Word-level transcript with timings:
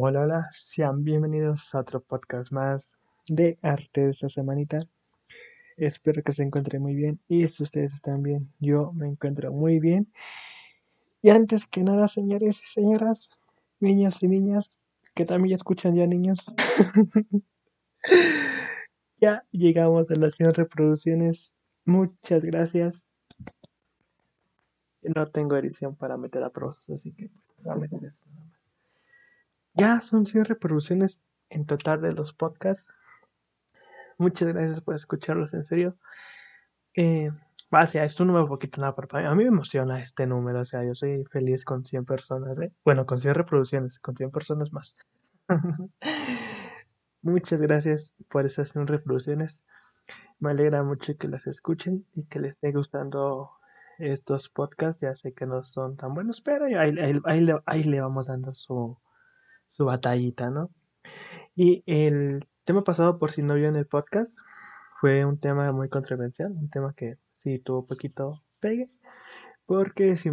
Hola, 0.00 0.20
hola, 0.20 0.48
sean 0.52 1.02
bienvenidos 1.02 1.74
a 1.74 1.80
otro 1.80 2.00
podcast 2.00 2.52
más 2.52 2.96
de 3.26 3.58
arte 3.62 4.02
de 4.02 4.10
esta 4.10 4.28
semanita. 4.28 4.78
Espero 5.76 6.22
que 6.22 6.32
se 6.32 6.44
encuentren 6.44 6.80
muy 6.80 6.94
bien 6.94 7.18
y 7.26 7.48
si 7.48 7.64
ustedes 7.64 7.94
están 7.94 8.22
bien, 8.22 8.48
yo 8.60 8.92
me 8.92 9.08
encuentro 9.08 9.50
muy 9.50 9.80
bien. 9.80 10.12
Y 11.20 11.30
antes 11.30 11.66
que 11.66 11.82
nada, 11.82 12.06
señores 12.06 12.62
y 12.62 12.66
señoras, 12.66 13.30
niños 13.80 14.22
y 14.22 14.28
niñas, 14.28 14.78
que 15.16 15.24
también 15.24 15.56
escuchan 15.56 15.96
ya 15.96 16.06
niños, 16.06 16.46
ya 19.20 19.44
llegamos 19.50 20.12
a 20.12 20.14
las 20.14 20.36
100 20.36 20.54
reproducciones. 20.54 21.56
Muchas 21.84 22.44
gracias. 22.44 23.08
No 25.02 25.26
tengo 25.26 25.56
edición 25.56 25.96
para 25.96 26.16
meter 26.16 26.44
aplausos, 26.44 26.88
así 26.88 27.12
que 27.14 27.32
voy 27.64 27.72
a 27.72 27.74
meter 27.74 28.04
esto. 28.04 28.27
Ya 29.78 30.00
son 30.00 30.26
100 30.26 30.46
reproducciones 30.46 31.24
en 31.50 31.64
total 31.64 32.02
de 32.02 32.12
los 32.12 32.32
podcasts. 32.32 32.88
Muchas 34.18 34.48
gracias 34.48 34.80
por 34.80 34.96
escucharlos, 34.96 35.54
en 35.54 35.64
serio. 35.64 35.96
Eh, 36.96 37.30
o 37.70 37.86
sea, 37.86 38.08
un 38.18 38.26
número 38.26 38.48
poquito 38.48 38.80
nada, 38.80 38.96
pero 38.96 39.28
a 39.28 39.34
mí 39.36 39.44
me 39.44 39.50
emociona 39.50 40.02
este 40.02 40.26
número. 40.26 40.60
O 40.60 40.64
sea, 40.64 40.82
yo 40.82 40.96
soy 40.96 41.24
feliz 41.26 41.64
con 41.64 41.84
100 41.84 42.04
personas, 42.06 42.58
¿eh? 42.58 42.72
Bueno, 42.84 43.06
con 43.06 43.20
100 43.20 43.34
reproducciones, 43.36 44.00
con 44.00 44.16
100 44.16 44.32
personas 44.32 44.72
más. 44.72 44.96
Muchas 47.22 47.62
gracias 47.62 48.16
por 48.28 48.46
esas 48.46 48.70
100 48.70 48.88
reproducciones. 48.88 49.60
Me 50.40 50.50
alegra 50.50 50.82
mucho 50.82 51.16
que 51.16 51.28
las 51.28 51.46
escuchen 51.46 52.04
y 52.16 52.24
que 52.24 52.40
les 52.40 52.54
esté 52.54 52.72
gustando 52.72 53.52
estos 53.98 54.48
podcasts. 54.48 55.00
Ya 55.00 55.14
sé 55.14 55.34
que 55.34 55.46
no 55.46 55.62
son 55.62 55.96
tan 55.96 56.14
buenos, 56.14 56.40
pero 56.40 56.64
ahí, 56.64 56.74
ahí, 56.74 57.20
ahí, 57.24 57.46
ahí 57.64 57.84
le 57.84 58.00
vamos 58.00 58.26
dando 58.26 58.50
su, 58.50 58.98
su 59.78 59.86
batallita, 59.86 60.50
¿no? 60.50 60.70
Y 61.56 61.82
el 61.86 62.46
tema 62.64 62.82
pasado, 62.82 63.18
por 63.18 63.32
si 63.32 63.42
no 63.42 63.54
vio 63.54 63.68
en 63.68 63.76
el 63.76 63.86
podcast, 63.86 64.36
fue 65.00 65.24
un 65.24 65.38
tema 65.38 65.72
muy 65.72 65.88
controversial, 65.88 66.52
un 66.52 66.68
tema 66.68 66.92
que 66.94 67.16
sí 67.32 67.58
tuvo 67.58 67.86
poquito 67.86 68.42
pegue, 68.60 68.86
porque 69.64 70.16
si, 70.16 70.30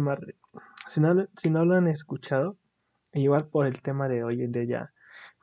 si, 0.88 1.00
no, 1.00 1.28
si 1.36 1.50
no 1.50 1.64
lo 1.64 1.76
han 1.76 1.88
escuchado, 1.88 2.58
igual 3.12 3.46
por 3.46 3.66
el 3.66 3.80
tema 3.80 4.08
de 4.08 4.24
hoy 4.24 4.46
día 4.48 4.64
ya 4.64 4.92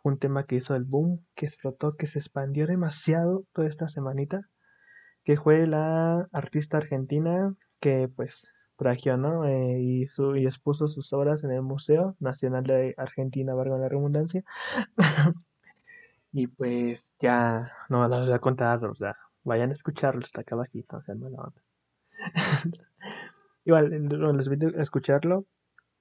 un 0.03 0.19
tema 0.19 0.45
que 0.45 0.55
hizo 0.55 0.75
el 0.75 0.83
boom, 0.83 1.25
que 1.33 1.45
explotó, 1.45 1.95
que 1.95 2.07
se 2.07 2.19
expandió 2.19 2.67
demasiado 2.67 3.45
toda 3.53 3.67
esta 3.67 3.88
semanita, 3.88 4.49
que 5.23 5.38
fue 5.38 5.65
la 5.65 6.27
artista 6.33 6.77
argentina 6.77 7.55
que 7.79 8.09
pues 8.09 8.51
Eh, 9.45 9.79
y, 9.79 10.07
su, 10.07 10.35
y 10.35 10.45
expuso 10.45 10.88
sus 10.88 11.13
obras 11.13 11.43
en 11.43 11.52
el 11.52 11.61
Museo 11.61 12.16
Nacional 12.19 12.63
de 12.63 12.93
Argentina, 12.97 13.53
valga 13.53 13.77
la 13.77 13.89
redundancia. 13.89 14.43
y 16.33 16.47
pues 16.47 17.13
ya 17.21 17.71
no 17.89 18.07
las 18.07 18.25
voy 18.25 18.33
a 18.33 18.39
contar, 18.39 18.83
o 18.85 18.95
sea, 18.95 19.16
vayan 19.44 19.69
a 19.71 19.73
escucharlo, 19.73 20.21
está 20.21 20.41
acá 20.41 20.55
abajito, 20.55 20.97
o 20.97 21.01
sea, 21.01 21.16
igual, 23.66 23.89
les 24.38 24.47
invito 24.47 24.77
a 24.77 24.81
escucharlo. 24.81 25.45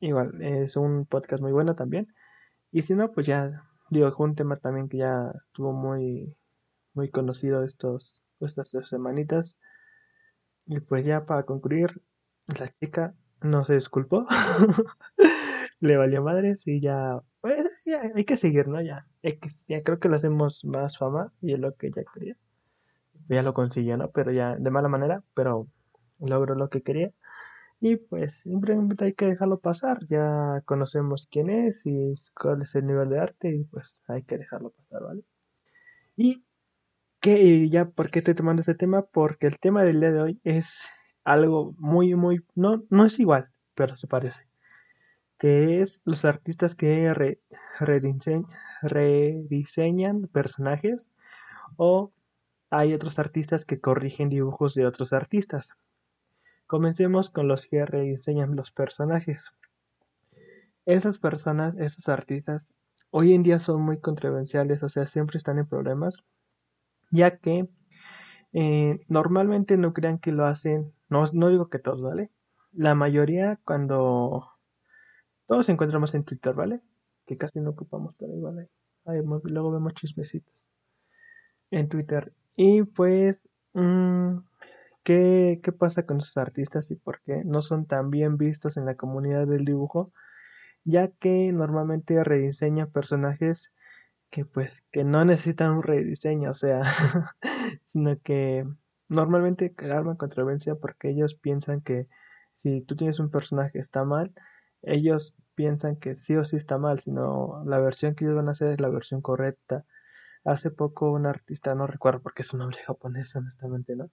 Igual, 0.01 0.43
es 0.43 0.77
un 0.77 1.07
podcast 1.07 1.41
muy 1.43 1.53
bueno 1.53 1.77
también. 1.77 2.13
Y 2.73 2.83
si 2.83 2.95
no, 2.95 3.13
pues 3.13 3.27
ya, 3.27 3.65
digo, 3.91 4.11
fue 4.13 4.27
un 4.27 4.35
tema 4.35 4.57
también 4.57 4.89
que 4.89 4.99
ya 4.99 5.33
estuvo 5.41 5.73
muy, 5.73 6.35
muy 6.95 7.11
conocido 7.11 7.63
estos, 7.63 8.25
estas 8.41 8.73
dos 8.73 8.89
semanitas. 8.89 9.57
Y 10.67 10.81
pues 10.81 11.05
ya 11.05 11.25
para 11.27 11.45
concluir, 11.45 12.03
la 12.47 12.69
chica 12.81 13.15
no 13.41 13.65
se 13.65 13.75
disculpó. 13.75 14.27
Le 15.81 15.97
valió 15.97 16.23
madres 16.23 16.67
y 16.69 16.81
ya, 16.81 17.21
bueno, 17.43 17.69
ya 17.85 18.03
hay 18.15 18.25
que 18.25 18.37
seguir, 18.37 18.69
¿no? 18.69 18.81
Ya, 18.81 19.07
ya 19.69 19.83
creo 19.83 19.99
que 19.99 20.09
lo 20.09 20.17
hacemos 20.17 20.65
más 20.65 20.99
fama 20.99 21.33
y 21.41 21.55
es 21.55 21.59
lo 21.59 21.75
que 21.75 21.89
ella 21.89 22.03
quería. 22.15 22.37
Ya 23.29 23.43
lo 23.43 23.55
consiguió, 23.55 23.97
¿no? 23.97 24.11
Pero 24.11 24.31
ya 24.33 24.57
de 24.57 24.71
mala 24.71 24.89
manera, 24.89 25.23
pero 25.35 25.67
logró 26.21 26.55
lo 26.55 26.69
que 26.69 26.83
quería. 26.83 27.13
Y 27.81 27.97
pues 27.97 28.35
simplemente 28.43 29.07
hay 29.07 29.15
que 29.15 29.27
dejarlo 29.27 29.59
pasar. 29.59 30.07
Ya 30.09 30.63
conocemos 30.67 31.27
quién 31.29 31.51
es 31.51 31.85
y 31.85 32.15
cuál 32.41 32.63
es 32.63 32.75
el 32.77 32.87
nivel 32.87 33.09
de 33.09 33.19
arte 33.19 33.51
y 33.51 33.65
pues 33.65 34.05
hay 34.07 34.23
que 34.23 34.39
dejarlo 34.39 34.71
pasar, 34.71 35.03
¿vale? 35.03 35.25
Y 36.17 36.45
que 37.21 37.69
ya, 37.69 37.87
¿por 37.89 38.11
qué 38.11 38.21
estoy 38.21 38.35
tomando 38.35 38.61
este 38.61 38.75
tema? 38.75 39.03
Porque 39.03 39.49
el 39.49 39.59
tema 39.59 39.83
del 39.83 40.01
día 40.01 40.13
de 40.13 40.21
hoy 40.21 40.41
es 40.45 40.89
algo 41.25 41.75
muy, 41.79 42.15
muy, 42.15 42.45
no, 42.55 42.83
no 42.91 43.05
es 43.07 43.19
igual, 43.19 43.49
pero 43.75 43.97
se 43.97 44.07
parece. 44.07 44.47
Que 45.39 45.81
es 45.81 46.01
los 46.05 46.25
artistas 46.25 46.75
que 46.75 47.39
rediseñan 48.83 50.29
personajes 50.29 51.13
o 51.77 52.13
hay 52.71 52.95
otros 52.95 53.19
artistas 53.19 53.65
que 53.65 53.81
corrigen 53.81 54.29
dibujos 54.29 54.75
de 54.75 54.87
otros 54.87 55.13
artistas. 55.13 55.75
Comencemos 56.67 57.29
con 57.29 57.49
los 57.49 57.67
que 57.67 57.85
rediseñan 57.85 58.57
los 58.57 58.71
personajes. 58.71 59.53
Esas 60.87 61.19
personas, 61.19 61.77
esos 61.77 62.09
artistas, 62.09 62.73
hoy 63.11 63.35
en 63.35 63.43
día 63.43 63.59
son 63.59 63.83
muy 63.83 63.99
controversiales, 64.01 64.83
o 64.83 64.89
sea, 64.89 65.07
siempre 65.07 65.37
están 65.37 65.59
en 65.59 65.67
problemas, 65.67 66.25
ya 67.11 67.37
que 67.37 67.69
eh, 68.55 69.01
normalmente 69.07 69.77
no 69.77 69.93
crean 69.93 70.19
que 70.19 70.33
lo 70.33 70.47
hacen, 70.47 70.93
no, 71.13 71.25
no 71.33 71.49
digo 71.49 71.69
que 71.69 71.79
todos, 71.79 72.03
¿vale? 72.03 72.31
La 72.73 72.95
mayoría 72.95 73.61
cuando 73.65 74.49
todos 75.47 75.69
encontramos 75.69 76.15
en 76.15 76.25
Twitter, 76.25 76.55
¿vale? 76.55 76.81
Que 77.27 77.37
casi 77.37 77.61
no 77.61 77.71
ocupamos, 77.71 78.15
pero 78.19 78.35
igual 78.35 78.69
ahí, 79.05 79.21
luego 79.45 79.71
vemos 79.71 79.95
chismecitos 79.95 80.55
en 81.71 81.89
Twitter. 81.89 82.33
Y 82.57 82.83
pues, 82.83 83.49
mm, 83.75 84.39
¿qué, 85.05 85.61
¿qué 85.63 85.73
pasa 85.73 86.07
con 86.07 86.19
esos 86.19 86.37
artistas 86.37 86.91
y 86.91 86.97
por 86.97 87.21
qué 87.23 87.45
no 87.45 87.63
son 87.63 87.87
tan 87.87 88.11
bien 88.11 88.37
vistos 88.39 88.77
en 88.77 88.87
la 88.87 88.97
comunidad 88.97 89.47
del 89.47 89.65
dibujo? 89.65 90.13
Ya 90.85 91.09
que 91.09 91.53
normalmente 91.53 92.25
rediseñan 92.25 92.91
personajes 92.91 93.73
que 94.31 94.47
pues 94.47 94.83
que 94.91 95.05
no 95.05 95.25
necesitan 95.27 95.73
un 95.73 95.83
rediseño, 95.83 96.51
o 96.51 96.55
sea, 96.55 96.81
sino 97.85 98.19
que 98.21 98.67
normalmente 99.13 99.75
arman 99.91 100.17
controversia 100.17 100.75
porque 100.75 101.11
ellos 101.11 101.35
piensan 101.35 101.81
que 101.81 102.09
si 102.55 102.81
tú 102.83 102.97
tienes 102.97 103.21
un 103.21 103.31
personaje 103.31 103.79
está 103.79 104.05
mal, 104.05 104.33
ellos 104.83 105.37
piensan 105.55 105.97
que 105.97 106.17
sí 106.17 106.37
o 106.37 106.45
sí 106.45 106.57
está 106.57 106.79
mal, 106.79 106.99
sino 106.99 107.63
la 107.67 107.79
versión 107.79 108.15
que 108.15 108.25
ellos 108.25 108.37
van 108.37 108.49
a 108.49 108.53
hacer 108.53 108.73
es 108.73 108.81
la 108.81 108.89
versión 108.89 109.21
correcta. 109.21 109.85
Hace 110.45 110.71
poco 110.71 111.13
un 111.13 111.27
artista, 111.27 111.75
no 111.75 111.87
recuerdo 111.87 112.21
porque 112.21 112.43
es 112.43 112.53
un 112.53 112.61
nombre 112.61 112.79
japonés, 112.85 113.35
honestamente, 113.37 113.95
¿no? 113.95 114.11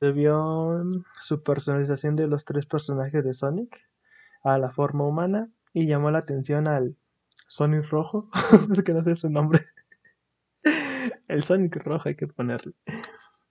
Se 0.00 0.12
vio 0.12 0.82
su 1.20 1.42
personalización 1.42 2.16
de 2.16 2.28
los 2.28 2.44
tres 2.44 2.66
personajes 2.66 3.24
de 3.24 3.34
Sonic 3.34 3.76
a 4.44 4.58
la 4.58 4.70
forma 4.70 5.04
humana 5.04 5.50
y 5.72 5.86
llamó 5.86 6.10
la 6.10 6.20
atención 6.20 6.68
al 6.68 6.96
Sonic 7.48 7.88
rojo, 7.90 8.30
es 8.72 8.82
que 8.82 8.94
no 8.94 9.02
sé 9.02 9.14
su 9.14 9.28
nombre. 9.28 9.66
El 11.28 11.42
Sonic 11.42 11.76
rojo 11.84 12.08
hay 12.08 12.14
que 12.14 12.28
ponerle. 12.28 12.74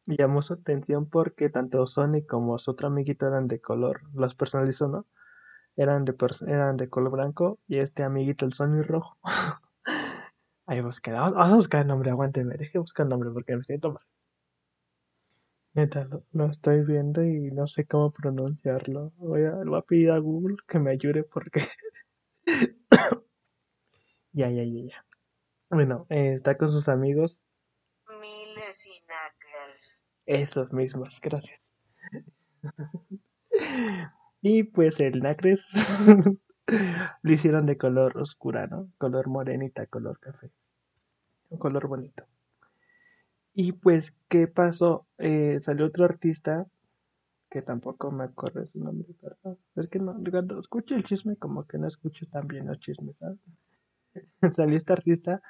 Llamó 0.08 0.42
su 0.42 0.54
atención 0.54 1.08
porque 1.10 1.50
tanto 1.50 1.86
Sonic 1.86 2.26
como 2.26 2.58
su 2.58 2.72
otro 2.72 2.88
amiguito 2.88 3.28
eran 3.28 3.48
de 3.48 3.62
color, 3.62 4.02
los 4.14 4.34
personalizó, 4.36 4.88
¿no? 4.88 5.06
Eran 5.76 6.06
de, 6.06 6.16
eran 6.48 6.78
de 6.78 6.90
color 6.90 7.12
blanco 7.12 7.60
y 7.68 7.78
este 7.78 8.04
amiguito, 8.04 8.46
el 8.46 8.54
Sonic 8.54 8.88
rojo. 8.88 9.18
Ahí 10.66 10.82
busqué, 10.82 11.12
vamos 11.12 11.54
a 11.54 11.56
buscar 11.56 11.82
el 11.82 11.88
nombre, 11.88 12.10
aguánteme, 12.10 12.56
deje 12.56 12.80
buscar 12.80 13.06
el 13.06 13.10
nombre 13.10 13.30
porque 13.32 13.56
me 13.56 13.64
siento 13.64 13.92
mal. 13.92 14.04
Neta, 15.74 16.06
lo, 16.06 16.24
lo, 16.32 16.46
estoy 16.48 16.84
viendo 16.84 17.24
y 17.24 17.52
no 17.52 17.68
sé 17.68 17.86
cómo 17.86 18.12
pronunciarlo. 18.12 19.12
Voy 19.18 19.46
a, 19.46 19.52
voy 19.52 19.78
a 19.78 19.82
pedir 19.84 20.12
a 20.12 20.18
Google 20.18 20.58
que 20.68 20.80
me 20.80 20.90
ayude 20.92 21.24
porque 21.24 21.62
Ya, 24.38 24.50
ya, 24.50 24.64
ya, 24.64 24.82
ya. 24.84 25.06
Bueno, 25.70 26.06
eh, 26.10 26.34
está 26.34 26.58
con 26.58 26.70
sus 26.70 26.88
amigos. 26.90 27.46
Miles 28.22 28.86
y 28.86 29.02
Knuckles. 29.02 29.27
Esos 30.28 30.74
mismos, 30.74 31.22
gracias. 31.22 31.72
y 34.42 34.64
pues 34.64 35.00
el 35.00 35.22
Knuckles 35.22 35.72
lo 37.22 37.32
hicieron 37.32 37.66
de 37.66 37.78
color 37.78 38.18
oscura, 38.18 38.68
¿no? 38.68 38.90
Color 38.98 39.28
morenita, 39.30 39.86
color 39.86 40.20
café. 40.20 40.52
Un 41.50 41.60
color 41.60 41.88
bonito. 41.88 42.26
Y 43.54 43.72
pues, 43.72 44.18
¿qué 44.28 44.48
pasó? 44.48 45.08
Eh, 45.18 45.60
salió 45.62 45.86
otro 45.86 46.04
artista 46.04 46.68
que 47.50 47.62
tampoco 47.62 48.12
me 48.12 48.26
acuerdo 48.26 48.68
su 48.68 48.80
nombre, 48.80 49.08
¿verdad? 49.22 49.58
Es 49.78 49.88
que 49.88 50.00
no, 50.00 50.22
cuando 50.30 50.60
escucho 50.60 50.94
el 50.94 51.06
chisme, 51.06 51.38
como 51.38 51.66
que 51.66 51.78
no 51.78 51.88
escucho 51.88 52.28
tan 52.28 52.48
bien 52.48 52.68
los 52.68 52.80
chismes, 52.80 53.16
¿sabes? 53.18 53.40
salió 54.58 54.76
este 54.76 54.92
artista 54.92 55.42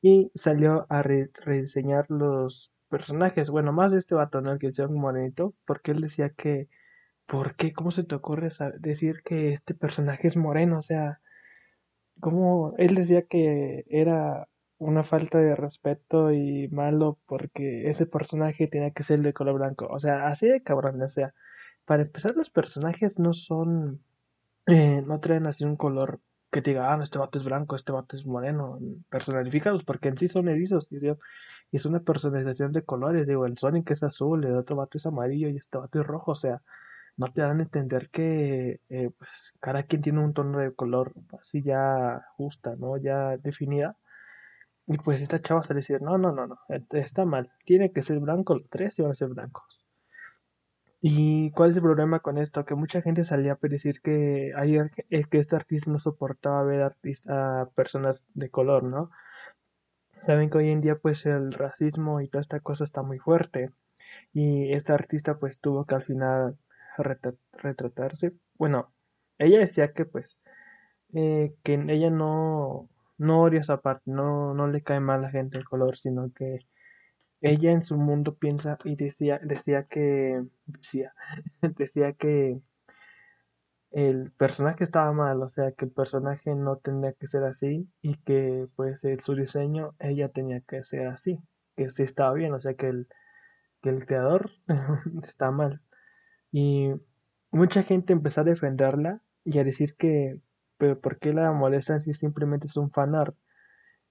y 0.00 0.32
salió 0.34 0.86
a 0.88 1.02
rediseñar 1.02 2.10
los 2.10 2.72
personajes. 2.92 3.50
Bueno, 3.50 3.72
más 3.72 3.90
de 3.92 3.98
este 3.98 4.14
batón 4.14 4.46
el 4.46 4.58
que 4.58 4.72
sea 4.72 4.86
un 4.86 5.00
morenito, 5.00 5.54
porque 5.64 5.92
él 5.92 6.02
decía 6.02 6.30
que, 6.30 6.68
¿por 7.26 7.54
qué? 7.56 7.72
¿Cómo 7.72 7.90
se 7.90 8.04
te 8.04 8.14
ocurre 8.14 8.50
decir 8.78 9.22
que 9.24 9.52
este 9.54 9.74
personaje 9.74 10.28
es 10.28 10.36
moreno? 10.36 10.78
O 10.78 10.82
sea, 10.82 11.20
como 12.20 12.74
él 12.76 12.94
decía 12.94 13.22
que 13.22 13.84
era 13.88 14.46
una 14.78 15.04
falta 15.04 15.38
de 15.38 15.56
respeto 15.56 16.32
y 16.32 16.68
malo 16.68 17.18
porque 17.26 17.88
ese 17.88 18.06
personaje 18.06 18.68
tenía 18.68 18.90
que 18.90 19.04
ser 19.04 19.20
de 19.20 19.32
color 19.32 19.54
blanco. 19.54 19.86
O 19.90 19.98
sea, 19.98 20.26
así 20.26 20.46
de 20.48 20.62
cabrón, 20.62 21.00
o 21.00 21.08
sea, 21.08 21.34
para 21.86 22.02
empezar 22.02 22.36
los 22.36 22.50
personajes 22.50 23.18
no 23.18 23.32
son, 23.32 24.02
eh, 24.66 25.02
no 25.06 25.18
traen 25.20 25.46
así 25.46 25.64
un 25.64 25.76
color 25.76 26.20
que 26.52 26.60
te 26.60 26.72
diga, 26.72 26.92
ah, 26.92 27.00
este 27.02 27.18
vato 27.18 27.38
es 27.38 27.44
blanco, 27.44 27.74
este 27.74 27.92
vato 27.92 28.16
es 28.16 28.26
moreno, 28.26 28.78
personalificados, 29.08 29.84
porque 29.84 30.08
en 30.08 30.18
sí 30.18 30.28
son 30.28 30.48
erizos, 30.48 30.92
y, 30.92 30.98
y 31.72 31.78
es 31.78 31.86
una 31.86 32.00
personalización 32.00 32.70
de 32.70 32.82
colores, 32.84 33.26
digo, 33.26 33.46
el 33.46 33.56
Sonic 33.56 33.90
es 33.92 34.02
azul, 34.02 34.44
el 34.44 34.56
otro 34.56 34.76
vato 34.76 34.98
es 34.98 35.06
amarillo 35.06 35.48
y 35.48 35.56
este 35.56 35.78
vato 35.78 36.00
es 36.00 36.06
rojo, 36.06 36.32
o 36.32 36.34
sea, 36.34 36.60
no 37.16 37.28
te 37.28 37.40
dan 37.40 37.60
a 37.60 37.62
entender 37.62 38.10
que 38.10 38.80
eh, 38.90 39.10
pues, 39.18 39.54
cada 39.58 39.82
quien 39.84 40.02
tiene 40.02 40.20
un 40.20 40.34
tono 40.34 40.58
de 40.58 40.74
color 40.74 41.14
así 41.40 41.62
ya 41.62 42.26
justa, 42.36 42.76
¿no? 42.76 42.98
Ya 42.98 43.38
definida. 43.38 43.96
Y 44.86 44.98
pues 44.98 45.22
esta 45.22 45.38
chava 45.38 45.62
sale 45.62 45.78
a 45.78 45.80
decir, 45.80 46.02
no, 46.02 46.18
no, 46.18 46.32
no, 46.32 46.46
no, 46.46 46.58
está 46.90 47.24
mal, 47.24 47.50
tiene 47.64 47.90
que 47.92 48.02
ser 48.02 48.18
blanco, 48.20 48.54
los 48.54 48.68
tres 48.68 48.98
van 48.98 49.12
a 49.12 49.14
ser 49.14 49.28
blancos. 49.28 49.80
¿Y 51.00 51.50
cuál 51.52 51.70
es 51.70 51.76
el 51.76 51.82
problema 51.82 52.20
con 52.20 52.38
esto? 52.38 52.64
Que 52.64 52.74
mucha 52.74 53.00
gente 53.00 53.24
salía 53.24 53.54
a 53.54 53.68
decir 53.68 54.00
que, 54.02 54.52
ayer, 54.56 54.90
que 54.90 55.38
este 55.38 55.56
artista 55.56 55.90
no 55.90 55.98
soportaba 55.98 56.62
ver 56.64 56.94
a 57.28 57.68
personas 57.74 58.24
de 58.34 58.50
color, 58.50 58.84
¿no? 58.84 59.10
Saben 60.22 60.50
que 60.50 60.58
hoy 60.58 60.70
en 60.70 60.80
día 60.80 60.96
pues 60.96 61.26
el 61.26 61.52
racismo 61.52 62.20
y 62.20 62.28
toda 62.28 62.40
esta 62.40 62.60
cosa 62.60 62.84
está 62.84 63.02
muy 63.02 63.18
fuerte. 63.18 63.70
Y 64.32 64.72
este 64.72 64.92
artista 64.92 65.38
pues 65.38 65.60
tuvo 65.60 65.84
que 65.84 65.94
al 65.94 66.04
final 66.04 66.56
retratarse. 67.62 68.32
Bueno, 68.54 68.92
ella 69.38 69.58
decía 69.58 69.92
que 69.92 70.04
pues 70.04 70.38
eh, 71.14 71.54
que 71.62 71.74
ella 71.74 72.10
no, 72.10 72.88
no 73.18 73.42
odia 73.42 73.60
esa 73.60 73.80
parte, 73.80 74.10
no, 74.10 74.54
no 74.54 74.66
le 74.68 74.82
cae 74.82 75.00
mal 75.00 75.20
a 75.20 75.22
la 75.22 75.30
gente 75.30 75.58
de 75.58 75.64
color, 75.64 75.96
sino 75.96 76.32
que 76.34 76.60
ella 77.40 77.72
en 77.72 77.82
su 77.82 77.96
mundo 77.96 78.36
piensa 78.36 78.78
y 78.84 78.96
decía, 78.96 79.40
decía 79.42 79.84
que, 79.84 80.42
decía, 80.66 81.12
decía 81.76 82.12
que 82.12 82.60
el 83.92 84.32
personaje 84.32 84.84
estaba 84.84 85.12
mal, 85.12 85.42
o 85.42 85.48
sea 85.50 85.72
que 85.72 85.84
el 85.84 85.90
personaje 85.90 86.54
no 86.54 86.76
tenía 86.76 87.12
que 87.12 87.26
ser 87.26 87.44
así 87.44 87.88
y 88.00 88.16
que 88.22 88.66
pues 88.74 89.06
su 89.18 89.34
diseño 89.34 89.94
ella 89.98 90.28
tenía 90.30 90.60
que 90.60 90.82
ser 90.84 91.08
así, 91.08 91.38
que 91.76 91.90
sí 91.90 92.02
estaba 92.02 92.32
bien, 92.32 92.54
o 92.54 92.60
sea 92.60 92.74
que 92.74 92.88
el, 92.88 93.08
que 93.82 93.90
el 93.90 94.06
creador 94.06 94.50
está 95.24 95.50
mal. 95.50 95.82
Y 96.50 96.92
mucha 97.50 97.82
gente 97.82 98.12
empezó 98.12 98.40
a 98.40 98.44
defenderla 98.44 99.20
y 99.44 99.58
a 99.58 99.64
decir 99.64 99.94
que, 99.96 100.40
pero 100.78 101.00
¿por 101.00 101.18
qué 101.18 101.32
la 101.32 101.52
molestan 101.52 102.00
si 102.00 102.14
simplemente 102.14 102.66
es 102.66 102.76
un 102.76 102.90
fanart? 102.90 103.36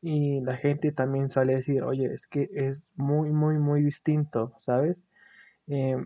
Y 0.01 0.41
la 0.41 0.55
gente 0.55 0.91
también 0.91 1.29
sale 1.29 1.53
a 1.53 1.57
decir, 1.57 1.83
oye, 1.83 2.13
es 2.13 2.27
que 2.27 2.49
es 2.53 2.85
muy, 2.95 3.31
muy, 3.31 3.57
muy 3.57 3.83
distinto, 3.83 4.53
¿sabes? 4.57 5.03
Eh, 5.67 5.97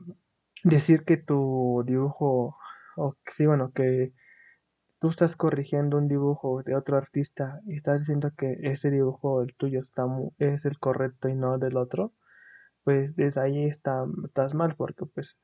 decir 0.64 1.06
que 1.06 1.18
tu 1.18 1.84
dibujo, 1.86 2.58
o 2.96 3.16
sí, 3.28 3.46
bueno, 3.46 3.72
que 3.74 4.14
tú 5.00 5.10
estás 5.10 5.36
corrigiendo 5.36 5.98
un 5.98 6.08
dibujo 6.08 6.64
de 6.64 6.76
otro 6.76 6.98
artista 6.98 7.62
y 7.66 7.76
estás 7.76 8.02
diciendo 8.02 8.32
que 8.38 8.58
ese 8.64 8.92
dibujo, 8.92 9.42
el 9.42 9.56
tuyo, 9.56 9.82
está 9.82 10.06
es 10.40 10.66
el 10.66 10.80
correcto 10.80 11.30
y 11.30 11.36
no 11.36 11.58
del 11.58 11.78
otro, 11.78 12.14
pues 12.84 13.16
desde 13.16 13.42
ahí 13.42 13.66
está, 13.66 14.06
estás 14.26 14.54
mal, 14.54 14.76
porque 14.76 15.06
pues 15.06 15.40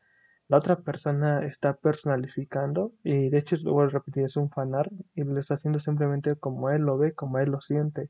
la 0.47 0.57
otra 0.57 0.77
persona 0.77 1.45
está 1.45 1.75
personalificando 1.75 2.93
y 3.03 3.29
de 3.29 3.37
hecho, 3.37 3.55
lo 3.63 3.73
voy 3.73 3.85
a 3.85 3.89
repetir, 3.89 4.23
es 4.25 4.35
un 4.37 4.49
fanart 4.49 4.91
y 5.15 5.23
lo 5.23 5.39
está 5.39 5.53
haciendo 5.53 5.79
simplemente 5.79 6.35
como 6.35 6.69
él 6.69 6.81
lo 6.81 6.97
ve, 6.97 7.13
como 7.13 7.39
él 7.39 7.51
lo 7.51 7.61
siente, 7.61 8.09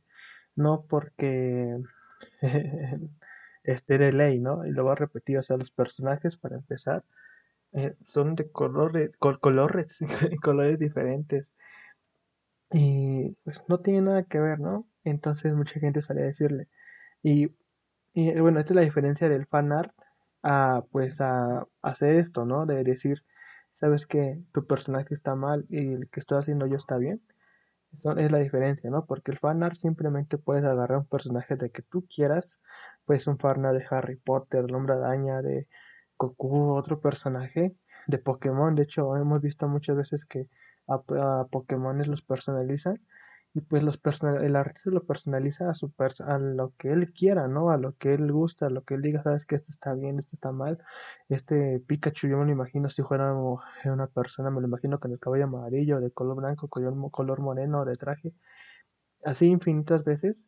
no 0.55 0.85
porque 0.89 1.77
esté 3.63 3.97
de 3.97 4.11
ley, 4.11 4.39
¿no? 4.39 4.65
Y 4.65 4.71
lo 4.71 4.83
voy 4.83 4.93
a 4.93 4.95
repetir, 4.95 5.37
o 5.37 5.43
sea, 5.43 5.57
los 5.57 5.71
personajes 5.71 6.35
para 6.37 6.55
empezar 6.55 7.03
eh, 7.73 7.95
son 8.07 8.35
de 8.35 8.51
colores, 8.51 9.17
colores, 9.17 9.99
colores 10.43 10.79
diferentes 10.79 11.55
y 12.71 13.31
pues 13.43 13.63
no 13.67 13.79
tiene 13.79 14.01
nada 14.01 14.23
que 14.23 14.39
ver, 14.39 14.59
¿no? 14.59 14.87
Entonces 15.03 15.53
mucha 15.53 15.79
gente 15.79 16.01
sale 16.01 16.21
a 16.21 16.25
decirle 16.25 16.67
y, 17.23 17.51
y 18.13 18.39
bueno, 18.39 18.59
esta 18.59 18.73
es 18.73 18.75
la 18.75 18.81
diferencia 18.81 19.29
del 19.29 19.47
fanart 19.47 19.93
a 20.43 20.83
pues 20.91 21.21
a, 21.21 21.67
hacer 21.81 22.15
esto, 22.15 22.45
¿no? 22.45 22.65
De 22.65 22.83
decir, 22.83 23.23
sabes 23.73 24.05
que 24.05 24.41
tu 24.53 24.65
personaje 24.67 25.13
está 25.13 25.35
mal 25.35 25.65
y 25.69 25.93
el 25.93 26.09
que 26.09 26.19
estoy 26.19 26.39
haciendo 26.39 26.67
yo 26.67 26.77
está 26.77 26.97
bien. 26.97 27.21
Eso 27.97 28.17
es 28.17 28.31
la 28.31 28.39
diferencia, 28.39 28.89
¿no? 28.89 29.05
Porque 29.05 29.31
el 29.31 29.39
fanart 29.39 29.75
simplemente 29.75 30.37
puedes 30.37 30.63
agarrar 30.65 30.99
un 30.99 31.07
personaje 31.07 31.55
de 31.57 31.71
que 31.71 31.81
tú 31.81 32.07
quieras, 32.13 32.61
pues 33.05 33.27
un 33.27 33.37
fanart 33.37 33.77
de 33.77 33.85
Harry 33.89 34.15
Potter, 34.17 34.65
el 34.67 34.75
hombre 34.75 34.95
araña, 34.95 35.41
de 35.41 35.67
Goku, 36.21 36.73
otro 36.73 36.99
personaje 36.99 37.75
de 38.07 38.17
Pokémon. 38.19 38.75
De 38.75 38.83
hecho, 38.83 39.17
hemos 39.17 39.41
visto 39.41 39.67
muchas 39.67 39.97
veces 39.97 40.25
que 40.25 40.47
a, 40.87 40.99
Pokémon 41.49 41.97
los 42.07 42.21
personalizan 42.21 43.01
y 43.53 43.61
pues 43.61 43.83
los 43.83 43.99
el 44.41 44.55
artista 44.55 44.91
lo 44.91 45.03
personaliza 45.03 45.69
a 45.69 45.73
su 45.73 45.91
a 46.25 46.37
lo 46.37 46.73
que 46.77 46.91
él 46.91 47.11
quiera, 47.11 47.47
¿no? 47.47 47.71
A 47.71 47.77
lo 47.77 47.97
que 47.97 48.13
él 48.13 48.31
gusta, 48.31 48.67
a 48.67 48.69
lo 48.69 48.83
que 48.83 48.93
él 48.95 49.01
diga, 49.01 49.23
sabes 49.23 49.45
que 49.45 49.55
esto 49.55 49.69
está 49.71 49.93
bien, 49.93 50.19
esto 50.19 50.35
está 50.35 50.51
mal. 50.51 50.77
Este 51.27 51.79
Pikachu 51.87 52.27
yo 52.27 52.37
me 52.37 52.45
lo 52.45 52.51
imagino 52.51 52.89
si 52.89 53.01
fuera 53.03 53.33
una 53.33 54.07
persona, 54.07 54.51
me 54.51 54.61
lo 54.61 54.67
imagino 54.67 54.99
con 54.99 55.11
el 55.11 55.19
cabello 55.19 55.45
amarillo, 55.45 55.99
de 55.99 56.11
color 56.11 56.37
blanco, 56.37 56.67
color, 56.69 56.93
color 57.11 57.39
moreno, 57.41 57.83
de 57.85 57.95
traje. 57.95 58.33
Así 59.25 59.47
infinitas 59.47 60.03
veces. 60.03 60.47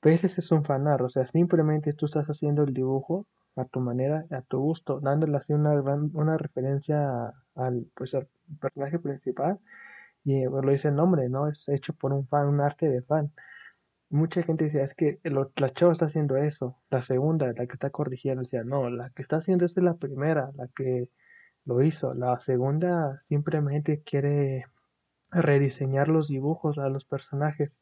Pues 0.00 0.24
ese 0.24 0.40
es 0.40 0.50
un 0.50 0.64
fanar, 0.64 1.02
o 1.02 1.10
sea, 1.10 1.26
simplemente 1.26 1.92
tú 1.92 2.06
estás 2.06 2.26
haciendo 2.28 2.62
el 2.64 2.72
dibujo 2.72 3.26
a 3.56 3.64
tu 3.64 3.80
manera, 3.80 4.26
a 4.30 4.42
tu 4.42 4.58
gusto, 4.60 5.00
dándole 5.00 5.36
así 5.36 5.52
una, 5.52 5.72
una 5.72 6.36
referencia 6.38 7.32
al, 7.54 7.86
pues, 7.94 8.14
al 8.14 8.28
personaje 8.60 8.98
principal 8.98 9.60
y 10.24 10.44
lo 10.44 10.60
dice 10.62 10.88
el 10.88 10.96
nombre, 10.96 11.28
¿no? 11.28 11.48
Es 11.48 11.68
hecho 11.68 11.94
por 11.94 12.12
un 12.12 12.26
fan, 12.28 12.46
un 12.48 12.60
arte 12.60 12.88
de 12.88 13.02
fan. 13.02 13.32
Mucha 14.10 14.42
gente 14.42 14.64
decía, 14.64 14.82
es 14.84 14.94
que 14.94 15.20
la 15.24 15.72
chava 15.72 15.92
está 15.92 16.06
haciendo 16.06 16.36
eso. 16.36 16.76
La 16.90 17.02
segunda, 17.02 17.46
la 17.46 17.66
que 17.66 17.74
está 17.74 17.90
corrigiendo, 17.90 18.42
decía, 18.42 18.64
no, 18.64 18.90
la 18.90 19.10
que 19.10 19.22
está 19.22 19.36
haciendo 19.36 19.64
eso 19.64 19.80
es 19.80 19.84
la 19.84 19.94
primera, 19.94 20.50
la 20.56 20.68
que 20.68 21.08
lo 21.64 21.82
hizo. 21.82 22.14
La 22.14 22.38
segunda 22.40 23.18
simplemente 23.20 24.02
quiere 24.02 24.66
rediseñar 25.30 26.08
los 26.08 26.28
dibujos 26.28 26.78
a 26.78 26.88
los 26.88 27.04
personajes. 27.04 27.80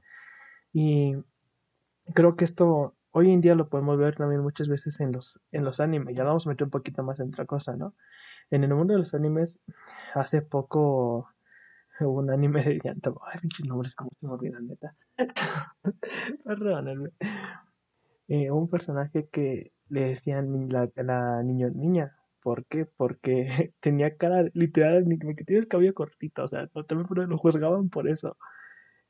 Y 0.73 1.16
creo 2.14 2.37
que 2.37 2.45
esto 2.45 2.95
hoy 3.19 3.33
en 3.33 3.41
día 3.41 3.57
lo 3.57 3.69
podemos 3.69 3.99
ver 3.99 4.15
también 4.15 4.43
muchas 4.43 4.69
veces 4.69 5.01
en 5.01 5.11
los, 5.11 5.41
en 5.51 5.65
los 5.65 5.81
animes. 5.81 6.15
Ya 6.15 6.23
vamos 6.23 6.47
a 6.47 6.51
meter 6.51 6.65
un 6.65 6.71
poquito 6.71 7.03
más 7.03 7.19
en 7.19 7.29
otra 7.29 7.47
cosa, 7.47 7.77
¿no? 7.77 7.95
En 8.51 8.63
el 8.63 8.73
mundo 8.75 8.95
de 8.95 9.01
los 9.01 9.13
animes, 9.13 9.59
hace 10.15 10.41
poco 10.41 11.29
un 12.01 12.31
anime 12.31 12.63
de 12.63 12.79
llanto. 12.83 13.21
Ay, 13.27 13.41
pinches 13.41 13.67
nombres, 13.67 13.97
como 13.97 14.11
se 14.21 14.27
me 14.27 14.33
olvidan, 14.33 14.69
neta. 14.69 14.95
Perdónenme. 16.45 17.11
Eh, 18.29 18.53
un 18.53 18.69
personaje 18.69 19.29
que 19.33 19.73
le 19.89 20.11
decían 20.11 20.69
la, 20.69 20.89
la 20.95 21.43
niño, 21.43 21.71
niña. 21.71 22.17
¿Por 22.41 22.67
qué? 22.67 22.87
Porque 22.87 23.49
tenía 23.81 24.17
cara 24.17 24.45
literal, 24.55 25.05
que 25.37 25.45
tienes 25.45 25.67
cabello 25.67 25.93
cortito. 25.93 26.45
O 26.45 26.49
sea, 26.49 26.69
también 26.69 27.29
lo 27.29 27.37
juzgaban 27.37 27.89
por 27.89 28.09
eso. 28.09 28.37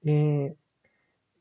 Eh, 0.03 0.57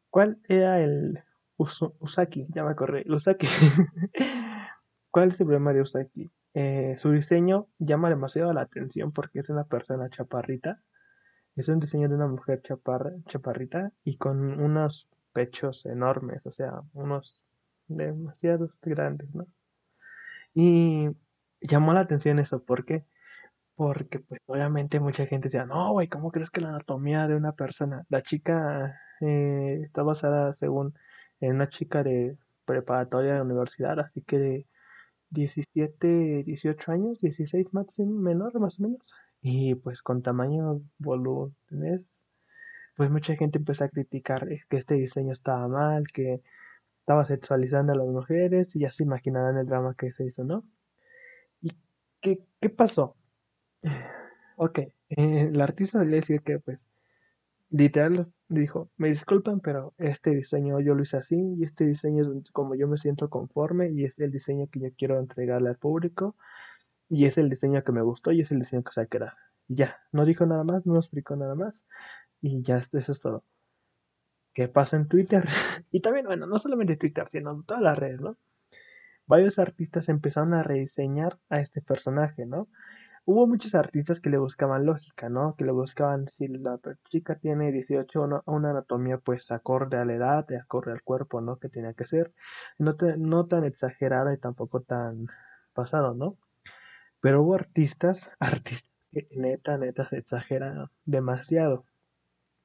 ¿Cuál 0.10 0.40
era 0.50 0.82
el 0.82 1.24
Usaki? 1.58 2.48
Ya 2.50 2.64
me 2.64 2.72
acordé. 2.72 3.04
Usaki. 3.10 3.48
¿Cuál 5.12 5.30
es 5.30 5.40
el 5.40 5.48
problema 5.48 5.74
de 5.74 5.82
Usaki? 5.82 6.32
Eh, 6.54 6.96
su 6.98 7.12
diseño 7.12 7.68
llama 7.80 8.10
demasiado 8.10 8.54
la 8.54 8.62
atención 8.62 9.12
porque 9.12 9.40
es 9.40 9.50
una 9.50 9.64
persona 9.66 10.10
chaparrita 10.10 10.82
es 11.58 11.68
un 11.70 11.80
diseño 11.80 12.08
de 12.08 12.16
una 12.16 12.28
mujer 12.28 12.62
chaparrita 12.62 13.92
y 14.04 14.18
con 14.18 14.62
unos 14.62 15.10
pechos 15.34 15.86
enormes, 15.88 16.46
o 16.46 16.52
sea, 16.52 16.82
unos 16.94 17.42
demasiado 17.88 18.70
grandes, 18.84 19.34
¿no? 19.34 19.48
Y 20.54 21.10
llamó 21.62 21.94
la 21.94 22.02
atención 22.02 22.38
eso, 22.38 22.64
¿por 22.64 22.86
qué? 22.86 23.06
Porque 23.76 24.20
pues 24.20 24.40
obviamente 24.46 25.00
mucha 25.00 25.26
gente 25.26 25.48
decía, 25.48 25.66
no, 25.66 25.94
güey, 25.94 26.08
¿cómo 26.08 26.32
crees 26.32 26.52
que 26.52 26.62
la 26.62 26.70
anatomía 26.70 27.28
de 27.28 27.36
una 27.36 27.54
persona? 27.54 28.06
La 28.10 28.22
chica 28.22 29.00
eh, 29.22 29.82
está 29.84 30.04
basada 30.04 30.54
según 30.54 30.94
en 31.41 31.56
una 31.56 31.70
chica 31.70 32.03
de 32.03 32.38
preparatoria 32.65 33.36
de 33.36 33.41
universidad, 33.41 34.00
así 34.00 34.22
que 34.22 34.39
de 34.39 34.67
17, 35.29 36.44
18 36.44 36.91
años, 36.91 37.20
16 37.20 37.74
más 37.74 37.98
menor, 38.00 38.60
más 38.60 38.79
o 38.79 38.84
menos. 38.84 39.13
Y 39.41 39.75
pues 39.75 40.01
con 40.01 40.22
tamaño 40.22 40.82
volúmenes, 40.98 42.24
pues 42.96 43.10
mucha 43.12 43.36
gente 43.36 43.60
empezó 43.60 43.86
a 43.86 43.89
criticar 43.89 44.48
que 44.70 44.77
este 44.77 44.96
diseño 44.96 45.34
estaba 45.34 45.67
mal, 45.67 46.08
que 46.08 46.41
estaba 47.00 47.25
sexualizando 47.25 47.94
a 47.94 47.96
las 47.96 48.08
mujeres 48.08 48.75
y 48.75 48.79
ya 48.79 48.91
se 48.91 49.03
imaginarán 49.03 49.58
el 49.58 49.65
drama 49.67 49.96
que 49.98 50.12
se 50.12 50.25
hizo, 50.25 50.44
¿no? 50.44 50.65
¿Y 51.62 51.72
qué, 52.22 52.39
qué 52.60 52.70
pasó? 52.70 53.15
Ok, 54.60 54.79
eh, 54.79 54.94
el 55.10 55.62
artista 55.62 56.03
le 56.03 56.15
decía 56.15 56.39
que 56.39 56.58
pues 56.60 56.88
literal 57.70 58.26
dijo, 58.48 58.90
me 58.98 59.10
disculpan, 59.10 59.60
pero 59.60 59.94
este 59.98 60.32
diseño 60.32 60.80
yo 60.80 60.96
lo 60.96 61.04
hice 61.04 61.18
así 61.18 61.36
y 61.58 61.64
este 61.64 61.86
diseño 61.86 62.24
es 62.24 62.52
como 62.52 62.76
yo 62.76 62.88
me 62.88 62.98
siento 62.98 63.30
conforme 63.30 63.92
y 63.92 64.06
es 64.06 64.20
el 64.20 64.32
diseño 64.32 64.68
que 64.72 64.80
yo 64.80 64.90
quiero 64.98 65.20
entregarle 65.20 65.70
al 65.70 65.78
público 65.78 66.36
y 67.10 67.26
es 67.26 67.38
el 67.38 67.50
diseño 67.50 67.84
que 67.84 67.92
me 67.92 68.02
gustó 68.02 68.32
y 68.32 68.42
es 68.42 68.52
el 68.52 68.60
diseño 68.60 68.84
que 68.84 68.92
se 68.92 69.08
quedar. 69.08 69.34
Y 69.68 69.76
ya, 69.76 69.98
no 70.12 70.26
dijo 70.26 70.46
nada 70.46 70.64
más, 70.64 70.86
no 70.86 70.98
explicó 70.98 71.36
nada 71.36 71.56
más 71.56 71.88
y 72.42 72.62
ya 72.62 72.78
eso 72.78 72.98
es 72.98 73.20
todo. 73.20 73.44
¿Qué 74.54 74.68
pasa 74.68 74.98
en 74.98 75.08
Twitter? 75.08 75.46
y 75.92 76.02
también, 76.02 76.26
bueno, 76.26 76.48
no 76.48 76.58
solamente 76.60 76.98
Twitter, 76.98 77.28
sino 77.30 77.64
todas 77.64 77.82
las 77.82 77.98
redes, 77.98 78.22
¿no? 78.22 78.38
Varios 79.28 79.60
artistas 79.60 80.10
empezaron 80.10 80.54
a 80.54 80.64
rediseñar 80.64 81.38
a 81.50 81.60
este 81.60 81.82
personaje, 81.82 82.46
¿no? 82.46 82.70
Hubo 83.27 83.46
muchos 83.46 83.75
artistas 83.75 84.22
que 84.22 84.29
le 84.29 84.38
buscaban 84.38 84.86
lógica, 84.86 85.27
¿no? 85.27 85.53
Que 85.57 85.65
le 85.65 85.74
buscaban 85.74 86.29
si 86.29 86.48
la 86.48 86.79
chica 87.10 87.36
tiene 87.36 87.74
18, 87.74 88.22
una, 88.22 88.41
una 88.46 88.69
anatomía 88.72 89.17
pues 89.17 89.51
acorde 89.51 89.98
a 89.98 90.05
la 90.05 90.13
edad, 90.13 90.48
acorde 90.53 90.93
al 90.93 91.03
cuerpo, 91.03 91.41
¿no? 91.41 91.60
Que 91.60 91.67
tenía 91.67 91.93
que 91.93 92.05
ser. 92.05 92.34
No, 92.79 92.96
no 93.17 93.46
tan 93.48 93.65
exagerada 93.65 94.34
y 94.34 94.38
tampoco 94.38 94.81
tan 94.81 95.27
pasado, 95.74 96.13
¿no? 96.13 96.38
Pero 97.19 97.43
hubo 97.43 97.55
artistas, 97.55 98.34
artistas 98.39 98.89
que 99.12 99.27
neta, 99.36 99.77
neta 99.77 100.05
se 100.05 100.19
exageran 100.19 100.89
demasiado. 101.03 101.86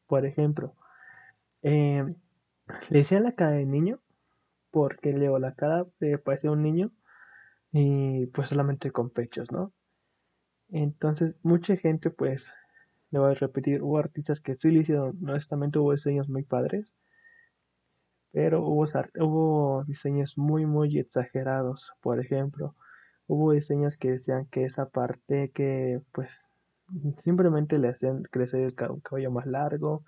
Por 0.07 0.27
ejemplo, 0.27 0.77
eh, 1.63 2.05
le 2.89 2.99
decían 2.99 3.25
la 3.25 3.33
cara 3.33 3.53
de 3.53 3.67
niño 3.67 4.01
porque 4.71 5.13
leo 5.13 5.41
la 5.41 5.55
cara 5.55 5.87
de 5.99 6.19
parecía 6.19 6.53
un 6.53 6.63
niño 6.63 6.93
y 7.73 8.27
pues 8.27 8.51
solamente 8.51 8.93
con 8.93 9.11
pechos, 9.11 9.51
¿no? 9.51 9.73
Entonces, 10.73 11.35
mucha 11.43 11.77
gente, 11.77 12.11
pues, 12.11 12.53
le 13.11 13.19
voy 13.19 13.33
a 13.33 13.35
repetir, 13.35 13.83
hubo 13.83 13.99
artistas 13.99 14.41
que 14.41 14.55
sí 14.55 14.71
le 14.71 14.81
hicieron, 14.81 15.19
honestamente 15.23 15.79
hubo 15.79 15.93
diseños 15.93 16.31
muy 16.31 16.45
padres, 16.45 16.95
pero 18.33 18.63
hubo, 18.63 18.87
hubo 19.21 19.85
diseños 19.85 20.39
muy, 20.39 20.65
muy 20.65 20.99
exagerados. 20.99 21.93
Por 22.01 22.21
ejemplo, 22.21 22.75
hubo 23.27 23.53
diseños 23.53 23.99
que 23.99 24.13
decían 24.13 24.47
que 24.47 24.65
esa 24.65 24.89
parte 24.89 25.51
que, 25.51 26.01
pues, 26.13 26.49
simplemente 27.19 27.79
le 27.79 27.89
hacían 27.89 28.23
crecer 28.25 28.63
el 28.63 28.75
cabello 28.75 29.31
más 29.31 29.47
largo, 29.47 30.05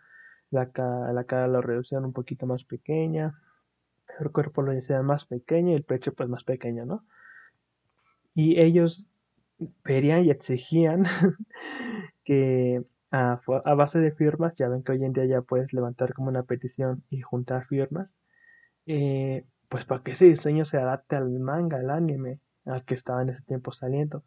la, 0.51 0.71
la 1.13 1.25
cara 1.25 1.47
lo 1.47 1.61
reducían 1.61 2.07
un 2.07 2.15
poquito 2.15 2.47
más 2.47 2.65
pequeña, 2.65 3.39
el 4.19 4.31
cuerpo 4.31 4.63
lo 4.63 4.73
hacían 4.73 5.05
más 5.05 5.27
pequeño 5.27 5.73
y 5.73 5.75
el 5.75 5.85
pecho 5.85 6.15
pues 6.15 6.29
más 6.29 6.45
pequeño, 6.45 6.87
¿no? 6.87 7.05
Y 8.35 8.61
ellos 8.61 9.09
pedían 9.83 10.25
y 10.25 10.31
exigían 10.31 11.05
que 12.25 12.83
a, 13.11 13.41
base 13.75 14.01
de 14.01 14.13
firmas, 14.13 14.55
ya 14.57 14.69
ven 14.69 14.83
que 14.83 14.93
hoy 14.93 15.05
en 15.05 15.13
día 15.13 15.25
ya 15.25 15.43
puedes 15.43 15.73
levantar 15.73 16.15
como 16.15 16.29
una 16.29 16.43
petición 16.43 17.05
y 17.11 17.21
juntar 17.21 17.65
firmas, 17.67 18.19
eh, 18.87 19.45
pues 19.69 19.85
para 19.85 20.03
que 20.03 20.13
ese 20.13 20.27
diseño 20.27 20.65
se 20.65 20.79
adapte 20.79 21.17
al 21.17 21.39
manga, 21.39 21.79
al 21.79 21.91
anime, 21.91 22.41
al 22.65 22.85
que 22.85 22.95
estaba 22.95 23.23
en 23.23 23.31
ese 23.31 23.43
tiempo 23.43 23.73
saliendo. 23.73 24.25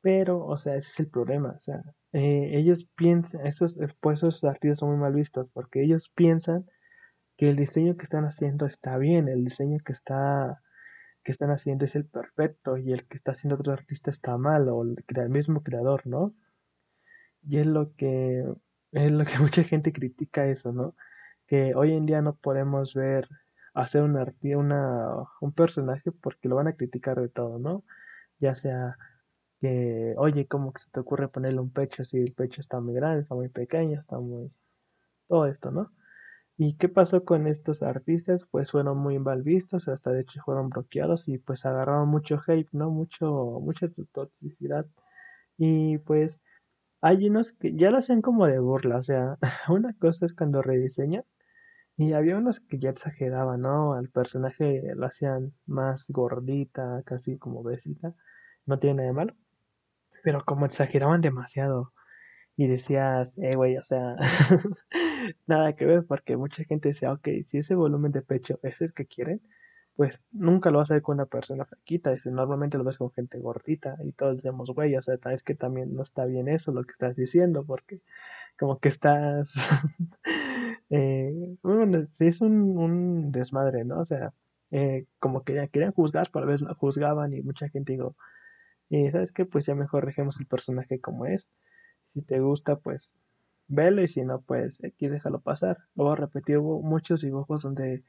Pero, 0.00 0.44
o 0.44 0.56
sea, 0.56 0.76
ese 0.76 0.90
es 0.90 1.00
el 1.00 1.08
problema. 1.08 1.56
O 1.58 1.60
sea, 1.60 1.82
eh, 2.12 2.50
ellos 2.54 2.88
piensan, 2.96 3.46
esos, 3.46 3.78
pues 4.00 4.20
esos 4.20 4.44
artistas 4.44 4.78
son 4.78 4.90
muy 4.90 4.98
mal 4.98 5.14
vistos, 5.14 5.48
porque 5.52 5.82
ellos 5.82 6.10
piensan 6.14 6.66
que 7.36 7.48
el 7.50 7.56
diseño 7.56 7.96
que 7.96 8.04
están 8.04 8.24
haciendo 8.24 8.66
está 8.66 8.96
bien, 8.98 9.28
el 9.28 9.44
diseño 9.44 9.78
que 9.84 9.92
está 9.92 10.62
que 11.26 11.32
están 11.32 11.50
haciendo 11.50 11.84
es 11.84 11.96
el 11.96 12.06
perfecto 12.06 12.78
y 12.78 12.92
el 12.92 13.04
que 13.08 13.16
está 13.16 13.32
haciendo 13.32 13.56
otro 13.56 13.72
artista 13.72 14.12
está 14.12 14.38
mal 14.38 14.68
o 14.68 14.84
el, 14.84 15.28
mismo 15.28 15.60
creador, 15.64 16.06
¿no? 16.06 16.32
Y 17.42 17.58
es 17.58 17.66
lo 17.66 17.96
que 17.96 18.44
es 18.92 19.10
lo 19.10 19.24
que 19.24 19.38
mucha 19.40 19.64
gente 19.64 19.92
critica 19.92 20.46
eso, 20.46 20.72
¿no? 20.72 20.94
Que 21.48 21.74
hoy 21.74 21.94
en 21.94 22.06
día 22.06 22.22
no 22.22 22.36
podemos 22.36 22.94
ver 22.94 23.28
hacer 23.74 24.02
un 24.02 24.16
una, 24.56 25.08
un 25.40 25.52
personaje 25.52 26.12
porque 26.12 26.48
lo 26.48 26.56
van 26.56 26.68
a 26.68 26.76
criticar 26.76 27.20
de 27.20 27.28
todo, 27.28 27.58
¿no? 27.58 27.82
Ya 28.38 28.54
sea 28.54 28.96
que, 29.60 30.14
oye, 30.18 30.46
¿cómo 30.46 30.72
que 30.72 30.82
se 30.82 30.92
te 30.92 31.00
ocurre 31.00 31.28
ponerle 31.28 31.60
un 31.60 31.72
pecho 31.72 32.04
si 32.04 32.18
el 32.18 32.34
pecho 32.34 32.60
está 32.60 32.80
muy 32.80 32.94
grande, 32.94 33.22
está 33.22 33.34
muy 33.34 33.48
pequeño, 33.48 33.98
está 33.98 34.18
muy... 34.20 34.52
todo 35.28 35.46
esto, 35.46 35.72
¿no? 35.72 35.92
¿Y 36.58 36.74
qué 36.76 36.88
pasó 36.88 37.24
con 37.24 37.46
estos 37.46 37.82
artistas? 37.82 38.46
Pues 38.50 38.70
fueron 38.70 38.98
muy 38.98 39.18
mal 39.18 39.42
vistos, 39.42 39.88
hasta 39.88 40.12
de 40.12 40.22
hecho 40.22 40.40
fueron 40.44 40.70
bloqueados 40.70 41.28
y 41.28 41.38
pues 41.38 41.66
agarraron 41.66 42.08
mucho 42.08 42.40
hate, 42.46 42.68
¿no? 42.72 42.90
Mucho, 42.90 43.60
mucha 43.60 43.88
toxicidad. 44.12 44.86
Y 45.58 45.98
pues 45.98 46.40
hay 47.02 47.28
unos 47.28 47.52
que 47.54 47.74
ya 47.76 47.90
lo 47.90 47.98
hacían 47.98 48.22
como 48.22 48.46
de 48.46 48.58
burla, 48.60 48.98
o 48.98 49.02
sea, 49.02 49.38
una 49.70 49.94
cosa 50.00 50.26
es 50.26 50.34
cuando 50.34 50.62
rediseñan 50.62 51.24
y 51.96 52.12
había 52.14 52.38
unos 52.38 52.60
que 52.60 52.78
ya 52.78 52.90
exageraban, 52.90 53.62
¿no? 53.62 53.94
Al 53.94 54.10
personaje 54.10 54.82
lo 54.96 55.06
hacían 55.06 55.54
más 55.66 56.06
gordita, 56.10 57.02
casi 57.06 57.38
como 57.38 57.62
besita, 57.62 58.14
no 58.66 58.78
tiene 58.78 58.96
nada 58.98 59.08
de 59.08 59.14
malo, 59.14 59.34
pero 60.24 60.44
como 60.44 60.66
exageraban 60.66 61.20
demasiado 61.22 61.92
y 62.56 62.66
decías, 62.68 63.36
eh, 63.38 63.54
güey, 63.54 63.76
o 63.76 63.82
sea, 63.82 64.16
nada 65.46 65.74
que 65.76 65.84
ver, 65.84 66.06
porque 66.06 66.36
mucha 66.36 66.64
gente 66.64 66.88
decía, 66.88 67.12
ok, 67.12 67.28
si 67.44 67.58
ese 67.58 67.74
volumen 67.74 68.12
de 68.12 68.22
pecho 68.22 68.58
es 68.62 68.80
el 68.80 68.94
que 68.94 69.06
quieren, 69.06 69.42
pues 69.94 70.24
nunca 70.32 70.70
lo 70.70 70.78
vas 70.78 70.90
a 70.90 70.94
ver 70.94 71.02
con 71.02 71.14
una 71.14 71.26
persona 71.26 71.64
flaquita, 71.66 72.12
dice, 72.12 72.30
normalmente 72.30 72.78
lo 72.78 72.84
ves 72.84 72.98
con 72.98 73.10
gente 73.12 73.38
gordita, 73.38 73.96
y 74.04 74.12
todos 74.12 74.42
decimos, 74.42 74.70
güey, 74.74 74.96
o 74.96 75.02
sea, 75.02 75.18
es 75.32 75.42
que 75.42 75.54
también 75.54 75.94
no 75.94 76.02
está 76.02 76.24
bien 76.26 76.48
eso 76.48 76.72
lo 76.72 76.84
que 76.84 76.92
estás 76.92 77.16
diciendo, 77.16 77.64
porque 77.64 78.00
como 78.58 78.78
que 78.78 78.88
estás, 78.88 79.54
eh, 80.90 81.56
bueno, 81.62 82.06
sí 82.12 82.26
es 82.28 82.40
un, 82.40 82.78
un, 82.78 83.32
desmadre, 83.32 83.84
¿no? 83.84 84.00
O 84.00 84.04
sea, 84.06 84.32
eh, 84.70 85.06
como 85.18 85.44
que 85.44 85.68
querían 85.70 85.92
juzgar, 85.92 86.30
pero 86.32 86.44
a 86.46 86.48
veces 86.48 86.66
no 86.66 86.74
juzgaban, 86.74 87.34
y 87.34 87.42
mucha 87.42 87.68
gente 87.68 87.92
digo, 87.92 88.16
y 88.88 89.10
sabes 89.10 89.32
qué, 89.32 89.44
pues 89.46 89.66
ya 89.66 89.74
mejor 89.74 90.06
dejemos 90.06 90.38
el 90.40 90.46
personaje 90.46 91.00
como 91.00 91.26
es, 91.26 91.52
si 92.16 92.22
te 92.22 92.40
gusta, 92.40 92.76
pues 92.76 93.12
velo 93.68 94.02
y 94.02 94.08
si 94.08 94.24
no, 94.24 94.40
pues 94.40 94.82
aquí 94.82 95.06
déjalo 95.08 95.40
pasar. 95.40 95.76
A 95.98 96.14
repetir, 96.14 96.56
hubo 96.56 96.80
muchos 96.80 97.20
dibujos 97.20 97.60
donde 97.60 98.04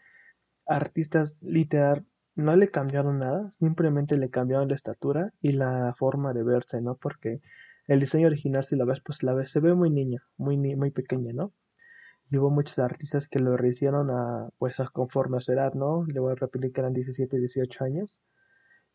artistas 0.66 1.36
literal 1.42 2.06
no 2.36 2.56
le 2.56 2.70
cambiaron 2.70 3.20
nada, 3.20 3.52
simplemente 3.52 4.16
le 4.16 4.30
cambiaron 4.30 4.70
la 4.70 4.76
estatura 4.76 5.34
y 5.42 5.52
la 5.54 5.94
forma 5.98 6.34
de 6.34 6.44
verse, 6.44 6.80
¿no? 6.82 6.96
Porque 6.96 7.42
el 7.88 8.00
diseño 8.00 8.28
original, 8.28 8.64
si 8.64 8.78
lo 8.78 8.86
ves, 8.86 9.02
pues 9.02 9.24
la 9.24 9.34
ves, 9.34 9.52
se 9.52 9.60
ve 9.60 9.74
muy 9.74 9.90
niña, 9.90 10.24
muy, 10.38 10.56
muy 10.58 10.92
pequeña, 10.92 11.34
¿no? 11.34 11.52
Y 12.30 12.38
hubo 12.38 12.50
muchos 12.50 12.80
artistas 12.80 13.28
que 13.28 13.40
lo 13.40 13.58
rehicieron 13.58 14.10
a, 14.10 14.50
pues, 14.58 14.80
a 14.80 14.88
conforme 14.88 15.38
a 15.38 15.42
su 15.42 15.52
edad, 15.52 15.74
¿no? 15.74 16.06
Le 16.06 16.22
voy 16.22 16.32
a 16.32 16.36
repetir 16.36 16.72
que 16.72 16.80
eran 16.80 16.94
17, 16.94 17.40
18 17.40 17.84
años. 17.84 18.22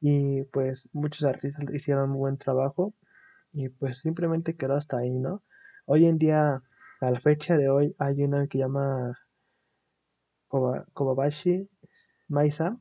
Y 0.00 0.45
pues 0.45 0.88
muchos 0.92 1.25
artistas 1.25 1.64
hicieron 1.73 2.11
muy 2.11 2.19
buen 2.19 2.38
trabajo 2.38 2.95
y 3.52 3.68
pues 3.68 4.00
simplemente 4.00 4.56
quedó 4.56 4.75
hasta 4.75 4.99
ahí, 4.99 5.18
¿no? 5.18 5.42
Hoy 5.85 6.06
en 6.06 6.18
día, 6.18 6.62
a 7.00 7.11
la 7.11 7.21
fecha 7.21 7.56
de 7.56 7.68
hoy, 7.68 7.94
hay 7.99 8.23
una 8.23 8.47
que 8.47 8.59
llama 8.59 9.18
Kobabashi 10.49 11.68
Maisa, 12.28 12.78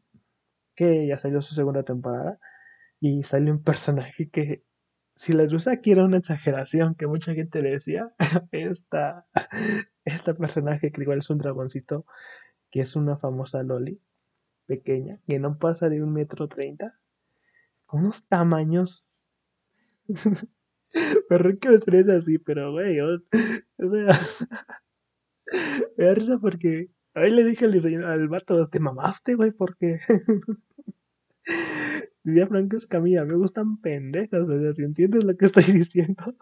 que 0.76 1.08
ya 1.08 1.18
salió 1.18 1.42
su 1.42 1.54
segunda 1.54 1.84
temporada, 1.84 2.40
y 3.00 3.24
sale 3.24 3.52
un 3.52 3.64
personaje 3.64 4.30
que, 4.30 4.64
si 5.16 5.34
les 5.34 5.52
gusta 5.52 5.72
aquí 5.72 5.92
era 5.92 6.06
una 6.06 6.18
exageración, 6.18 6.96
que 6.96 7.08
mucha 7.08 7.34
gente 7.34 7.62
le 7.62 7.72
decía, 7.72 8.14
esta, 8.52 9.26
esta 10.06 10.34
personaje 10.34 10.92
que 10.92 11.02
igual 11.02 11.20
es 11.20 11.30
un 11.30 11.40
dragoncito, 11.40 12.06
que 12.70 12.82
es 12.82 12.96
una 12.96 13.18
famosa 13.18 13.64
Loli, 13.64 14.00
pequeña, 14.68 15.20
que 15.28 15.40
no 15.40 15.58
pasa 15.58 15.90
de 15.90 16.02
un 16.02 16.14
metro 16.14 16.48
treinta, 16.48 16.98
con 17.86 18.02
unos 18.02 18.26
tamaños 18.28 19.10
Me 21.30 21.58
que 21.58 21.70
me 21.70 22.14
así, 22.14 22.38
pero 22.38 22.72
güey, 22.74 23.00
o, 23.00 23.20
sea, 23.20 23.40
me 25.98 26.06
da 26.06 26.14
risa 26.14 26.38
porque 26.40 26.90
ahí 27.14 27.32
le 27.32 27.46
dije 27.46 27.66
al 27.66 27.72
diseñador, 27.72 28.10
al 28.10 28.28
vato, 28.28 28.66
te 28.66 28.80
mamaste, 28.80 29.36
güey, 29.36 29.52
porque 29.52 30.00
Diría 32.24 32.48
Franco 32.48 32.78
Escamilla, 32.78 33.26
me 33.26 33.36
gustan 33.36 33.78
pendejas, 33.78 34.48
o 34.48 34.60
sea, 34.60 34.74
si 34.74 34.84
entiendes 34.84 35.24
lo 35.24 35.36
que 35.36 35.46
estoy 35.46 35.64
diciendo. 35.64 36.36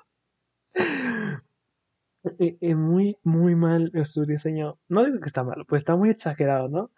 Es 2.38 2.76
muy, 2.76 3.18
muy 3.24 3.56
mal 3.56 3.92
su 4.04 4.26
diseño. 4.26 4.78
No 4.90 5.06
digo 5.06 5.20
que 5.22 5.28
está 5.28 5.44
malo, 5.44 5.66
pues 5.66 5.82
está 5.82 5.96
muy 5.96 6.10
exagerado, 6.10 6.68
¿no? 6.68 6.92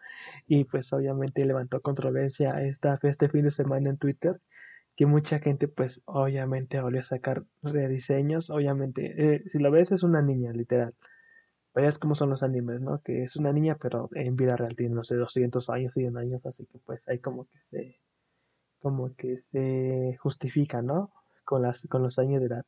Y 0.48 0.63
pues 0.63 0.91
obviamente 0.93 1.46
levantó 1.46 1.79
controversia 1.81 2.63
esta, 2.63 2.98
este 3.03 3.29
fin 3.29 3.43
de 3.43 3.51
semana 3.51 3.89
en 3.91 3.98
Twitter 3.98 4.41
que 5.01 5.08
mucha 5.08 5.39
gente 5.39 5.67
pues 5.67 6.03
obviamente 6.05 6.79
volvió 6.79 7.00
a 7.00 7.03
sacar 7.03 7.43
rediseños, 7.63 8.51
obviamente, 8.51 9.15
eh, 9.17 9.43
si 9.48 9.58
lo 9.58 9.72
ves 9.72 9.91
es 9.91 10.03
una 10.03 10.22
niña, 10.22 10.51
literal. 10.53 10.93
Veas 11.74 11.98
cómo 11.98 12.13
son 12.13 12.29
los 12.29 12.43
animes, 12.43 12.81
¿no? 12.81 13.01
Que 13.01 13.24
es 13.24 13.36
una 13.36 13.51
niña, 13.51 13.79
pero 13.81 14.12
en 14.13 14.36
vida 14.36 14.55
real 14.58 14.75
tiene, 14.75 14.93
no 14.93 15.03
sé, 15.03 15.15
200 15.15 15.72
años, 15.72 15.96
100 15.96 16.17
años, 16.17 16.46
así 16.46 16.67
que 16.67 16.77
pues 16.86 17.10
hay 17.10 17.17
como 17.17 17.46
que 17.46 17.58
se, 17.72 18.00
como 18.79 19.15
que 19.15 19.39
se 19.39 20.17
justifica, 20.20 20.84
¿no? 20.84 21.12
Con, 21.46 21.63
las, 21.63 21.88
con 21.89 22.03
los 22.03 22.20
años 22.20 22.39
de 22.39 22.46
edad. 22.46 22.65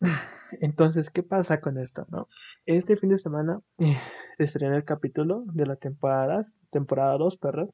Entonces, 0.60 1.08
¿qué 1.08 1.22
pasa 1.22 1.62
con 1.62 1.78
esto, 1.78 2.04
no? 2.10 2.28
Este 2.66 2.98
fin 2.98 3.08
de 3.08 3.16
semana 3.16 3.62
eh, 3.78 3.96
se 4.36 4.44
estrenó 4.44 4.76
el 4.76 4.84
capítulo 4.84 5.44
de 5.46 5.64
la 5.64 5.76
temporada, 5.76 6.42
temporada 6.70 7.16
2, 7.16 7.38
perdón. 7.38 7.70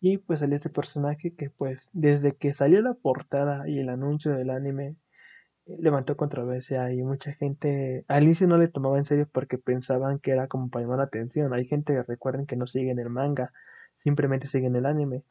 Y 0.00 0.18
pues 0.18 0.40
salió 0.40 0.54
este 0.56 0.70
personaje 0.70 1.34
que 1.34 1.50
pues 1.50 1.90
desde 1.92 2.34
que 2.36 2.52
salió 2.52 2.82
la 2.82 2.94
portada 2.94 3.68
y 3.68 3.78
el 3.78 3.88
anuncio 3.88 4.32
del 4.32 4.50
anime 4.50 4.96
eh, 5.66 5.76
levantó 5.80 6.16
controversia 6.16 6.92
y 6.92 7.02
mucha 7.02 7.32
gente 7.32 8.04
al 8.08 8.24
inicio 8.24 8.46
no 8.46 8.58
le 8.58 8.68
tomaba 8.68 8.98
en 8.98 9.04
serio 9.04 9.28
porque 9.32 9.58
pensaban 9.58 10.18
que 10.18 10.32
era 10.32 10.48
como 10.48 10.70
para 10.70 10.84
llamar 10.84 10.98
la 10.98 11.04
atención. 11.04 11.52
Hay 11.54 11.66
gente 11.66 11.94
que 11.94 12.02
recuerden 12.02 12.46
que 12.46 12.56
no 12.56 12.66
siguen 12.66 12.98
el 12.98 13.10
manga, 13.10 13.52
simplemente 13.96 14.46
siguen 14.46 14.76
el 14.76 14.86
anime. 14.86 15.24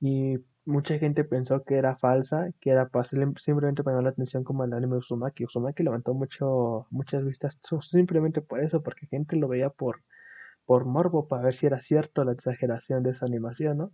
Y 0.00 0.38
mucha 0.64 0.98
gente 0.98 1.24
pensó 1.24 1.64
que 1.64 1.76
era 1.76 1.96
falsa, 1.96 2.50
que 2.60 2.70
era 2.70 2.88
para 2.88 3.04
simplemente 3.04 3.82
para 3.84 3.96
llamar 3.96 4.04
la 4.04 4.10
atención 4.10 4.44
como 4.44 4.64
el 4.64 4.72
anime 4.72 4.96
Uzumaki. 4.96 5.44
Uzumaki 5.44 5.82
levantó 5.82 6.14
mucho, 6.14 6.86
muchas 6.90 7.24
vistas 7.24 7.60
simplemente 7.82 8.40
por 8.42 8.60
eso, 8.60 8.82
porque 8.82 9.06
gente 9.06 9.36
lo 9.36 9.48
veía 9.48 9.70
por, 9.70 10.02
por 10.70 10.84
morbo, 10.84 11.26
para 11.26 11.42
ver 11.42 11.54
si 11.54 11.66
era 11.66 11.80
cierto 11.80 12.22
la 12.22 12.30
exageración 12.30 13.02
de 13.02 13.10
esa 13.10 13.26
animación, 13.26 13.76
¿no? 13.78 13.90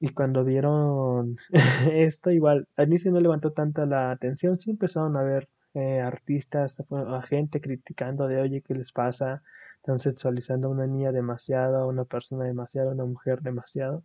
Y 0.00 0.08
cuando 0.08 0.42
vieron 0.42 1.36
esto, 1.92 2.32
igual, 2.32 2.66
al 2.76 2.88
inicio 2.88 3.12
no 3.12 3.20
levantó 3.20 3.52
tanta 3.52 3.86
la 3.86 4.10
atención, 4.10 4.56
sí 4.56 4.72
empezaron 4.72 5.16
a 5.16 5.22
ver 5.22 5.48
eh, 5.74 6.00
artistas, 6.00 6.82
a 6.90 7.22
gente 7.22 7.60
criticando 7.60 8.26
de, 8.26 8.40
oye, 8.40 8.60
¿qué 8.60 8.74
les 8.74 8.90
pasa? 8.90 9.44
Están 9.76 10.00
sexualizando 10.00 10.66
a 10.66 10.72
una 10.72 10.88
niña 10.88 11.12
demasiado, 11.12 11.76
a 11.76 11.86
una 11.86 12.04
persona 12.04 12.44
demasiado, 12.44 12.90
a 12.90 12.94
una 12.94 13.04
mujer 13.04 13.40
demasiado. 13.42 14.02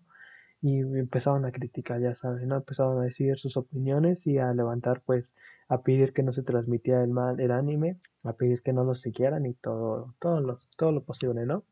Y 0.64 0.80
empezaron 0.80 1.46
a 1.46 1.52
criticar, 1.52 2.02
ya 2.02 2.16
saben, 2.16 2.48
¿no? 2.48 2.56
Empezaron 2.56 3.00
a 3.02 3.04
decir 3.04 3.38
sus 3.38 3.58
opiniones 3.58 4.26
y 4.28 4.38
a 4.38 4.54
levantar, 4.54 5.02
pues, 5.06 5.36
a 5.68 5.82
pedir 5.82 6.14
que 6.14 6.24
no 6.24 6.32
se 6.32 6.42
transmitiera 6.42 7.04
el 7.04 7.10
mal, 7.10 7.40
el 7.42 7.52
anime, 7.52 8.00
a 8.24 8.34
pedir 8.34 8.62
que 8.62 8.72
no 8.72 8.86
lo 8.86 8.96
siguieran 8.96 9.46
y 9.46 9.56
todo, 9.56 10.16
todo 10.20 10.40
lo, 10.40 10.60
todo 10.78 10.94
lo 10.94 11.04
posible, 11.04 11.46
¿no? 11.46 11.66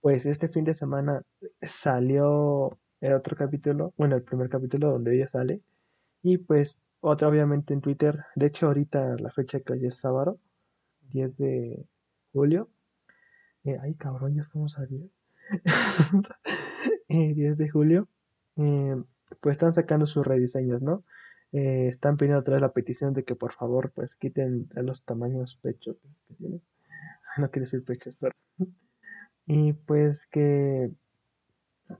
Pues 0.00 0.24
este 0.24 0.46
fin 0.46 0.64
de 0.64 0.74
semana 0.74 1.22
salió 1.62 2.78
el 3.00 3.14
otro 3.14 3.36
capítulo, 3.36 3.92
bueno, 3.96 4.16
el 4.16 4.22
primer 4.22 4.48
capítulo 4.48 4.92
donde 4.92 5.16
ella 5.16 5.28
sale. 5.28 5.62
Y 6.22 6.38
pues 6.38 6.80
otra 7.00 7.28
obviamente 7.28 7.74
en 7.74 7.80
Twitter, 7.80 8.24
de 8.36 8.46
hecho 8.46 8.66
ahorita 8.66 9.16
la 9.18 9.30
fecha 9.32 9.60
que 9.60 9.72
hoy 9.72 9.86
es 9.86 9.96
sábado, 9.96 10.38
10 11.10 11.36
de 11.38 11.86
julio. 12.32 12.70
Eh, 13.64 13.78
ay 13.82 13.94
cabrón, 13.94 14.34
ya 14.34 14.42
estamos 14.42 14.78
a 14.78 14.86
10. 14.86 15.10
10 17.08 17.58
de 17.58 17.68
julio. 17.68 18.08
Eh, 18.56 18.96
pues 19.40 19.54
están 19.54 19.72
sacando 19.72 20.06
sus 20.06 20.26
rediseños, 20.26 20.82
¿no? 20.82 21.04
Eh, 21.52 21.88
están 21.88 22.16
pidiendo 22.16 22.40
otra 22.40 22.54
vez 22.54 22.62
la 22.62 22.72
petición 22.72 23.14
de 23.14 23.24
que 23.24 23.34
por 23.34 23.52
favor 23.52 23.92
pues 23.92 24.16
quiten 24.16 24.68
los 24.74 25.04
tamaños 25.04 25.56
pechos 25.62 25.96
que 26.28 26.34
tienen. 26.34 26.62
No 27.38 27.50
quiere 27.50 27.64
decir 27.64 27.84
pechos, 27.84 28.16
pero... 28.18 28.32
Y 29.46 29.74
pues 29.74 30.26
que 30.26 30.90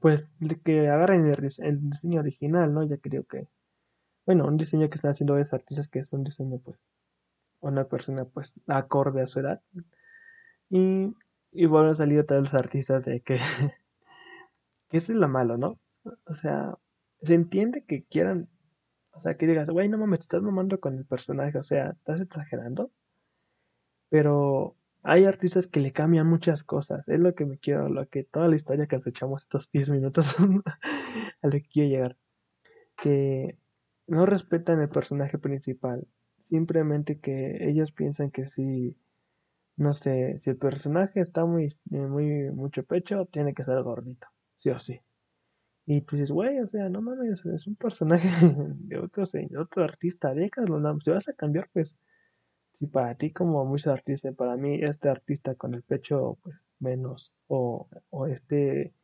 pues 0.01 0.29
que 0.65 0.89
agarren 0.89 1.27
el, 1.27 1.91
diseño 1.91 2.21
original, 2.21 2.73
¿no? 2.73 2.83
Ya 2.83 2.99
creo 2.99 3.25
que, 3.25 3.49
bueno, 4.27 4.47
un 4.47 4.57
diseño 4.57 4.89
que 4.89 4.97
están 4.97 5.13
haciendo 5.13 5.39
es 5.39 5.53
artistas 5.53 5.89
que 5.89 6.01
es 6.01 6.13
un 6.13 6.25
diseño, 6.25 6.59
pues, 6.59 6.79
una 7.61 7.85
persona, 7.85 8.25
pues, 8.25 8.55
acorde 8.67 9.23
a 9.23 9.27
su 9.27 9.41
edad. 9.41 9.63
Y, 10.71 11.15
y 11.53 11.67
vuelven 11.67 11.93
a 11.93 11.95
salir 11.95 12.21
otra 12.21 12.39
vez 12.41 12.53
los 12.53 12.61
artistas 12.61 13.05
de 13.05 13.21
que 13.21 13.39
eso 14.97 15.13
es 15.13 15.19
lo 15.19 15.29
malo, 15.29 15.57
¿no? 15.57 15.79
O 16.27 16.35
sea, 16.35 16.77
se 17.23 17.35
entiende 17.35 17.85
que 17.85 18.05
quieran, 18.05 18.49
o 19.13 19.21
sea, 19.21 19.37
que 19.37 19.47
digas, 19.47 19.71
güey, 19.71 19.89
no 19.89 19.99
mames, 19.99 20.21
estás 20.21 20.43
mamando 20.43 20.81
con 20.81 20.97
el 20.97 21.05
personaje, 21.07 21.59
o 21.59 21.63
sea, 21.63 21.91
estás 21.91 22.21
exagerando. 22.21 22.91
Pero 24.09 24.77
hay 25.03 25.25
artistas 25.25 25.67
que 25.67 25.81
le 25.81 25.93
cambian 25.93 26.27
muchas 26.27 26.65
cosas. 26.65 27.07
Es 27.09 27.21
lo 27.21 27.35
que 27.35 27.47
me 27.47 27.59
quiero, 27.59 27.89
lo 27.89 28.09
que 28.09 28.25
toda 28.25 28.49
la 28.49 28.57
historia 28.57 28.87
que 28.87 29.01
echamos 29.07 29.43
estos 29.43 29.71
10 29.71 29.91
minutos 29.91 30.37
a 31.43 31.47
lo 31.47 31.51
que 31.51 31.63
quiero 31.63 31.89
llegar. 31.89 32.17
Que 32.97 33.57
no 34.07 34.27
respetan 34.27 34.81
el 34.81 34.89
personaje 34.89 35.39
principal. 35.39 36.07
Simplemente 36.41 37.21
que 37.21 37.69
ellos 37.69 37.93
piensan 37.93 38.31
que 38.31 38.47
si, 38.47 38.97
no 39.77 39.95
sé, 39.95 40.39
si 40.41 40.51
el 40.51 40.57
personaje 40.57 41.21
está 41.21 41.45
muy, 41.45 41.77
eh, 41.93 42.07
muy, 42.07 42.51
mucho 42.53 42.85
pecho, 42.85 43.27
tiene 43.27 43.55
que 43.55 43.65
ser 43.65 43.83
gordito. 43.83 44.27
Sí 44.59 44.71
o 44.71 44.79
sí. 44.79 45.01
Y 45.87 46.01
tú 46.03 46.17
dices, 46.17 46.33
güey, 46.33 46.59
o 46.61 46.67
sea, 46.67 46.89
no 46.89 47.01
mames, 47.01 47.45
es 47.47 47.67
un 47.67 47.77
personaje 47.77 48.29
de 48.77 48.99
otro, 48.99 49.25
de 49.27 49.59
otro 49.59 49.85
artista, 49.85 50.35
déjalo, 50.35 50.81
si 51.01 51.11
vas 51.11 51.29
a 51.29 51.33
cambiar, 51.33 51.69
pues 51.73 51.97
si 52.79 52.87
para 52.87 53.15
ti 53.15 53.33
como 53.33 53.65
muchos 53.65 53.89
artistas, 53.89 54.35
para 54.35 54.57
mí 54.57 54.83
este 54.83 55.09
artista 55.09 55.55
con 55.55 55.75
el 55.75 55.83
pecho 55.83 56.39
pues 56.43 56.57
menos 56.81 57.35
o, 57.47 57.89
o 58.11 58.27
este, 58.27 58.95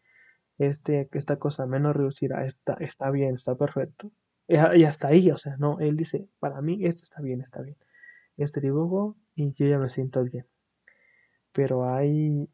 este, 0.59 1.09
esta 1.13 1.39
cosa 1.39 1.67
menos 1.67 1.97
reducida 1.97 2.45
está, 2.45 2.75
está 2.75 3.11
bien, 3.11 3.37
está 3.37 3.55
perfecto. 3.55 4.13
Y 4.49 4.85
hasta 4.85 5.09
ahí, 5.09 5.31
o 5.31 5.37
sea, 5.39 5.57
no, 5.59 5.79
él 5.81 5.97
dice, 5.97 6.29
para 6.41 6.61
mí 6.61 6.85
este 6.85 7.03
está 7.03 7.23
bien, 7.23 7.41
está 7.41 7.63
bien. 7.63 7.77
Este 8.37 8.61
dibujo 8.61 9.17
y 9.35 9.53
yo 9.55 9.67
ya 9.67 9.79
me 9.79 9.89
siento 9.89 10.23
bien. 10.25 10.47
Pero 11.53 11.89
hay 11.89 12.49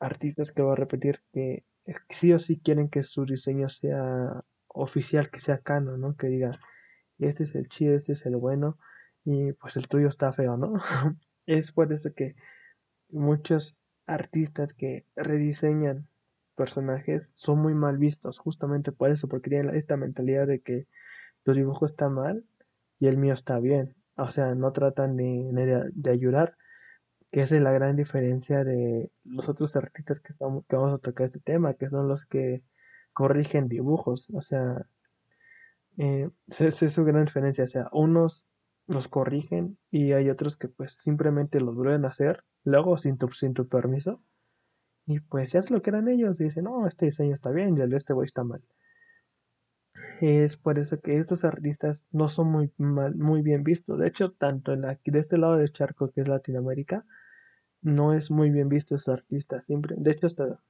artistas 0.00 0.52
que 0.52 0.62
voy 0.62 0.72
a 0.72 0.76
repetir 0.76 1.22
que 1.32 1.64
sí 2.08 2.32
o 2.32 2.38
sí 2.38 2.58
quieren 2.58 2.88
que 2.88 3.02
su 3.02 3.24
diseño 3.24 3.68
sea 3.68 4.44
oficial, 4.68 5.30
que 5.30 5.40
sea 5.40 5.58
canon, 5.58 6.00
¿no? 6.00 6.16
Que 6.16 6.28
diga, 6.28 6.52
este 7.18 7.44
es 7.44 7.54
el 7.54 7.68
chido, 7.68 7.94
este 7.94 8.12
es 8.12 8.24
el 8.26 8.36
bueno 8.36 8.78
y 9.24 9.52
pues 9.52 9.76
el 9.76 9.88
tuyo 9.88 10.08
está 10.08 10.32
feo, 10.32 10.56
¿no? 10.56 10.74
es 11.46 11.72
por 11.72 11.92
eso 11.92 12.12
que 12.14 12.36
muchos 13.10 13.76
artistas 14.06 14.74
que 14.74 15.04
rediseñan 15.16 16.08
personajes 16.56 17.28
son 17.32 17.58
muy 17.60 17.74
mal 17.74 17.98
vistos, 17.98 18.38
justamente 18.38 18.92
por 18.92 19.10
eso, 19.10 19.28
porque 19.28 19.50
tienen 19.50 19.74
esta 19.74 19.96
mentalidad 19.96 20.46
de 20.46 20.60
que 20.60 20.86
tu 21.42 21.54
dibujo 21.54 21.86
está 21.86 22.08
mal 22.08 22.44
y 22.98 23.06
el 23.06 23.16
mío 23.16 23.32
está 23.32 23.58
bien. 23.58 23.94
O 24.16 24.30
sea, 24.30 24.54
no 24.54 24.72
tratan 24.72 25.16
de, 25.16 25.90
de, 25.94 26.10
ayudar, 26.10 26.56
que 27.30 27.42
esa 27.42 27.56
es 27.56 27.62
la 27.62 27.72
gran 27.72 27.96
diferencia 27.96 28.64
de 28.64 29.10
los 29.24 29.48
otros 29.48 29.76
artistas 29.76 30.20
que, 30.20 30.32
estamos, 30.32 30.64
que 30.66 30.76
vamos 30.76 30.94
a 30.94 30.98
tocar 30.98 31.26
este 31.26 31.40
tema, 31.40 31.74
que 31.74 31.88
son 31.88 32.08
los 32.08 32.26
que 32.26 32.62
corrigen 33.12 33.68
dibujos. 33.68 34.30
O 34.30 34.42
sea, 34.42 34.86
esa 35.96 36.86
es 36.86 36.92
su 36.92 37.04
gran 37.04 37.24
diferencia. 37.24 37.64
O 37.64 37.68
sea, 37.68 37.88
unos 37.92 38.46
los 38.86 39.06
corrigen 39.08 39.78
y 39.90 40.12
hay 40.12 40.28
otros 40.30 40.56
que 40.56 40.68
pues 40.68 40.94
simplemente 40.94 41.60
los 41.60 41.76
vuelven 41.76 42.04
a 42.04 42.08
hacer, 42.08 42.44
luego 42.64 42.98
sin 42.98 43.16
tu, 43.18 43.28
sin 43.30 43.54
tu 43.54 43.68
permiso. 43.68 44.20
Y 45.06 45.20
pues 45.20 45.52
ya 45.52 45.60
es 45.60 45.70
lo 45.70 45.82
que 45.82 45.90
eran 45.90 46.08
ellos 46.08 46.40
y 46.40 46.44
dicen, 46.44 46.64
no, 46.64 46.86
este 46.86 47.06
diseño 47.06 47.34
está 47.34 47.50
bien 47.50 47.76
y 47.76 47.80
el 47.80 47.90
de 47.90 47.96
este 47.96 48.12
güey 48.12 48.26
está 48.26 48.42
mal. 48.44 48.62
Es 50.20 50.56
por 50.56 50.78
eso 50.78 51.00
que 51.00 51.16
estos 51.16 51.44
artistas 51.44 52.06
no 52.10 52.28
son 52.28 52.48
muy, 52.48 52.72
muy 52.76 53.42
bien 53.42 53.62
vistos. 53.64 53.98
De 53.98 54.08
hecho, 54.08 54.32
tanto 54.32 54.72
en 54.72 54.82
de 54.82 55.18
este 55.18 55.38
lado 55.38 55.56
del 55.56 55.72
charco 55.72 56.10
que 56.10 56.20
es 56.20 56.28
Latinoamérica, 56.28 57.06
no 57.82 58.12
es 58.14 58.30
muy 58.30 58.50
bien 58.50 58.68
visto 58.68 58.96
ese 58.96 59.12
artista. 59.12 59.60
Siempre, 59.62 59.96
de 59.98 60.10
hecho, 60.10 60.26
hasta, 60.26 60.60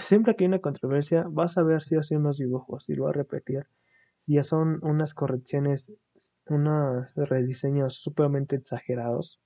siempre 0.00 0.36
que 0.36 0.44
hay 0.44 0.48
una 0.48 0.60
controversia, 0.60 1.26
vas 1.28 1.58
a 1.58 1.62
ver 1.62 1.82
si 1.82 1.96
hace 1.96 2.16
unos 2.16 2.38
dibujos, 2.38 2.88
y 2.88 2.94
lo 2.94 3.04
voy 3.04 3.10
a 3.10 3.14
repetir 3.14 3.66
ya 4.26 4.42
son 4.42 4.80
unas 4.82 5.14
correcciones, 5.14 5.92
unos 6.46 7.14
rediseños 7.14 7.94
supermente 7.94 8.56
exagerados. 8.56 9.40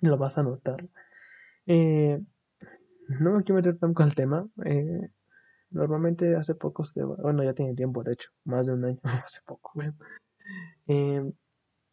Lo 0.00 0.18
vas 0.18 0.36
a 0.38 0.42
notar. 0.42 0.86
Eh, 1.66 2.20
no 3.08 3.32
me 3.32 3.44
quiero 3.44 3.56
meter 3.56 3.78
tanto 3.78 4.02
al 4.02 4.14
tema. 4.14 4.46
Eh, 4.66 5.08
normalmente 5.70 6.36
hace 6.36 6.54
poco, 6.54 6.84
bueno, 7.22 7.42
ya 7.42 7.54
tiene 7.54 7.74
tiempo, 7.74 8.02
de 8.04 8.12
hecho, 8.12 8.30
más 8.44 8.66
de 8.66 8.74
un 8.74 8.84
año, 8.84 9.00
hace 9.24 9.40
poco. 9.46 9.72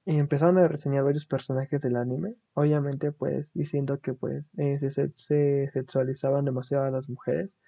Empezaron 0.06 0.58
a 0.58 0.68
reseñar 0.68 1.04
varios 1.04 1.26
personajes 1.26 1.82
del 1.82 1.96
anime, 1.96 2.36
obviamente 2.54 3.12
pues 3.12 3.52
diciendo 3.54 4.00
que 4.00 4.14
pues 4.14 4.46
se, 4.56 4.90
se, 5.12 5.70
sexualizaban 5.70 6.46
demasiado 6.46 6.86
a 6.86 6.92
las 6.92 7.08
mujeres 7.10 7.60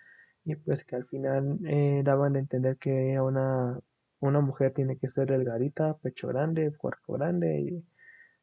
y 0.46 0.56
pues 0.56 0.84
que 0.84 0.96
al 0.96 1.06
final 1.06 1.60
daban 2.04 2.36
a 2.36 2.40
entender 2.40 2.78
que 2.78 3.20
una 3.20 3.80
una 4.28 4.40
mujer 4.40 4.74
tiene 4.74 4.98
que 4.98 5.10
ser 5.10 5.28
delgadita, 5.30 5.98
pecho 5.98 6.30
grande, 6.30 6.74
cuerpo 6.78 7.14
grande 7.14 7.60
y 7.60 7.86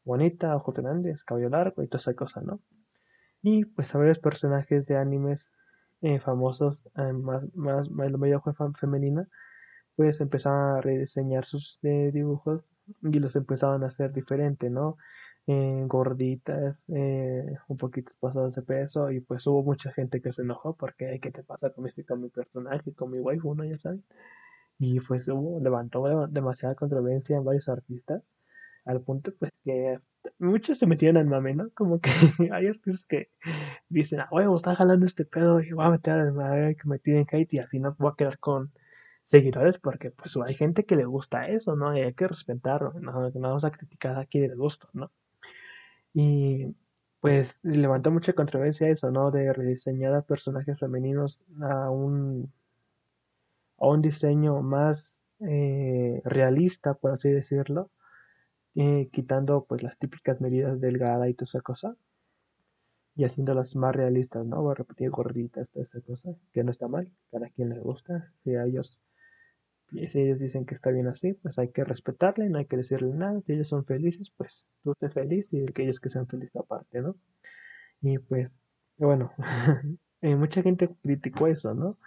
bonita, 0.05 0.55
ojos 0.55 0.75
grandes, 0.75 1.25
cabello 1.25 1.49
largo 1.49 1.83
y 1.83 1.89
toda 1.89 1.99
esa 2.01 2.15
cosa, 2.15 2.43
¿no? 2.43 2.61
Y 3.43 3.65
pues 3.65 3.95
a 3.95 3.99
varios 3.99 4.19
personajes 4.19 4.87
de 4.87 4.97
animes 4.99 5.51
eh, 6.03 6.21
famosos, 6.21 6.87
eh, 6.97 7.13
más, 7.15 7.45
más, 7.55 7.91
más, 7.91 8.11
la 8.11 8.19
mayor 8.19 8.43
femenina, 8.79 9.27
pues 9.97 10.21
empezaban 10.21 10.77
a 10.77 10.81
rediseñar 10.83 11.47
sus 11.47 11.81
eh, 11.83 12.11
dibujos 12.13 12.69
y 13.03 13.19
los 13.19 13.37
empezaban 13.37 13.83
a 13.85 13.89
hacer 13.89 14.13
diferente, 14.13 14.71
¿no? 14.71 14.97
gorditas, 15.47 16.87
un 16.89 17.77
poquito 17.77 18.13
pasados 18.21 18.55
de 18.55 18.63
peso 18.63 19.11
y 19.11 19.21
pues 19.21 19.47
hubo 19.47 19.63
mucha 19.63 19.93
gente 19.93 20.21
que 20.21 20.33
se 20.33 20.43
enojó 20.43 20.77
porque 20.77 21.19
¿qué 21.21 21.31
te 21.31 21.43
pasa 21.43 21.71
con, 21.71 21.87
este, 21.87 22.05
con 22.05 22.21
mi 22.23 22.29
personaje, 22.29 22.93
con 22.95 23.11
mi 23.11 23.19
waifu, 23.19 23.55
¿no? 23.55 23.65
Ya 23.65 23.75
saben. 23.75 24.05
Y 24.79 25.01
pues 25.01 25.29
hubo, 25.29 25.61
levantó 25.61 26.05
demasiada 26.29 26.75
controversia 26.75 27.37
en 27.37 27.45
varios 27.45 27.69
artistas. 27.69 28.31
al 28.85 29.03
punto 29.03 29.33
pues 29.39 29.53
que 29.65 30.01
muchos 30.39 30.79
se 30.79 30.87
metieron 30.87 31.17
al 31.19 31.27
mame, 31.27 31.55
¿no? 31.55 31.71
Como 31.75 32.01
que 32.01 32.11
hay 32.53 32.69
artistas 32.69 33.05
que 33.07 33.31
dicen, 33.89 34.21
ah, 34.21 34.29
huevo, 34.31 34.57
está 34.57 34.75
jalando 34.75 35.07
este 35.07 35.25
pedo 35.25 35.61
y 35.61 35.73
voy 35.73 35.85
a 35.87 35.91
meter 35.91 36.15
al 36.15 36.33
mame 36.33 36.77
que 36.77 36.89
me 36.89 36.99
tiren 36.99 37.27
hate 37.31 37.55
y 37.55 37.59
al 37.59 37.69
final 37.69 37.95
voy 37.99 38.13
a 38.13 38.17
quedar 38.17 38.39
con 38.39 38.73
seguidores 39.25 39.79
porque 39.79 40.11
pues 40.11 40.37
hay 40.37 40.55
gente 40.55 40.85
que 40.85 40.97
le 40.97 41.05
gusta 41.05 41.49
eso, 41.49 41.77
¿no? 41.77 41.97
Y 41.97 42.01
hay 42.03 42.15
que 42.15 42.29
respetarlo, 42.29 42.93
no, 43.01 43.31
no 43.31 43.41
vamos 43.41 43.65
a 43.65 43.71
criticar 43.71 44.19
aquí 44.19 44.41
del 44.41 44.57
gusto, 44.57 44.89
¿no? 44.93 45.11
Y 46.13 46.75
pues 47.21 47.61
levantó 47.63 48.11
mucha 48.11 48.33
controversia 48.33 48.89
eso, 48.89 49.11
¿no? 49.11 49.31
De 49.31 49.53
rediseñar 49.53 50.15
a 50.15 50.23
personajes 50.23 50.79
femeninos 50.79 51.43
a 51.61 51.91
un, 51.91 52.53
a 53.79 53.87
un 53.87 54.03
diseño 54.03 54.63
más 54.63 55.21
eh, 55.41 56.21
realista, 56.25 56.95
por 56.95 57.13
así 57.13 57.31
decirlo, 57.31 57.91
eh, 58.75 59.09
quitando 59.13 59.65
pues 59.65 59.83
las 59.83 59.99
típicas 59.99 60.41
medidas 60.41 60.81
delgada 60.81 61.29
y 61.29 61.35
toda 61.35 61.47
esa 61.47 61.61
cosa, 61.61 61.97
y 63.17 63.25
haciéndolas 63.25 63.77
más 63.77 63.95
realistas, 63.95 64.47
¿no? 64.47 64.63
Voy 64.63 64.73
a 64.73 64.75
repetir 64.77 65.11
gorditas, 65.11 65.69
toda 65.71 65.85
esa 65.85 66.01
cosa, 66.01 66.31
que 66.53 66.65
no 66.65 66.71
está 66.71 66.89
mal, 66.89 67.11
cada 67.31 67.49
quien 67.51 67.69
le 67.71 67.79
gusta, 67.79 68.33
si 68.43 68.55
a 68.55 68.65
ellos 68.65 69.01
si 69.91 70.21
ellos 70.21 70.39
dicen 70.39 70.67
que 70.67 70.75
está 70.75 70.91
bien 70.91 71.09
así, 71.09 71.35
pues 71.35 71.59
hay 71.59 71.71
que 71.71 71.85
respetarle, 71.85 72.49
no 72.49 72.59
hay 72.59 72.67
que 72.67 72.77
decirle 72.77 73.13
nada. 73.15 73.41
Si 73.47 73.53
ellos 73.53 73.69
son 73.69 73.85
felices, 73.85 74.31
pues 74.37 74.67
tú 74.83 74.93
estés 74.93 75.13
feliz 75.13 75.53
y 75.53 75.67
que 75.67 75.83
ellos 75.85 76.01
que 76.01 76.11
sean 76.11 76.27
felices 76.27 76.57
aparte, 76.57 77.01
¿no? 77.03 77.17
Y 78.03 78.19
pues, 78.19 78.55
bueno, 78.99 79.33
eh, 80.23 80.37
mucha 80.37 80.63
gente 80.63 80.91
criticó 81.03 81.47
eso, 81.49 81.75
¿no? 81.75 81.99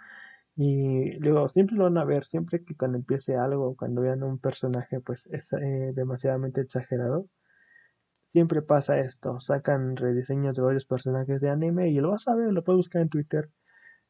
Y 0.56 1.12
luego 1.18 1.48
siempre 1.48 1.76
lo 1.76 1.84
van 1.84 1.98
a 1.98 2.04
ver, 2.04 2.24
siempre 2.24 2.64
que 2.64 2.76
cuando 2.76 2.98
empiece 2.98 3.36
algo, 3.36 3.76
cuando 3.76 4.02
vean 4.02 4.22
un 4.22 4.38
personaje, 4.38 5.00
pues 5.00 5.26
es 5.32 5.52
eh, 5.52 5.92
demasiadamente 5.94 6.60
exagerado. 6.60 7.28
Siempre 8.32 8.62
pasa 8.62 8.98
esto, 9.00 9.40
sacan 9.40 9.96
rediseños 9.96 10.56
de 10.56 10.62
varios 10.62 10.84
personajes 10.84 11.40
de 11.40 11.50
anime 11.50 11.90
y 11.90 12.00
lo 12.00 12.10
vas 12.10 12.28
a 12.28 12.34
ver, 12.34 12.52
lo 12.52 12.64
puedes 12.64 12.78
buscar 12.78 13.02
en 13.02 13.08
Twitter 13.08 13.50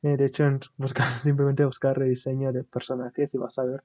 eh, 0.05 0.19
de 0.19 0.27
hecho, 0.27 0.45
buscar, 0.77 1.09
simplemente 1.23 1.64
buscar 1.64 1.99
rediseño 1.99 2.53
de 2.53 2.62
personajes 2.62 3.35
y 3.35 3.38
vas 3.38 3.59
a 3.59 3.64
ver 3.64 3.83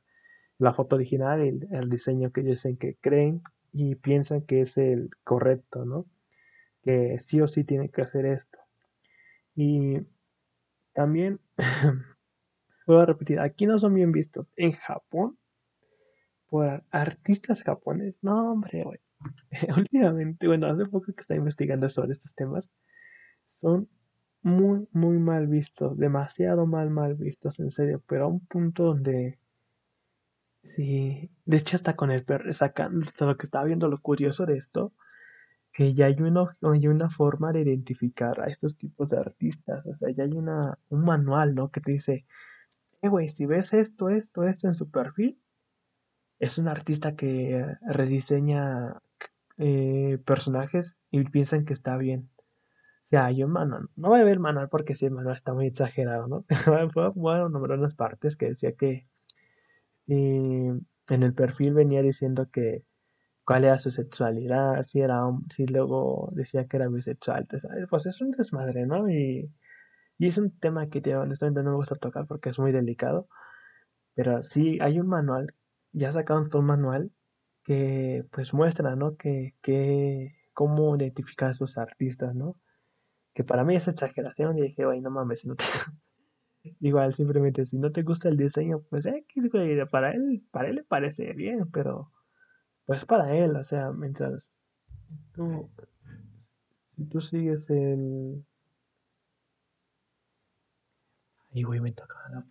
la 0.57 0.73
foto 0.73 0.97
original 0.97 1.45
y 1.45 1.65
el, 1.73 1.89
diseño 1.89 2.31
que 2.31 2.41
ellos 2.41 2.57
dicen 2.57 2.75
que 2.75 2.97
creen 2.99 3.41
y 3.71 3.95
piensan 3.95 4.41
que 4.41 4.61
es 4.61 4.77
el 4.77 5.09
correcto, 5.23 5.85
¿no? 5.85 6.05
Que 6.83 7.17
sí 7.21 7.39
o 7.39 7.47
sí 7.47 7.63
tiene 7.63 7.89
que 7.89 8.01
hacer 8.01 8.25
esto. 8.25 8.59
Y 9.55 9.99
también, 10.93 11.39
voy 12.85 13.01
a 13.01 13.05
repetir, 13.05 13.39
aquí 13.39 13.65
no 13.65 13.79
son 13.79 13.93
bien 13.93 14.11
vistos. 14.11 14.47
En 14.57 14.73
Japón, 14.73 15.37
por 16.49 16.83
artistas 16.91 17.63
japoneses, 17.63 18.21
no, 18.21 18.51
hombre, 18.51 18.83
güey. 18.83 18.99
Últimamente, 19.77 20.47
bueno, 20.47 20.67
hace 20.67 20.85
poco 20.85 21.13
que 21.13 21.21
estaba 21.21 21.37
investigando 21.37 21.87
sobre 21.87 22.11
estos 22.11 22.35
temas, 22.35 22.73
son 23.47 23.87
muy, 24.41 24.87
muy 24.91 25.17
mal 25.19 25.47
vistos, 25.47 25.97
demasiado 25.97 26.65
mal, 26.65 26.89
mal 26.89 27.15
vistos, 27.15 27.59
en 27.59 27.71
serio, 27.71 28.01
pero 28.07 28.25
a 28.25 28.27
un 28.27 28.45
punto 28.45 28.83
donde, 28.85 29.39
sí, 30.63 31.31
de 31.45 31.57
hecho 31.57 31.75
hasta 31.75 31.95
con 31.95 32.11
el 32.11 32.23
perro, 32.23 32.53
sacando 32.53 33.05
lo 33.19 33.37
que 33.37 33.45
estaba 33.45 33.65
viendo, 33.65 33.87
lo 33.89 34.01
curioso 34.01 34.45
de 34.45 34.57
esto, 34.57 34.93
que 35.73 35.93
ya 35.93 36.07
hay 36.07 36.21
una, 36.21 36.57
hay 36.61 36.87
una 36.87 37.09
forma 37.09 37.53
de 37.53 37.61
identificar 37.61 38.41
a 38.41 38.47
estos 38.47 38.77
tipos 38.77 39.09
de 39.09 39.17
artistas, 39.19 39.85
o 39.85 39.95
sea, 39.97 40.09
ya 40.11 40.23
hay 40.23 40.33
una, 40.33 40.77
un 40.89 41.03
manual, 41.05 41.55
¿no? 41.55 41.69
Que 41.71 41.81
te 41.81 41.91
dice, 41.91 42.25
eh, 43.01 43.09
güey, 43.09 43.29
si 43.29 43.45
ves 43.45 43.73
esto, 43.73 44.09
esto, 44.09 44.43
esto 44.43 44.67
en 44.67 44.75
su 44.75 44.89
perfil, 44.89 45.39
es 46.39 46.57
un 46.57 46.67
artista 46.69 47.15
que 47.15 47.65
rediseña 47.81 49.01
eh, 49.57 50.17
personajes 50.25 50.97
y 51.11 51.23
piensan 51.25 51.65
que 51.65 51.73
está 51.73 51.97
bien 51.97 52.29
sea, 53.09 53.31
yo 53.31 53.47
Manuel, 53.47 53.87
no 53.95 54.09
voy 54.09 54.19
a 54.19 54.23
ver 54.23 54.39
Manuel 54.39 54.69
porque 54.69 54.93
sí, 54.93 55.09
Manuel 55.09 55.35
está 55.35 55.53
muy 55.53 55.65
exagerado, 55.65 56.27
¿no? 56.27 56.45
bueno, 57.15 57.49
nombró 57.49 57.73
unas 57.73 57.95
partes 57.95 58.37
que 58.37 58.49
decía 58.49 58.73
que 58.73 59.07
en 60.07 60.85
el 61.23 61.33
perfil 61.33 61.73
venía 61.73 62.03
diciendo 62.03 62.49
que 62.51 62.83
cuál 63.45 63.65
era 63.65 63.79
su 63.79 63.89
sexualidad, 63.89 64.83
si 64.83 65.01
era 65.01 65.23
si 65.49 65.65
luego 65.65 66.29
decía 66.33 66.67
que 66.67 66.77
era 66.77 66.87
bisexual, 66.87 67.47
pues 67.89 68.05
es 68.05 68.21
un 68.21 68.31
desmadre, 68.31 68.85
¿no? 68.85 69.09
Y, 69.09 69.51
y 70.19 70.27
es 70.27 70.37
un 70.37 70.51
tema 70.59 70.87
que 70.89 71.01
te, 71.01 71.15
honestamente 71.15 71.63
no 71.63 71.71
me 71.71 71.77
gusta 71.77 71.95
tocar 71.95 72.27
porque 72.27 72.49
es 72.49 72.59
muy 72.59 72.71
delicado, 72.71 73.27
pero 74.13 74.43
sí 74.43 74.77
hay 74.81 74.99
un 74.99 75.07
manual, 75.07 75.55
ya 75.93 76.11
sacaron 76.11 76.49
todo 76.49 76.61
un 76.61 76.67
manual 76.67 77.11
que 77.63 78.25
pues 78.31 78.53
muestra, 78.53 78.95
¿no? 78.95 79.17
Que, 79.17 79.55
que 79.63 80.35
cómo 80.53 80.95
identificar 80.95 81.49
a 81.49 81.51
esos 81.53 81.79
artistas, 81.79 82.35
¿no? 82.35 82.55
Que 83.33 83.43
para 83.43 83.63
mí 83.63 83.75
es 83.75 83.87
exageración 83.87 84.57
y 84.57 84.61
dije, 84.63 84.85
güey, 84.85 85.01
no 85.01 85.09
mames, 85.09 85.47
igual 86.79 87.13
simplemente 87.13 87.65
si 87.65 87.77
no 87.77 87.91
te 87.91 88.03
gusta 88.03 88.29
el 88.29 88.37
diseño, 88.37 88.81
pues 88.89 89.05
eh, 89.05 89.25
para 89.89 90.11
él, 90.11 90.43
para 90.51 90.69
él 90.69 90.75
le 90.75 90.83
parece 90.83 91.33
bien, 91.33 91.69
pero 91.71 92.11
pues 92.85 93.05
para 93.05 93.35
él, 93.35 93.55
o 93.55 93.63
sea, 93.63 93.91
mientras 93.91 94.55
tú, 95.33 95.69
si 96.95 97.05
tú 97.05 97.21
sigues 97.21 97.69
el... 97.69 98.43
Ay, 101.51 101.63
güey, 101.63 101.79
me 101.79 101.91
tocaba 101.91 102.29
la 102.29 102.45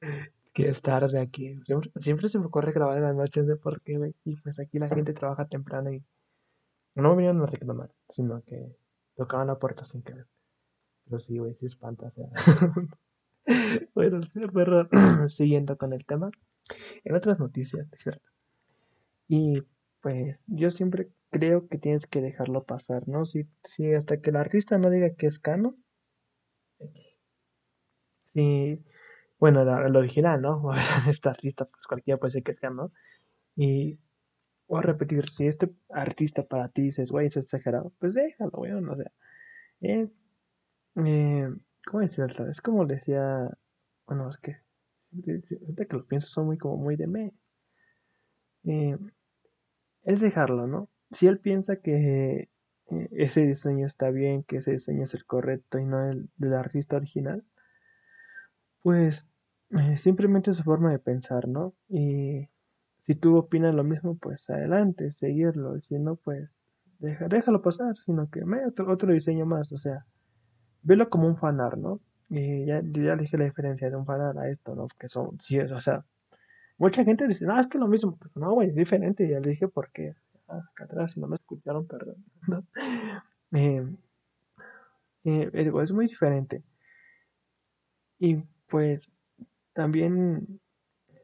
puerta. 0.00 0.30
Que 0.52 0.68
es 0.68 0.82
tarde 0.82 1.20
aquí. 1.20 1.60
Siempre, 1.64 1.90
siempre 1.96 2.28
se 2.28 2.38
me 2.38 2.46
ocurre 2.46 2.72
grabar 2.72 2.98
en 2.98 3.04
las 3.04 3.14
noches 3.14 3.46
de 3.46 3.56
por 3.56 3.80
qué, 3.82 3.98
güey. 3.98 4.14
Y 4.24 4.36
pues 4.36 4.58
aquí 4.60 4.78
la 4.78 4.88
gente 4.88 5.12
trabaja 5.12 5.46
temprano 5.46 5.92
y 5.92 6.02
no 6.94 7.10
me 7.10 7.16
vinieron 7.16 7.42
a 7.42 7.46
reclamar, 7.46 7.90
sino 8.08 8.42
que 8.42 8.76
tocaban 9.16 9.48
la 9.48 9.58
puerta 9.58 9.84
sin 9.84 10.02
querer. 10.02 10.26
Pero 11.04 11.20
sí, 11.20 11.38
güey, 11.38 11.54
sí 11.54 11.66
espanta. 11.66 12.06
O 12.06 12.10
sea. 12.10 12.28
bueno, 13.94 14.22
sí, 14.22 14.40
pero 14.52 14.88
siguiendo 15.28 15.76
con 15.76 15.92
el 15.92 16.04
tema. 16.06 16.30
En 17.04 17.16
otras 17.16 17.38
noticias, 17.38 17.88
es 17.92 18.00
cierto. 18.00 18.28
Y 19.28 19.62
pues 20.00 20.44
yo 20.48 20.70
siempre 20.70 21.10
creo 21.30 21.68
que 21.68 21.78
tienes 21.78 22.06
que 22.06 22.20
dejarlo 22.20 22.64
pasar, 22.64 23.08
¿no? 23.08 23.24
Si, 23.24 23.46
si 23.64 23.92
hasta 23.94 24.20
que 24.20 24.30
el 24.30 24.36
artista 24.36 24.78
no 24.78 24.90
diga 24.90 25.14
que 25.14 25.26
es 25.26 25.38
cano. 25.38 25.76
Sí, 28.32 28.82
bueno, 29.38 29.62
el 29.62 29.96
original, 29.96 30.40
¿no? 30.40 30.70
Esta 31.08 31.30
artista, 31.30 31.64
pues 31.64 31.86
cualquiera 31.86 32.18
puede 32.18 32.28
decir 32.30 32.44
que 32.44 32.52
es 32.52 32.60
cano. 32.60 32.92
Y 33.56 33.98
voy 34.70 34.78
a 34.78 34.82
repetir, 34.82 35.28
si 35.28 35.48
este 35.48 35.68
artista 35.88 36.44
para 36.44 36.68
ti 36.68 36.82
dices, 36.82 37.10
güey, 37.10 37.26
es 37.26 37.36
exagerado, 37.36 37.92
pues 37.98 38.14
déjalo, 38.14 38.52
güey, 38.52 38.70
no 38.80 38.96
sé. 38.96 39.10
Eh, 39.80 40.08
eh, 41.04 41.48
¿Cómo 41.86 42.00
decirlo? 42.00 42.48
Es 42.48 42.60
como 42.60 42.86
decía, 42.86 43.50
bueno, 44.06 44.30
es 44.30 44.38
que, 44.38 44.58
ahorita 45.12 45.86
que 45.86 45.96
lo 45.96 46.06
pienso, 46.06 46.28
son 46.28 46.46
muy 46.46 46.56
como 46.56 46.76
muy 46.76 46.94
de 46.94 47.08
me. 47.08 47.34
Eh, 48.62 48.96
es 50.04 50.20
dejarlo, 50.20 50.68
¿no? 50.68 50.88
Si 51.10 51.26
él 51.26 51.40
piensa 51.40 51.76
que 51.76 52.48
eh, 52.90 53.08
ese 53.10 53.44
diseño 53.44 53.86
está 53.86 54.10
bien, 54.10 54.44
que 54.44 54.58
ese 54.58 54.70
diseño 54.70 55.02
es 55.02 55.14
el 55.14 55.24
correcto 55.24 55.80
y 55.80 55.84
no 55.84 56.08
el 56.08 56.30
del 56.36 56.54
artista 56.54 56.94
original, 56.94 57.44
pues 58.82 59.28
simplemente 59.96 60.52
es 60.52 60.58
su 60.58 60.62
forma 60.62 60.92
de 60.92 61.00
pensar, 61.00 61.48
¿no? 61.48 61.74
Y 61.88 62.48
si 63.02 63.14
tú 63.14 63.36
opinas 63.36 63.74
lo 63.74 63.84
mismo, 63.84 64.16
pues 64.16 64.48
adelante, 64.50 65.12
seguirlo. 65.12 65.76
Y 65.76 65.82
si 65.82 65.98
no, 65.98 66.16
pues 66.16 66.50
deja, 66.98 67.28
déjalo 67.28 67.62
pasar, 67.62 67.96
sino 67.96 68.30
que 68.30 68.44
me 68.44 68.66
otro, 68.66 68.90
otro 68.92 69.12
diseño 69.12 69.46
más. 69.46 69.72
O 69.72 69.78
sea, 69.78 70.06
velo 70.82 71.08
como 71.10 71.26
un 71.26 71.36
fanar, 71.36 71.78
¿no? 71.78 72.00
Y 72.28 72.66
ya, 72.66 72.82
ya 72.84 73.16
dije 73.16 73.38
la 73.38 73.44
diferencia 73.44 73.90
de 73.90 73.96
un 73.96 74.06
fanar 74.06 74.38
a 74.38 74.48
esto, 74.48 74.74
¿no? 74.74 74.88
Que 74.98 75.08
son, 75.08 75.38
sí, 75.40 75.58
o 75.58 75.80
sea, 75.80 76.04
mucha 76.78 77.04
gente 77.04 77.26
dice, 77.26 77.46
no, 77.46 77.58
es 77.58 77.66
que 77.66 77.78
lo 77.78 77.88
mismo. 77.88 78.18
no, 78.34 78.52
güey, 78.52 78.68
es 78.68 78.74
diferente. 78.74 79.24
Y 79.24 79.30
ya 79.30 79.40
le 79.40 79.50
dije 79.50 79.68
por 79.68 79.90
qué. 79.92 80.14
Ah, 80.48 80.60
acá 80.72 80.84
atrás, 80.84 81.12
si 81.12 81.20
no 81.20 81.28
me 81.28 81.36
escucharon, 81.36 81.86
perdón. 81.86 82.16
Eh, 83.52 83.84
eh, 85.24 85.50
es 85.82 85.92
muy 85.92 86.06
diferente. 86.06 86.62
Y 88.20 88.36
pues 88.68 89.10
también 89.72 90.60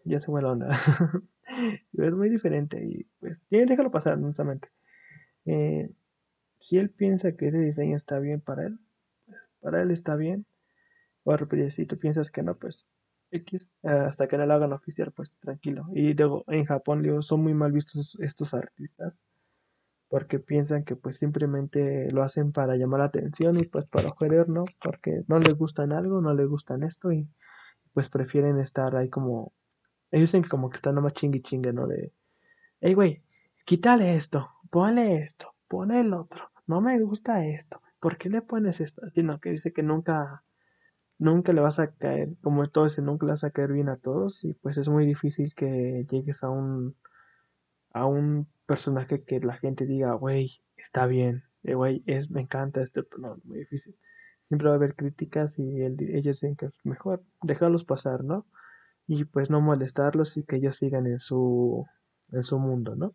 ya 0.05 0.19
se 0.19 0.27
fue 0.27 0.43
la 0.43 0.51
onda. 0.51 0.69
es 1.93 2.13
muy 2.13 2.29
diferente 2.29 2.85
y 2.85 3.05
pues 3.21 3.43
déjalo 3.51 3.91
pasar, 3.91 4.15
honestamente. 4.15 4.69
Eh, 5.45 5.91
si 6.61 6.79
él 6.79 6.91
piensa 6.91 7.33
que 7.33 7.49
ese 7.49 7.59
diseño 7.59 7.97
está 7.97 8.19
bien 8.19 8.41
para 8.41 8.67
él, 8.67 8.79
pues, 9.27 9.41
para 9.61 9.83
él 9.83 9.91
está 9.91 10.17
bien. 10.17 10.47
O 11.25 11.37
repetir, 11.37 11.73
si 11.73 11.87
tú 11.87 11.99
piensas 11.99 12.31
que 12.31 12.43
no, 12.43 12.57
pues 12.57 12.87
X, 13.31 13.69
hasta 13.83 14.29
que 14.29 14.39
no 14.39 14.47
lo 14.47 14.55
hagan 14.55 14.73
oficial, 14.73 15.13
pues 15.13 15.33
tranquilo. 15.41 15.87
Y 15.93 16.15
luego 16.15 16.45
en 16.49 16.65
Japón 16.65 17.23
son 17.23 17.43
muy 17.43 17.55
mal 17.55 17.73
vistos 17.73 18.17
estos 18.21 18.55
artistas 18.55 19.15
porque 20.09 20.39
piensan 20.39 20.85
que 20.85 20.97
pues 20.97 21.19
simplemente 21.19 22.11
lo 22.13 22.23
hacen 22.23 22.53
para 22.53 22.77
llamar 22.77 23.01
la 23.01 23.07
atención 23.07 23.59
y 23.59 23.65
pues 23.65 23.87
para 23.87 24.11
joder, 24.11 24.49
¿no? 24.49 24.65
Porque 24.81 25.25
no 25.27 25.39
les 25.39 25.55
gustan 25.55 25.93
algo, 25.93 26.21
no 26.21 26.33
les 26.35 26.49
gustan 26.49 26.83
esto 26.85 27.13
y 27.13 27.29
pues 27.93 28.09
prefieren 28.09 28.59
estar 28.59 28.95
ahí 28.97 29.09
como 29.09 29.53
ellos 30.11 30.29
dicen 30.29 30.43
que 30.43 30.49
como 30.49 30.71
que 30.71 30.77
están 30.77 30.95
nomás 30.95 31.15
chingue 31.15 31.43
chingue, 31.43 31.73
¿no? 31.73 31.87
De, 31.87 32.13
hey, 32.81 32.95
güey, 32.95 33.23
quítale 33.65 34.17
esto, 34.17 34.51
ponle 34.71 35.23
esto, 35.23 35.55
pone 35.69 36.01
el 36.01 36.13
otro, 36.15 36.51
no 36.67 36.81
me 36.81 36.99
gusta 37.01 37.45
esto, 37.47 37.83
¿por 38.01 38.17
qué 38.19 38.29
le 38.29 38.43
pones 38.43 38.81
esto? 38.81 39.03
Sino 39.15 39.41
que 39.41 39.51
dice 39.51 39.73
que 39.73 39.83
nunca, 39.83 40.45
nunca 41.19 41.53
le 41.53 41.61
vas 41.61 41.79
a 41.79 41.93
caer, 41.93 42.31
como 42.43 42.67
todo 42.67 42.87
ese, 42.87 43.03
nunca 43.03 43.27
le 43.27 43.33
vas 43.33 43.45
a 43.45 43.51
caer 43.51 43.73
bien 43.73 43.89
a 43.89 43.97
todos 43.97 44.45
y 44.45 44.55
pues 44.55 44.79
es 44.79 44.89
muy 44.89 45.07
difícil 45.07 45.55
que 45.55 46.07
llegues 46.11 46.45
a 46.45 46.51
un, 46.51 46.97
a 47.93 48.07
un 48.07 48.47
personaje 48.67 49.25
que 49.25 49.41
la 49.41 49.55
gente 49.55 49.87
diga, 49.87 50.13
güey, 50.15 50.61
está 50.77 51.07
bien, 51.07 51.45
eh, 51.63 51.75
güey, 51.75 52.03
es, 52.07 52.31
me 52.31 52.41
encanta 52.43 52.83
este, 52.83 53.03
no, 53.19 53.39
muy 53.45 53.59
difícil. 53.61 53.97
Siempre 54.49 54.69
va 54.69 54.75
a 54.75 54.77
haber 54.77 54.95
críticas 54.95 55.59
y 55.59 55.83
el, 55.83 55.97
ellos 56.15 56.41
dicen 56.41 56.55
que 56.55 56.67
es 56.67 56.75
mejor 56.85 57.25
dejarlos 57.43 57.85
pasar, 57.85 58.23
¿no? 58.23 58.47
Y 59.07 59.25
pues 59.25 59.51
no 59.51 59.61
molestarlos 59.61 60.37
y 60.37 60.45
que 60.45 60.57
ellos 60.57 60.77
sigan 60.77 61.07
en 61.07 61.21
su, 61.21 61.87
en 62.33 62.45
su 62.45 62.59
mundo, 62.59 62.97
¿no? 62.97 63.15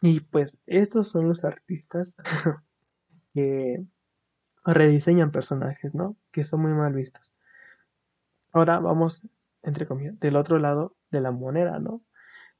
Y 0.00 0.20
pues 0.20 0.58
estos 0.66 1.08
son 1.08 1.28
los 1.28 1.44
artistas 1.44 2.16
que 3.34 3.84
rediseñan 4.64 5.30
personajes, 5.30 5.94
¿no? 5.94 6.16
Que 6.30 6.44
son 6.44 6.62
muy 6.62 6.72
mal 6.72 6.92
vistos. 6.92 7.32
Ahora 8.52 8.78
vamos, 8.80 9.26
entre 9.62 9.86
comillas, 9.86 10.18
del 10.20 10.36
otro 10.36 10.58
lado 10.58 10.94
de 11.10 11.20
la 11.20 11.30
moneda, 11.30 11.78
¿no? 11.78 12.02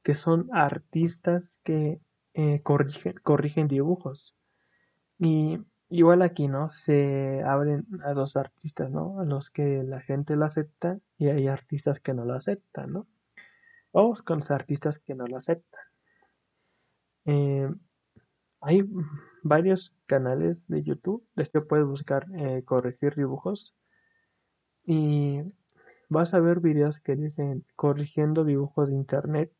Que 0.03 0.15
son 0.15 0.49
artistas 0.53 1.59
que 1.63 1.99
eh, 2.33 2.61
corrigen, 2.63 3.13
corrigen 3.23 3.67
dibujos. 3.67 4.35
Y 5.17 5.59
igual 5.89 6.21
aquí, 6.21 6.47
¿no? 6.47 6.69
Se 6.69 7.43
abren 7.43 7.85
a 8.03 8.13
dos 8.13 8.37
artistas, 8.37 8.91
¿no? 8.91 9.19
A 9.19 9.25
los 9.25 9.49
que 9.51 9.83
la 9.83 10.01
gente 10.01 10.35
lo 10.35 10.45
acepta 10.45 10.99
y 11.17 11.27
hay 11.27 11.47
artistas 11.47 11.99
que 11.99 12.13
no 12.13 12.25
lo 12.25 12.33
aceptan, 12.33 12.93
¿no? 12.93 13.07
O 13.91 14.13
con 14.25 14.39
los 14.39 14.51
artistas 14.51 14.99
que 14.99 15.15
no 15.15 15.27
lo 15.27 15.37
aceptan. 15.37 15.81
Eh, 17.25 17.69
hay 18.61 18.83
varios 19.43 19.95
canales 20.07 20.67
de 20.67 20.83
YouTube, 20.83 21.23
de 21.35 21.45
que 21.45 21.61
puedes 21.61 21.85
buscar 21.85 22.25
eh, 22.35 22.63
corregir 22.65 23.15
dibujos 23.15 23.75
y 24.83 25.41
vas 26.09 26.33
a 26.33 26.39
ver 26.39 26.59
videos 26.59 26.99
que 26.99 27.15
dicen 27.15 27.65
corrigiendo 27.75 28.43
dibujos 28.43 28.89
de 28.89 28.95
internet 28.95 29.51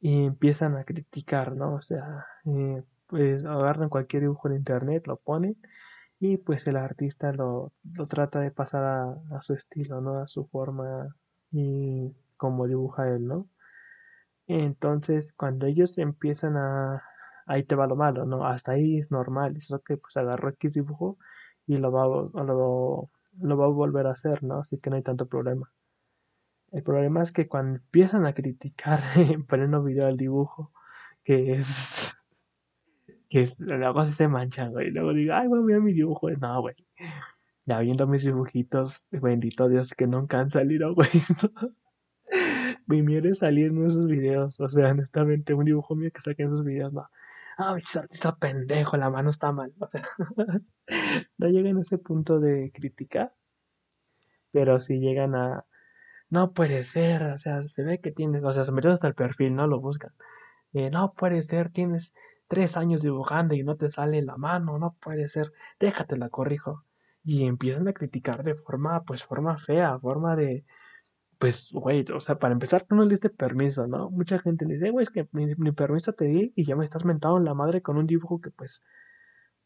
y 0.00 0.24
empiezan 0.26 0.76
a 0.76 0.84
criticar, 0.84 1.56
¿no? 1.56 1.74
O 1.74 1.82
sea, 1.82 2.26
eh, 2.44 2.82
pues 3.06 3.44
agarran 3.44 3.88
cualquier 3.88 4.22
dibujo 4.22 4.48
de 4.48 4.56
internet, 4.56 5.06
lo 5.06 5.16
ponen 5.16 5.56
y 6.18 6.38
pues 6.38 6.66
el 6.66 6.76
artista 6.76 7.32
lo, 7.32 7.72
lo 7.92 8.06
trata 8.06 8.40
de 8.40 8.50
pasar 8.50 8.84
a, 9.30 9.42
su 9.42 9.54
estilo, 9.54 10.00
¿no? 10.00 10.18
A 10.20 10.26
su 10.26 10.46
forma 10.46 11.14
y 11.52 12.14
como 12.36 12.66
dibuja 12.66 13.08
él, 13.08 13.26
¿no? 13.26 13.48
Entonces, 14.46 15.32
cuando 15.32 15.66
ellos 15.66 15.98
empiezan 15.98 16.56
a... 16.56 17.02
Ahí 17.46 17.64
te 17.64 17.76
va 17.76 17.86
lo 17.86 17.96
malo, 17.96 18.26
¿no? 18.26 18.46
Hasta 18.46 18.72
ahí 18.72 18.98
es 18.98 19.10
normal. 19.12 19.56
Es 19.56 19.70
lo 19.70 19.80
que 19.80 19.96
pues 19.98 20.16
agarró 20.16 20.48
X 20.50 20.74
dibujo 20.74 21.18
y 21.66 21.76
lo 21.78 21.92
va, 21.92 22.06
lo, 22.06 23.10
lo 23.40 23.56
va 23.56 23.64
a 23.66 23.68
volver 23.68 24.06
a 24.06 24.12
hacer, 24.12 24.42
¿no? 24.42 24.60
Así 24.60 24.78
que 24.78 24.90
no 24.90 24.96
hay 24.96 25.02
tanto 25.02 25.26
problema. 25.26 25.70
El 26.72 26.82
problema 26.82 27.22
es 27.22 27.32
que 27.32 27.48
cuando 27.48 27.78
empiezan 27.78 28.26
a 28.26 28.34
criticar 28.34 29.00
en 29.16 29.44
pleno 29.46 29.82
video 29.82 30.08
el 30.08 30.16
dibujo, 30.16 30.72
que 31.24 31.54
es. 31.54 32.05
Que 33.36 33.42
es, 33.42 33.58
luego 33.58 34.06
se 34.06 34.28
manchan, 34.28 34.72
güey. 34.72 34.90
Luego 34.90 35.12
digo, 35.12 35.34
ay, 35.34 35.46
güey, 35.46 35.62
mira 35.62 35.78
mi 35.78 35.92
dibujo. 35.92 36.30
No, 36.30 36.62
güey. 36.62 36.74
Ya 37.66 37.80
viendo 37.80 38.06
mis 38.06 38.24
dibujitos, 38.24 39.06
bendito 39.10 39.68
Dios, 39.68 39.92
que 39.92 40.06
nunca 40.06 40.40
han 40.40 40.50
salido, 40.50 40.94
güey. 40.94 41.10
mi 42.86 43.16
es 43.16 43.40
salir 43.40 43.66
en 43.66 43.86
esos 43.86 44.06
videos. 44.06 44.58
O 44.58 44.70
sea, 44.70 44.90
honestamente, 44.90 45.52
un 45.52 45.66
dibujo 45.66 45.94
mío 45.94 46.10
que 46.14 46.22
saque 46.22 46.44
en 46.44 46.48
esos 46.48 46.64
videos, 46.64 46.94
no. 46.94 47.06
Ah, 47.58 47.74
bicho, 47.74 48.00
artista 48.00 48.34
pendejo, 48.36 48.96
la 48.96 49.10
mano 49.10 49.28
está 49.28 49.52
mal. 49.52 49.70
O 49.80 49.86
sea, 49.86 50.02
no 51.36 51.48
llegan 51.48 51.76
a 51.76 51.80
ese 51.82 51.98
punto 51.98 52.40
de 52.40 52.70
criticar, 52.72 53.34
pero 54.50 54.80
si 54.80 54.98
llegan 54.98 55.34
a 55.34 55.66
no 56.30 56.52
puede 56.54 56.84
ser, 56.84 57.22
o 57.24 57.38
sea, 57.38 57.62
se 57.64 57.82
ve 57.84 58.00
que 58.00 58.12
tienes, 58.12 58.42
o 58.42 58.52
sea, 58.52 58.64
se 58.64 58.72
meten 58.72 58.92
hasta 58.92 59.08
el 59.08 59.14
perfil, 59.14 59.54
no 59.54 59.66
lo 59.66 59.80
buscan. 59.80 60.12
Eh, 60.72 60.90
no 60.90 61.12
puede 61.14 61.42
ser, 61.42 61.70
tienes 61.70 62.14
tres 62.48 62.76
años 62.76 63.02
dibujando 63.02 63.54
y 63.54 63.62
no 63.62 63.76
te 63.76 63.88
sale 63.90 64.22
la 64.22 64.36
mano, 64.36 64.78
no 64.78 64.96
puede 65.00 65.28
ser, 65.28 65.52
déjate 65.80 66.16
la 66.16 66.28
corrijo. 66.30 66.84
Y 67.24 67.44
empiezan 67.46 67.88
a 67.88 67.92
criticar 67.92 68.44
de 68.44 68.54
forma, 68.54 69.02
pues, 69.04 69.24
forma 69.24 69.58
fea, 69.58 69.98
forma 69.98 70.36
de, 70.36 70.64
pues, 71.38 71.70
güey, 71.72 72.04
o 72.14 72.20
sea, 72.20 72.38
para 72.38 72.52
empezar, 72.54 72.84
tú 72.84 72.94
no 72.94 73.04
le 73.04 73.10
diste 73.10 73.30
permiso, 73.30 73.86
¿no? 73.86 74.10
Mucha 74.10 74.38
gente 74.38 74.64
le 74.64 74.74
dice, 74.74 74.90
güey, 74.90 75.02
es 75.04 75.10
que 75.10 75.28
ni, 75.32 75.72
permiso 75.72 76.12
te 76.12 76.26
di 76.26 76.52
y 76.56 76.64
ya 76.64 76.76
me 76.76 76.84
estás 76.84 77.04
mentado 77.04 77.36
en 77.38 77.44
la 77.44 77.54
madre 77.54 77.82
con 77.82 77.96
un 77.98 78.06
dibujo 78.06 78.40
que, 78.40 78.50
pues, 78.50 78.84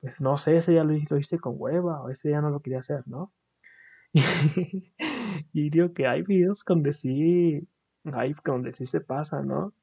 pues, 0.01 0.21
no 0.21 0.39
sé, 0.39 0.57
ese 0.57 0.75
ya 0.75 0.85
lo, 0.85 0.93
lo 0.93 1.19
hice 1.19 1.39
con 1.39 1.55
hueva 1.57 2.03
o 2.03 2.11
ese 2.11 2.31
ya 2.31 2.41
no 2.41 2.51
lo 2.51 2.61
quería 2.61 2.81
hacer, 2.81 3.07
¿no? 3.07 3.33
y 5.53 5.71
digo 5.71 5.93
que 5.95 6.07
hay 6.07 6.23
videos 6.23 6.65
donde 6.67 6.93
sí, 6.93 7.69
hay 8.05 8.35
donde 8.45 8.75
sí 8.75 8.87
se 8.87 9.01
pasa, 9.01 9.43
¿no? 9.43 9.75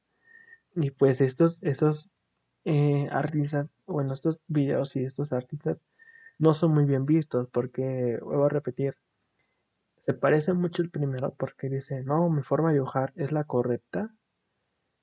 Y 0.75 0.91
pues 0.91 1.21
estos, 1.21 1.63
estos 1.63 2.11
eh, 2.67 3.07
artistas, 3.11 3.67
bueno, 3.85 4.13
estos 4.13 4.41
videos 4.47 4.95
y 4.95 5.05
estos 5.05 5.33
artistas 5.33 5.81
no 6.39 6.53
son 6.53 6.73
muy 6.73 6.85
bien 6.85 7.05
vistos 7.05 7.47
porque, 7.51 8.19
vuelvo 8.21 8.45
a 8.45 8.49
repetir, 8.49 8.95
se 10.01 10.13
parece 10.13 10.53
mucho 10.53 10.81
el 10.81 10.89
primero 10.89 11.33
porque 11.35 11.69
dice, 11.69 12.03
no, 12.03 12.29
mi 12.29 12.43
forma 12.43 12.69
de 12.69 12.75
dibujar 12.75 13.13
es 13.15 13.31
la 13.31 13.43
correcta, 13.45 14.13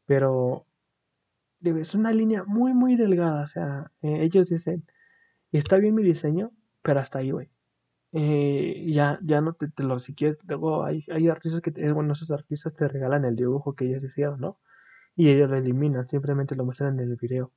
pero 0.07 0.67
es 1.63 1.95
una 1.95 2.13
línea 2.13 2.45
muy, 2.45 2.75
muy 2.75 2.97
delgada, 2.97 3.43
o 3.45 3.47
sea, 3.47 3.93
eh, 4.03 4.23
ellos 4.23 4.49
dicen, 4.49 4.85
está 5.53 5.77
bien 5.79 5.95
mi 5.95 6.03
diseño, 6.03 6.53
pero 6.83 7.01
hasta 7.01 7.21
ahí, 7.21 7.31
güey 7.31 7.51
eh, 8.17 8.85
ya, 8.93 9.19
ya 9.23 9.41
no 9.41 9.55
te, 9.55 9.83
lo, 9.83 9.99
si 9.99 10.15
quieres, 10.15 10.39
luego 10.47 10.85
hay, 10.85 11.05
hay 11.11 11.29
artistas 11.29 11.61
que, 11.61 11.71
bueno, 11.93 12.13
esos 12.13 12.31
artistas 12.31 12.75
te 12.75 12.87
regalan 12.87 13.25
el 13.25 13.35
dibujo 13.35 13.75
que 13.75 13.87
ellos 13.87 14.05
hicieron, 14.05 14.41
¿no? 14.41 14.61
Y 15.17 15.31
ellos 15.31 15.51
lo 15.51 15.57
eliminan, 15.57 16.09
simplemente 16.09 16.55
lo 16.55 16.65
muestran 16.65 16.99
en 16.99 17.11
el 17.11 17.17
video. 17.17 17.53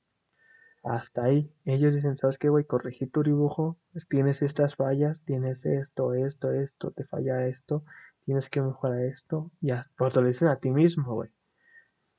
Hasta 0.83 1.23
ahí. 1.23 1.51
Ellos 1.65 1.95
dicen, 1.95 2.17
¿sabes 2.17 2.37
qué, 2.37 2.49
güey? 2.49 2.65
Corregí 2.65 3.07
tu 3.07 3.23
dibujo, 3.23 3.77
tienes 4.09 4.41
estas 4.41 4.75
fallas, 4.75 5.25
tienes 5.25 5.65
esto, 5.65 6.13
esto, 6.13 6.51
esto, 6.51 6.91
te 6.91 7.03
falla 7.05 7.47
esto, 7.47 7.83
tienes 8.25 8.49
que 8.49 8.61
mejorar 8.61 9.01
esto. 9.01 9.51
Y 9.61 9.71
hasta, 9.71 9.93
pues 9.97 10.15
lo 10.15 10.23
dicen 10.23 10.47
a 10.49 10.57
ti 10.57 10.69
mismo, 10.71 11.15
güey. 11.15 11.29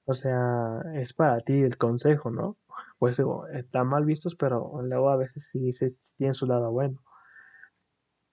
O 0.05 0.15
sea, 0.15 0.83
es 0.95 1.13
para 1.13 1.41
ti 1.41 1.63
el 1.63 1.77
consejo, 1.79 2.31
¿no? 2.31 2.57
Pues 2.99 3.17
digo, 3.17 3.47
están 3.49 3.87
mal 3.87 4.05
vistos, 4.05 4.35
pero 4.35 4.81
luego 4.83 5.11
a 5.11 5.17
veces 5.17 5.49
sí, 5.49 5.73
sí 5.73 5.87
tienen 6.17 6.35
su 6.35 6.47
lado 6.47 6.71
bueno 6.73 7.03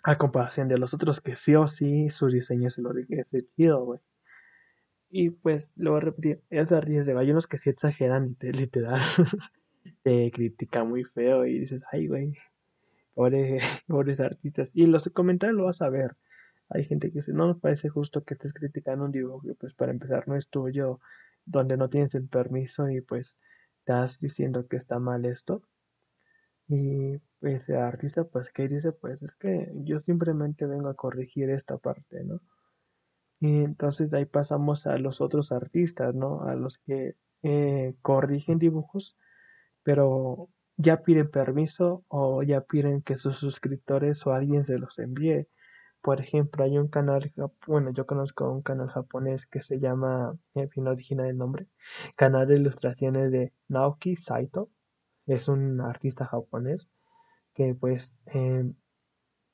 a 0.05 0.19
comparación 0.19 0.67
de 0.67 0.77
los 0.77 0.93
otros 0.93 1.19
que 1.19 1.35
sí 1.35 1.55
o 1.55 1.67
sí 1.67 2.11
su 2.11 2.27
diseño 2.27 2.69
se 2.69 2.81
lo 2.81 2.93
dije 2.93 3.21
es 3.21 3.35
güey. 3.57 3.99
Y 5.17 5.29
pues 5.29 5.71
lo 5.77 5.91
voy 5.91 5.99
a 5.99 6.01
repetir, 6.01 6.41
esas 6.49 6.83
de 6.83 7.17
hay 7.17 7.31
unos 7.31 7.47
que 7.47 7.57
sí 7.57 7.69
exageran 7.69 8.31
y 8.31 8.35
te, 8.35 8.51
literal 8.51 8.99
te 10.03 10.29
critican 10.29 10.89
muy 10.89 11.05
feo 11.05 11.45
y 11.45 11.59
dices, 11.59 11.83
ay, 11.89 12.07
güey, 12.07 12.33
pobre, 13.13 13.59
pobres 13.87 14.19
artistas. 14.19 14.71
Y 14.73 14.87
los 14.87 15.07
comentarios 15.13 15.57
lo 15.57 15.63
vas 15.63 15.81
a 15.81 15.87
ver. 15.87 16.17
Hay 16.67 16.83
gente 16.83 17.11
que 17.11 17.19
dice, 17.19 17.31
no 17.31 17.47
me 17.47 17.55
parece 17.55 17.87
justo 17.87 18.25
que 18.25 18.33
estés 18.33 18.51
criticando 18.53 19.05
un 19.05 19.13
dibujo 19.13 19.47
pues 19.57 19.73
para 19.73 19.93
empezar 19.93 20.27
no 20.27 20.35
es 20.35 20.49
tuyo, 20.49 20.99
donde 21.45 21.77
no 21.77 21.89
tienes 21.89 22.13
el 22.15 22.27
permiso 22.27 22.89
y 22.89 22.99
pues 22.99 23.39
estás 23.79 24.19
diciendo 24.19 24.67
que 24.67 24.75
está 24.75 24.99
mal 24.99 25.23
esto. 25.23 25.61
Y 26.67 27.21
ese 27.39 27.77
artista, 27.77 28.25
pues, 28.25 28.49
¿qué 28.49 28.67
dice? 28.67 28.91
Pues 28.91 29.21
es 29.23 29.33
que 29.33 29.71
yo 29.75 30.01
simplemente 30.01 30.65
vengo 30.65 30.89
a 30.89 30.95
corregir 30.95 31.49
esta 31.51 31.77
parte, 31.77 32.21
¿no? 32.25 32.41
Y 33.39 33.63
entonces 33.63 34.09
de 34.09 34.19
ahí 34.19 34.25
pasamos 34.25 34.87
a 34.87 34.97
los 34.97 35.21
otros 35.21 35.51
artistas, 35.51 36.15
¿no? 36.15 36.43
A 36.43 36.55
los 36.55 36.77
que 36.79 37.15
eh, 37.43 37.95
corrigen 38.01 38.59
dibujos, 38.59 39.17
pero 39.83 40.49
ya 40.77 41.03
piden 41.03 41.29
permiso 41.29 42.03
o 42.07 42.43
ya 42.43 42.61
piden 42.61 43.01
que 43.01 43.15
sus 43.15 43.37
suscriptores 43.37 44.25
o 44.27 44.33
alguien 44.33 44.63
se 44.63 44.77
los 44.77 44.99
envíe. 44.99 45.47
Por 46.01 46.21
ejemplo, 46.21 46.63
hay 46.63 46.77
un 46.77 46.87
canal, 46.87 47.33
bueno, 47.67 47.91
yo 47.91 48.05
conozco 48.05 48.51
un 48.51 48.61
canal 48.61 48.89
japonés 48.89 49.47
que 49.47 49.61
se 49.61 49.79
llama, 49.79 50.29
en 50.53 50.69
fin, 50.69 50.87
original 50.87 51.27
el 51.27 51.37
nombre, 51.37 51.67
canal 52.15 52.47
de 52.47 52.55
ilustraciones 52.57 53.31
de 53.31 53.53
Naoki 53.69 54.15
Saito 54.15 54.69
es 55.27 55.47
un 55.47 55.81
artista 55.81 56.25
japonés 56.25 56.89
que 57.53 57.73
pues 57.73 58.15
eh, 58.27 58.71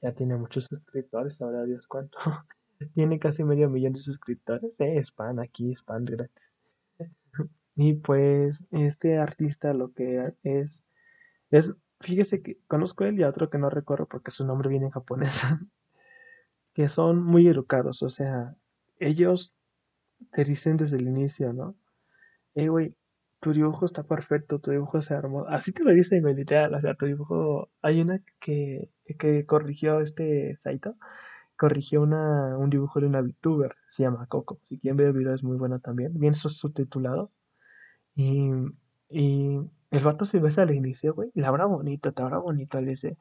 ya 0.02 0.14
tiene 0.14 0.36
muchos 0.36 0.66
suscriptores, 0.66 1.42
ahora 1.42 1.64
Dios 1.66 1.88
cuánto. 1.88 2.18
tiene 2.88 3.20
casi 3.20 3.44
medio 3.44 3.70
millón 3.70 3.94
de 3.94 4.02
suscriptores, 4.02 4.80
eh, 4.82 4.98
spam 5.04 5.40
aquí, 5.40 5.72
spam 5.74 6.06
gratis. 6.06 6.54
y 7.76 7.94
pues 7.94 8.66
este 8.72 9.18
artista 9.18 9.74
lo 9.74 9.94
que 9.94 10.34
es, 10.44 10.86
es, 11.52 11.74
fíjese 12.00 12.42
que 12.42 12.60
conozco 12.68 13.06
él 13.06 13.20
y 13.20 13.24
a 13.24 13.30
otro 13.30 13.50
que 13.50 13.58
no 13.58 13.70
recuerdo 13.70 14.08
porque 14.08 14.32
su 14.32 14.46
nombre 14.46 14.70
viene 14.70 14.86
en 14.88 14.92
japonés, 14.92 15.42
que 16.74 16.88
son 16.88 17.24
muy 17.24 17.48
educados, 17.48 18.04
o 18.04 18.10
sea, 18.10 18.56
ellos 19.00 19.56
te 20.32 20.44
dicen 20.46 20.78
desde 20.78 20.98
el 20.98 21.08
inicio, 21.08 21.54
¿no? 21.54 21.76
eh, 22.56 22.68
güey, 22.68 22.96
tu 23.40 23.54
dibujo 23.54 23.86
está 23.86 24.04
perfecto, 24.04 24.60
tu 24.60 24.72
dibujo 24.72 25.00
es 25.00 25.12
hermoso. 25.12 25.50
Así 25.50 25.72
te 25.74 25.84
lo 25.84 25.92
dicen, 25.92 26.22
güey, 26.22 26.36
literal. 26.36 26.74
O 26.76 26.82
sea, 26.82 26.96
tu 26.96 27.06
dibujo. 27.08 27.72
Hay 27.82 28.02
una 28.02 28.22
que, 28.40 28.90
que 29.20 29.46
corrigió 29.46 30.00
este 30.02 30.56
Saito. 30.58 30.96
Corrigió 31.62 32.02
una, 32.02 32.58
un 32.58 32.70
dibujo 32.70 33.00
de 33.00 33.08
una 33.08 33.22
VTuber. 33.22 33.76
Se 33.90 34.04
llama 34.04 34.26
Coco. 34.28 34.60
Si 34.64 34.80
quieren 34.80 34.98
ver 34.98 35.08
el 35.08 35.14
video, 35.14 35.34
es 35.34 35.44
muy 35.44 35.58
bueno 35.58 35.80
también. 35.80 36.18
Bien 36.20 36.34
subtitulado. 36.34 37.32
Y, 38.16 38.50
y 39.10 39.60
el 39.92 40.04
vato 40.04 40.26
se 40.26 40.40
besa 40.40 40.64
al 40.64 40.74
inicio, 40.74 41.14
güey. 41.14 41.32
Y 41.36 41.42
la 41.42 41.50
habrá 41.50 41.66
bonito, 41.66 42.14
te 42.14 42.22
habrá 42.24 42.40
bonito. 42.40 42.82
Le 42.82 42.92
dice, 42.92 43.18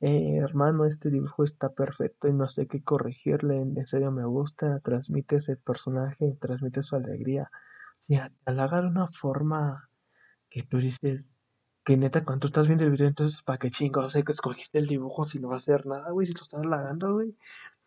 eh, 0.00 0.36
hermano, 0.36 0.84
este 0.84 1.10
dibujo 1.10 1.44
está 1.44 1.70
perfecto 1.70 2.28
y 2.28 2.32
no 2.32 2.48
sé 2.48 2.66
qué 2.66 2.82
corregirle. 2.82 3.56
En 3.56 3.86
serio 3.86 4.12
me 4.12 4.26
gusta. 4.26 4.80
Transmite 4.80 5.36
ese 5.36 5.56
personaje, 5.56 6.36
transmite 6.40 6.82
su 6.82 6.96
alegría 6.96 7.50
sea, 8.08 8.30
te 8.30 8.50
halaga 8.50 8.80
de 8.80 8.88
una 8.88 9.06
forma 9.06 9.90
que 10.50 10.62
tú 10.62 10.78
dices, 10.78 11.28
que 11.84 11.96
neta, 11.96 12.24
cuando 12.24 12.40
tú 12.42 12.46
estás 12.48 12.66
viendo 12.66 12.84
el 12.84 12.90
video, 12.90 13.08
entonces, 13.08 13.42
¿para 13.42 13.58
qué 13.58 13.70
chingo? 13.70 14.00
O 14.00 14.10
sea, 14.10 14.22
que 14.22 14.32
escogiste 14.32 14.78
el 14.78 14.86
dibujo 14.86 15.26
si 15.26 15.38
no 15.40 15.48
va 15.48 15.54
a 15.54 15.56
hacer 15.56 15.86
nada, 15.86 16.10
güey, 16.10 16.26
si 16.26 16.34
lo 16.34 16.42
estás 16.42 16.60
halagando, 16.60 17.14
güey. 17.14 17.36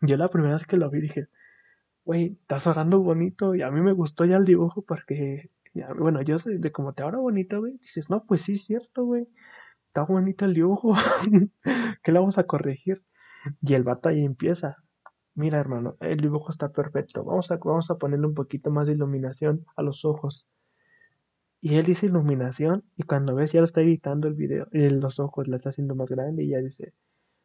Yo 0.02 0.16
la 0.16 0.28
primera 0.28 0.54
vez 0.54 0.66
que 0.66 0.76
lo 0.76 0.90
vi 0.90 1.00
dije, 1.00 1.28
güey, 2.04 2.38
estás 2.40 2.66
orando 2.66 3.00
bonito 3.00 3.54
y 3.54 3.62
a 3.62 3.70
mí 3.70 3.80
me 3.80 3.92
gustó 3.92 4.24
ya 4.24 4.36
el 4.36 4.44
dibujo 4.44 4.82
porque, 4.82 5.50
bueno, 5.96 6.22
yo 6.22 6.38
sé 6.38 6.58
de 6.58 6.72
cómo 6.72 6.92
te 6.92 7.02
ahora 7.04 7.18
bonito, 7.18 7.60
güey. 7.60 7.78
Dices, 7.78 8.10
no, 8.10 8.24
pues 8.24 8.42
sí, 8.42 8.52
es 8.52 8.64
cierto, 8.64 9.04
güey. 9.04 9.28
Está 9.86 10.02
bonito 10.02 10.44
el 10.44 10.54
dibujo. 10.54 10.94
¿Qué 12.02 12.12
le 12.12 12.18
vamos 12.18 12.38
a 12.38 12.44
corregir? 12.44 13.04
Y 13.60 13.74
el 13.74 13.84
vato 13.84 14.08
ahí 14.08 14.24
empieza. 14.24 14.76
Mira, 15.34 15.58
hermano, 15.58 15.96
el 16.00 16.18
dibujo 16.18 16.50
está 16.50 16.72
perfecto. 16.72 17.24
Vamos 17.24 17.50
a, 17.50 17.56
vamos 17.56 17.90
a 17.90 17.96
ponerle 17.96 18.26
un 18.26 18.34
poquito 18.34 18.70
más 18.70 18.88
de 18.88 18.94
iluminación 18.94 19.64
a 19.76 19.82
los 19.82 20.04
ojos. 20.04 20.48
Y 21.60 21.76
él 21.76 21.84
dice 21.84 22.06
iluminación 22.06 22.84
y 22.96 23.04
cuando 23.04 23.36
ves 23.36 23.52
ya 23.52 23.60
lo 23.60 23.64
está 23.64 23.82
editando 23.82 24.26
el 24.26 24.34
video, 24.34 24.66
y 24.72 24.88
los 24.88 25.20
ojos 25.20 25.46
la 25.46 25.56
está 25.56 25.68
haciendo 25.68 25.94
más 25.94 26.10
grande 26.10 26.42
y 26.42 26.48
ya 26.48 26.58
dice, 26.58 26.92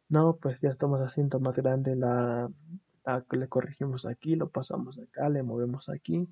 no, 0.09 0.37
pues 0.37 0.61
ya 0.61 0.69
estamos 0.69 0.99
haciendo 1.01 1.39
más 1.39 1.55
grande 1.57 1.95
la, 1.95 2.49
le 3.31 3.47
corregimos 3.47 4.05
aquí, 4.05 4.35
lo 4.35 4.49
pasamos 4.49 4.99
acá, 4.99 5.29
le 5.29 5.43
movemos 5.43 5.89
aquí. 5.89 6.27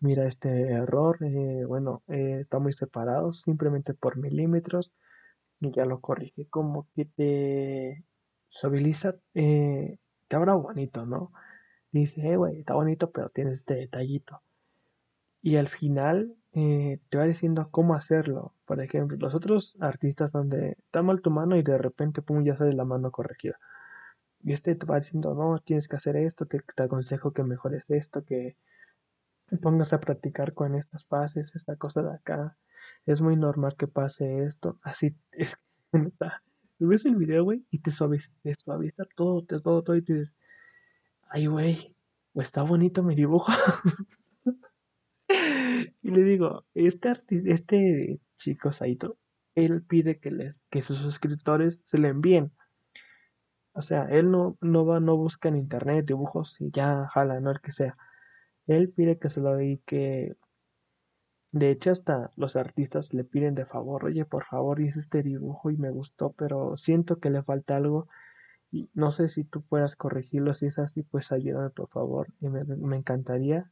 Mira 0.00 0.26
este 0.26 0.70
error, 0.70 1.18
eh, 1.22 1.64
bueno, 1.66 2.02
eh, 2.08 2.38
está 2.40 2.58
muy 2.58 2.72
separado, 2.72 3.32
simplemente 3.34 3.94
por 3.94 4.16
milímetros 4.16 4.92
y 5.60 5.70
ya 5.72 5.84
lo 5.84 6.00
corrige. 6.00 6.46
Como 6.48 6.88
que 6.94 7.04
te 7.04 8.04
suaviza 8.48 9.16
eh, 9.34 9.98
te 10.28 10.36
habla 10.36 10.54
bonito, 10.54 11.04
¿no? 11.06 11.32
Dice, 11.92 12.20
eh, 12.26 12.36
güey, 12.36 12.60
está 12.60 12.74
bonito, 12.74 13.10
pero 13.10 13.30
tienes 13.30 13.58
este 13.58 13.74
detallito. 13.74 14.42
Y 15.42 15.56
al 15.56 15.68
final 15.68 16.36
eh, 16.52 16.98
te 17.08 17.18
va 17.18 17.24
diciendo 17.24 17.68
cómo 17.70 17.94
hacerlo. 17.94 18.54
Por 18.66 18.80
ejemplo, 18.82 19.16
los 19.18 19.34
otros 19.34 19.76
artistas 19.80 20.32
donde 20.32 20.76
está 20.84 21.02
mal 21.02 21.20
tu 21.22 21.30
mano 21.30 21.56
y 21.56 21.62
de 21.62 21.78
repente, 21.78 22.22
pum, 22.22 22.44
ya 22.44 22.56
sale 22.56 22.72
la 22.72 22.84
mano 22.84 23.10
corregida. 23.10 23.58
Y 24.42 24.52
este 24.52 24.74
te 24.74 24.86
va 24.86 24.96
diciendo, 24.96 25.34
no, 25.34 25.58
tienes 25.60 25.88
que 25.88 25.96
hacer 25.96 26.16
esto, 26.16 26.46
te, 26.46 26.62
aconsejo 26.78 27.32
que 27.32 27.42
mejores 27.44 27.84
esto, 27.88 28.24
que 28.24 28.56
te 29.48 29.56
pongas 29.58 29.92
a 29.92 30.00
practicar 30.00 30.54
con 30.54 30.74
estas 30.74 31.04
fases, 31.06 31.52
esta 31.54 31.76
cosa 31.76 32.02
de 32.02 32.14
acá. 32.14 32.56
Es 33.06 33.20
muy 33.20 33.36
normal 33.36 33.76
que 33.76 33.86
pase 33.86 34.44
esto. 34.44 34.78
Así 34.82 35.14
es 35.32 35.56
que 35.92 36.86
ves 36.86 37.04
el 37.04 37.16
video, 37.16 37.44
güey, 37.44 37.64
y 37.70 37.78
te 37.80 37.90
suaviza, 37.90 38.32
te 38.42 38.54
todo, 39.14 39.44
te 39.44 39.60
todo, 39.60 39.82
todo, 39.82 39.96
y 39.96 40.02
te 40.02 40.14
dices, 40.14 40.36
ay, 41.28 41.46
güey, 41.46 41.94
está 42.34 42.62
bonito 42.62 43.02
mi 43.02 43.14
dibujo. 43.14 43.52
y 46.02 46.10
le 46.10 46.22
digo, 46.22 46.64
este 46.74 47.12
este 47.46 48.20
chico 48.38 48.72
Saito, 48.72 49.18
él 49.54 49.82
pide 49.82 50.18
que 50.18 50.30
les, 50.30 50.60
que 50.70 50.82
sus 50.82 50.98
suscriptores 50.98 51.82
se 51.84 51.98
le 51.98 52.08
envíen. 52.08 52.52
O 53.72 53.82
sea, 53.82 54.04
él 54.04 54.30
no, 54.30 54.58
no 54.60 54.84
va, 54.84 55.00
no 55.00 55.16
busca 55.16 55.48
en 55.48 55.56
internet 55.56 56.06
dibujos 56.06 56.60
y 56.60 56.70
ya 56.70 57.06
jala, 57.12 57.40
no 57.40 57.50
el 57.50 57.60
que 57.60 57.72
sea. 57.72 57.96
Él 58.66 58.90
pide 58.90 59.18
que 59.18 59.28
se 59.28 59.40
lo 59.40 59.54
dedique 59.54 60.36
de 61.52 61.70
hecho, 61.70 61.90
hasta 61.90 62.30
los 62.36 62.54
artistas 62.54 63.12
le 63.12 63.24
piden 63.24 63.56
de 63.56 63.64
favor, 63.64 64.04
oye, 64.04 64.24
por 64.24 64.44
favor, 64.44 64.80
hice 64.80 65.00
este 65.00 65.22
dibujo 65.24 65.70
y 65.70 65.76
me 65.76 65.90
gustó, 65.90 66.32
pero 66.32 66.76
siento 66.76 67.18
que 67.18 67.30
le 67.30 67.42
falta 67.42 67.76
algo 67.76 68.06
y 68.70 68.88
no 68.94 69.10
sé 69.10 69.28
si 69.28 69.42
tú 69.44 69.62
puedas 69.62 69.96
corregirlo. 69.96 70.54
Si 70.54 70.66
es 70.66 70.78
así, 70.78 71.02
pues 71.02 71.32
ayúdame, 71.32 71.70
por 71.70 71.88
favor. 71.88 72.28
Y 72.40 72.48
me, 72.48 72.96
encantaría. 72.96 73.70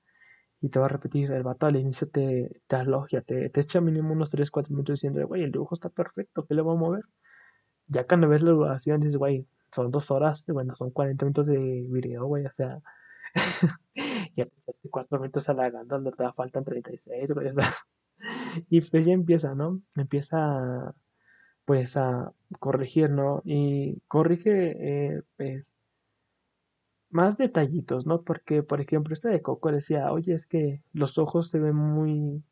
Y 0.60 0.70
te 0.70 0.78
va 0.78 0.86
a 0.86 0.88
repetir, 0.88 1.30
el 1.30 1.42
vato 1.44 1.66
al 1.66 1.76
inicio 1.76 2.08
te, 2.08 2.60
te 2.66 2.76
alogia, 2.76 3.22
te, 3.22 3.48
te 3.50 3.60
echa 3.60 3.80
mínimo 3.80 4.12
unos 4.12 4.30
3, 4.30 4.50
4 4.50 4.72
minutos 4.72 4.94
diciendo, 4.94 5.26
güey, 5.26 5.44
el 5.44 5.52
dibujo 5.52 5.74
está 5.74 5.88
perfecto, 5.88 6.44
¿qué 6.46 6.54
le 6.54 6.62
voy 6.62 6.76
a 6.76 6.78
mover? 6.80 7.04
Ya 7.86 8.06
cuando 8.06 8.28
ves 8.28 8.42
la 8.42 8.50
duración 8.52 9.00
dices, 9.00 9.16
güey, 9.16 9.46
son 9.72 9.90
dos 9.90 10.10
horas, 10.10 10.44
bueno, 10.48 10.74
son 10.76 10.90
40 10.90 11.24
minutos 11.24 11.46
de 11.46 11.86
video, 11.90 12.26
güey, 12.26 12.46
o 12.46 12.52
sea, 12.52 12.80
ya 14.36 14.46
te 14.46 14.74
cuatro 14.90 15.18
minutos 15.20 15.48
halagando, 15.48 15.98
no 15.98 16.10
te 16.10 16.32
faltan 16.32 16.64
36, 16.64 17.32
güey, 17.32 17.50
Y 18.70 18.80
pues 18.80 19.06
ya 19.06 19.12
empieza, 19.12 19.54
¿no? 19.54 19.80
Empieza 19.96 20.94
pues 21.64 21.96
a 21.96 22.32
corregir, 22.58 23.10
¿no? 23.10 23.42
Y 23.44 24.00
corrige 24.08 25.16
eh, 25.16 25.22
pues 25.36 25.74
más 27.10 27.36
detallitos, 27.38 28.06
¿no? 28.06 28.22
Porque, 28.22 28.62
por 28.62 28.80
ejemplo, 28.80 29.14
este 29.14 29.28
de 29.30 29.42
Coco 29.42 29.72
decía, 29.72 30.12
oye, 30.12 30.34
es 30.34 30.46
que 30.46 30.82
los 30.92 31.18
ojos 31.18 31.48
se 31.50 31.58
ven 31.58 31.76
muy... 31.76 32.42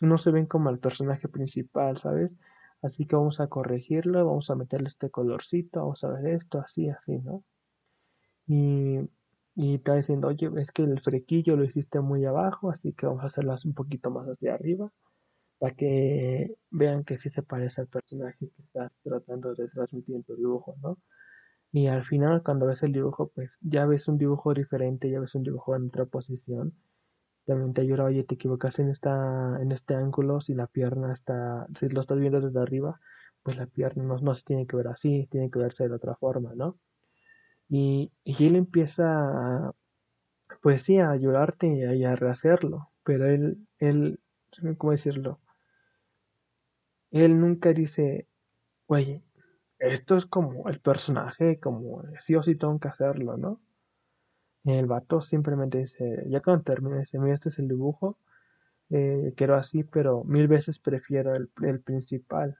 no 0.00 0.18
se 0.18 0.30
ven 0.32 0.46
como 0.46 0.70
el 0.70 0.78
personaje 0.80 1.28
principal, 1.28 1.96
¿sabes? 1.98 2.36
Así 2.82 3.06
que 3.06 3.16
vamos 3.16 3.40
a 3.40 3.48
corregirlo, 3.48 4.26
vamos 4.26 4.50
a 4.50 4.56
meterle 4.56 4.88
este 4.88 5.10
colorcito, 5.10 5.80
vamos 5.80 6.04
a 6.04 6.10
ver 6.10 6.26
esto, 6.34 6.60
así, 6.60 6.88
así, 6.90 7.18
¿no? 7.18 7.44
Y 8.46 9.00
y 9.54 9.74
está 9.74 9.94
diciendo, 9.94 10.28
oye, 10.28 10.50
es 10.56 10.70
que 10.72 10.82
el 10.82 11.00
frequillo 11.00 11.56
lo 11.56 11.64
hiciste 11.64 12.00
muy 12.00 12.24
abajo, 12.24 12.70
así 12.70 12.92
que 12.92 13.06
vamos 13.06 13.22
a 13.24 13.26
hacerlo 13.26 13.54
un 13.64 13.74
poquito 13.74 14.10
más 14.10 14.26
hacia 14.26 14.54
arriba, 14.54 14.90
para 15.58 15.74
que 15.74 16.56
vean 16.70 17.04
que 17.04 17.18
sí 17.18 17.30
se 17.30 17.42
parece 17.42 17.82
al 17.82 17.88
personaje 17.88 18.48
que 18.50 18.62
estás 18.62 18.96
tratando 19.02 19.54
de 19.54 19.68
transmitir 19.68 20.16
en 20.16 20.24
tu 20.24 20.36
dibujo, 20.36 20.76
¿no? 20.82 20.98
Y 21.72 21.86
al 21.86 22.04
final, 22.04 22.42
cuando 22.42 22.66
ves 22.66 22.82
el 22.82 22.92
dibujo, 22.92 23.30
pues 23.34 23.58
ya 23.62 23.86
ves 23.86 24.08
un 24.08 24.18
dibujo 24.18 24.54
diferente, 24.54 25.10
ya 25.10 25.20
ves 25.20 25.34
un 25.34 25.44
dibujo 25.44 25.76
en 25.76 25.86
otra 25.86 26.04
posición. 26.04 26.74
También 27.46 27.74
te 27.74 27.82
ayuda, 27.82 28.04
oye, 28.04 28.24
te 28.24 28.34
equivocas 28.34 28.78
en, 28.80 28.90
esta, 28.90 29.58
en 29.60 29.72
este 29.72 29.94
ángulo, 29.94 30.40
si 30.40 30.54
la 30.54 30.66
pierna 30.66 31.12
está, 31.12 31.66
si 31.78 31.88
lo 31.88 32.00
estás 32.02 32.18
viendo 32.18 32.40
desde 32.40 32.60
arriba, 32.60 33.00
pues 33.42 33.56
la 33.56 33.66
pierna 33.66 34.04
no, 34.04 34.18
no 34.18 34.34
se 34.34 34.44
tiene 34.44 34.66
que 34.66 34.76
ver 34.76 34.88
así, 34.88 35.28
tiene 35.30 35.50
que 35.50 35.58
verse 35.58 35.88
de 35.88 35.94
otra 35.94 36.16
forma, 36.16 36.54
¿no? 36.54 36.76
Y, 37.68 38.12
él 38.24 38.56
empieza, 38.56 39.04
a, 39.06 39.72
pues 40.62 40.82
sí, 40.82 40.98
a 40.98 41.10
ayudarte 41.10 41.68
y 41.68 42.04
a, 42.04 42.16
rehacerlo, 42.16 42.90
pero 43.04 43.26
él, 43.26 43.66
él, 43.78 44.20
¿cómo 44.76 44.92
decirlo? 44.92 45.40
Él 47.12 47.40
nunca 47.40 47.72
dice, 47.72 48.26
oye, 48.86 49.22
esto 49.80 50.16
es 50.16 50.26
como 50.26 50.68
el 50.68 50.80
personaje, 50.80 51.58
como 51.60 52.04
sí 52.18 52.36
o 52.36 52.42
sí 52.42 52.54
tengo 52.56 52.78
que 52.78 52.88
hacerlo, 52.88 53.36
¿no? 53.36 53.60
El 54.64 54.86
vato 54.86 55.20
simplemente 55.22 55.78
dice, 55.78 56.24
ya 56.28 56.40
cuando 56.40 56.64
termine, 56.64 57.00
dice, 57.00 57.18
mira, 57.18 57.34
este 57.34 57.48
es 57.48 57.58
el 57.58 57.68
dibujo, 57.68 58.18
eh, 58.90 59.32
quiero 59.36 59.56
así, 59.56 59.84
pero 59.84 60.24
mil 60.24 60.48
veces 60.48 60.78
prefiero 60.78 61.34
el, 61.34 61.50
el 61.62 61.80
principal. 61.80 62.58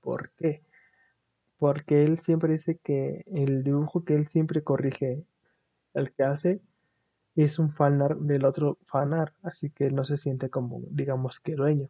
¿Por 0.00 0.30
qué? 0.32 0.64
porque 1.64 2.04
él 2.04 2.18
siempre 2.18 2.52
dice 2.52 2.76
que 2.76 3.24
el 3.26 3.62
dibujo 3.62 4.04
que 4.04 4.14
él 4.14 4.26
siempre 4.26 4.62
corrige, 4.62 5.24
el 5.94 6.12
que 6.12 6.22
hace, 6.22 6.60
es 7.36 7.58
un 7.58 7.70
fanar 7.70 8.18
del 8.18 8.44
otro 8.44 8.76
fanar, 8.86 9.32
así 9.42 9.70
que 9.70 9.86
él 9.86 9.94
no 9.94 10.04
se 10.04 10.18
siente 10.18 10.50
como, 10.50 10.82
digamos, 10.90 11.40
que 11.40 11.54
dueño. 11.54 11.88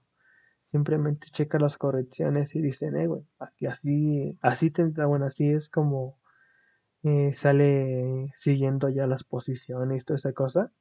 Simplemente 0.75 1.29
checa 1.31 1.61
las 1.61 1.79
correcciones 1.79 2.57
y 2.57 2.61
dice, 2.61 2.89
eh, 2.89 3.07
güey, 3.07 3.23
aquí 3.39 3.67
así, 3.67 4.37
así 4.43 4.73
tendrá, 4.73 5.07
bueno, 5.07 5.27
así 5.27 5.49
es 5.49 5.69
como 5.69 6.19
eh, 7.05 7.33
sale 7.33 8.33
siguiendo 8.35 8.89
ya 8.89 9.07
las 9.07 9.23
posiciones 9.23 10.03
y 10.03 10.05
toda 10.05 10.17
esa 10.17 10.33
cosa. 10.33 10.73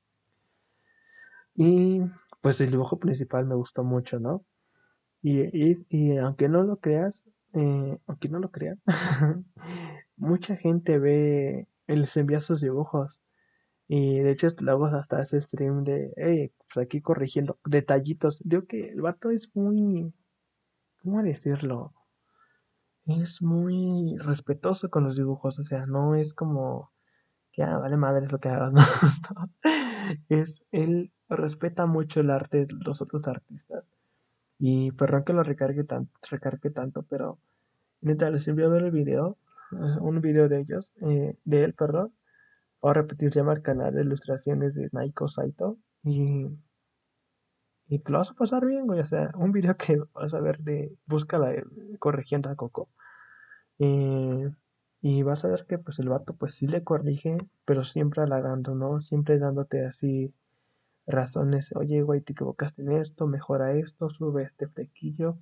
Y 1.54 2.02
pues 2.42 2.60
el 2.60 2.72
dibujo 2.72 2.98
principal 2.98 3.46
me 3.46 3.54
gustó 3.54 3.84
mucho, 3.84 4.20
¿no? 4.20 4.44
Y, 5.22 5.86
y 5.90 6.18
aunque 6.18 6.50
no 6.50 6.64
lo 6.64 6.78
creas, 6.78 7.24
eh, 7.54 8.00
aunque 8.08 8.30
no 8.30 8.40
lo 8.40 8.50
crean, 8.50 8.82
mucha 10.18 10.56
gente 10.56 10.98
ve, 10.98 11.68
les 11.86 12.18
envía 12.18 12.40
sus 12.40 12.62
dibujos. 12.62 13.22
Y 13.88 14.20
de 14.20 14.32
hecho 14.32 14.48
luego 14.60 14.86
hasta 14.86 15.22
ese 15.22 15.42
stream 15.42 15.84
de, 15.84 16.14
hey, 16.16 16.52
pues 16.74 16.86
aquí 16.86 17.02
corrigiendo 17.02 17.60
detallitos. 17.66 18.42
Digo 18.46 18.66
que 18.66 18.90
el 18.90 19.02
vato 19.02 19.30
es 19.30 19.56
muy, 19.56 20.14
¿cómo 21.02 21.22
decirlo? 21.22 21.94
Es 23.06 23.42
muy 23.42 24.18
respetuoso 24.18 24.90
con 24.90 25.04
los 25.04 25.18
dibujos, 25.18 25.60
o 25.60 25.64
sea, 25.64 25.86
no 25.86 26.16
es 26.16 26.34
como 26.34 26.92
que, 27.52 27.64
ah, 27.64 27.78
vale 27.78 27.98
madre 27.98 28.26
es 28.26 28.32
lo 28.32 28.40
que 28.40 28.50
hagas, 28.50 28.74
no. 29.36 29.50
es, 30.30 30.64
él, 30.72 31.12
respeta 31.30 31.86
mucho 31.86 32.20
el 32.22 32.30
arte 32.30 32.66
de 32.66 32.74
los 32.86 33.02
otros 33.02 33.28
artistas. 33.28 33.88
Y 34.60 34.92
perdón 34.94 35.24
que 35.24 35.34
lo 35.34 35.44
recargue, 35.44 35.84
tan, 35.84 36.10
recargue 36.30 36.70
tanto, 36.70 37.04
pero 37.04 37.40
neta, 38.02 38.30
les 38.30 38.48
envío 38.48 38.68
a 38.68 38.70
ver 38.70 38.84
el 38.84 38.92
video, 38.92 39.38
eh, 39.72 40.00
un 40.00 40.22
video 40.22 40.48
de 40.48 40.62
ellos, 40.62 40.94
eh, 41.02 41.36
de 41.44 41.64
él, 41.64 41.74
perdón. 41.74 42.14
Voy 42.84 42.90
a 42.90 42.96
repetir, 42.96 43.32
llama 43.32 43.54
el 43.54 43.62
canal 43.62 43.94
de 43.94 44.02
ilustraciones 44.02 44.76
de 44.76 44.90
Naiko 44.92 45.30
Saito. 45.30 45.78
Y, 46.04 46.50
y 47.88 48.00
te 48.00 48.12
lo 48.12 48.18
vas 48.18 48.32
a 48.32 48.34
pasar 48.34 48.66
bien, 48.66 48.86
güey. 48.88 49.00
O 49.00 49.06
sea, 49.06 49.32
un 49.38 49.54
video 49.54 49.78
que 49.78 49.98
vas 50.14 50.34
a 50.34 50.42
ver 50.42 50.60
de 50.60 50.94
búscala 51.06 51.54
corrigiendo 52.00 52.50
a 52.50 52.58
Coco. 52.58 52.90
Eh, 53.80 54.52
y 55.02 55.24
vas 55.24 55.46
a 55.46 55.48
ver 55.48 55.66
que 55.66 55.78
pues 55.78 55.98
el 56.00 56.10
vato 56.10 56.34
pues 56.34 56.56
sí 56.56 56.68
le 56.68 56.84
corrige, 56.84 57.38
pero 57.64 57.86
siempre 57.86 58.22
halagando, 58.22 58.76
¿no? 58.76 59.00
Siempre 59.00 59.40
dándote 59.40 59.86
así 59.86 60.34
razones. 61.08 61.74
Oye, 61.78 62.02
güey, 62.02 62.20
te 62.20 62.34
equivocaste 62.34 62.82
en 62.82 62.92
esto, 62.92 63.28
mejora 63.28 63.72
esto, 63.72 64.10
sube 64.10 64.44
este 64.44 64.68
flequillo. 64.68 65.38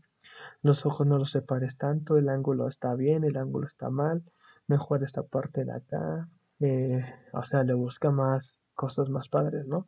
Los 0.62 0.86
ojos 0.86 1.08
no 1.08 1.18
los 1.18 1.32
separes 1.32 1.76
tanto, 1.80 2.18
el 2.18 2.30
ángulo 2.30 2.68
está 2.68 2.94
bien, 2.94 3.24
el 3.24 3.36
ángulo 3.36 3.66
está 3.66 3.90
mal, 3.90 4.24
mejora 4.68 5.06
esta 5.06 5.24
parte 5.24 5.66
de 5.66 5.72
acá. 5.72 6.30
Eh, 6.62 7.04
o 7.34 7.44
sea, 7.44 7.64
le 7.64 7.74
busca 7.74 8.12
más 8.12 8.62
cosas 8.76 9.10
más 9.10 9.30
padres, 9.30 9.66
¿no? 9.68 9.88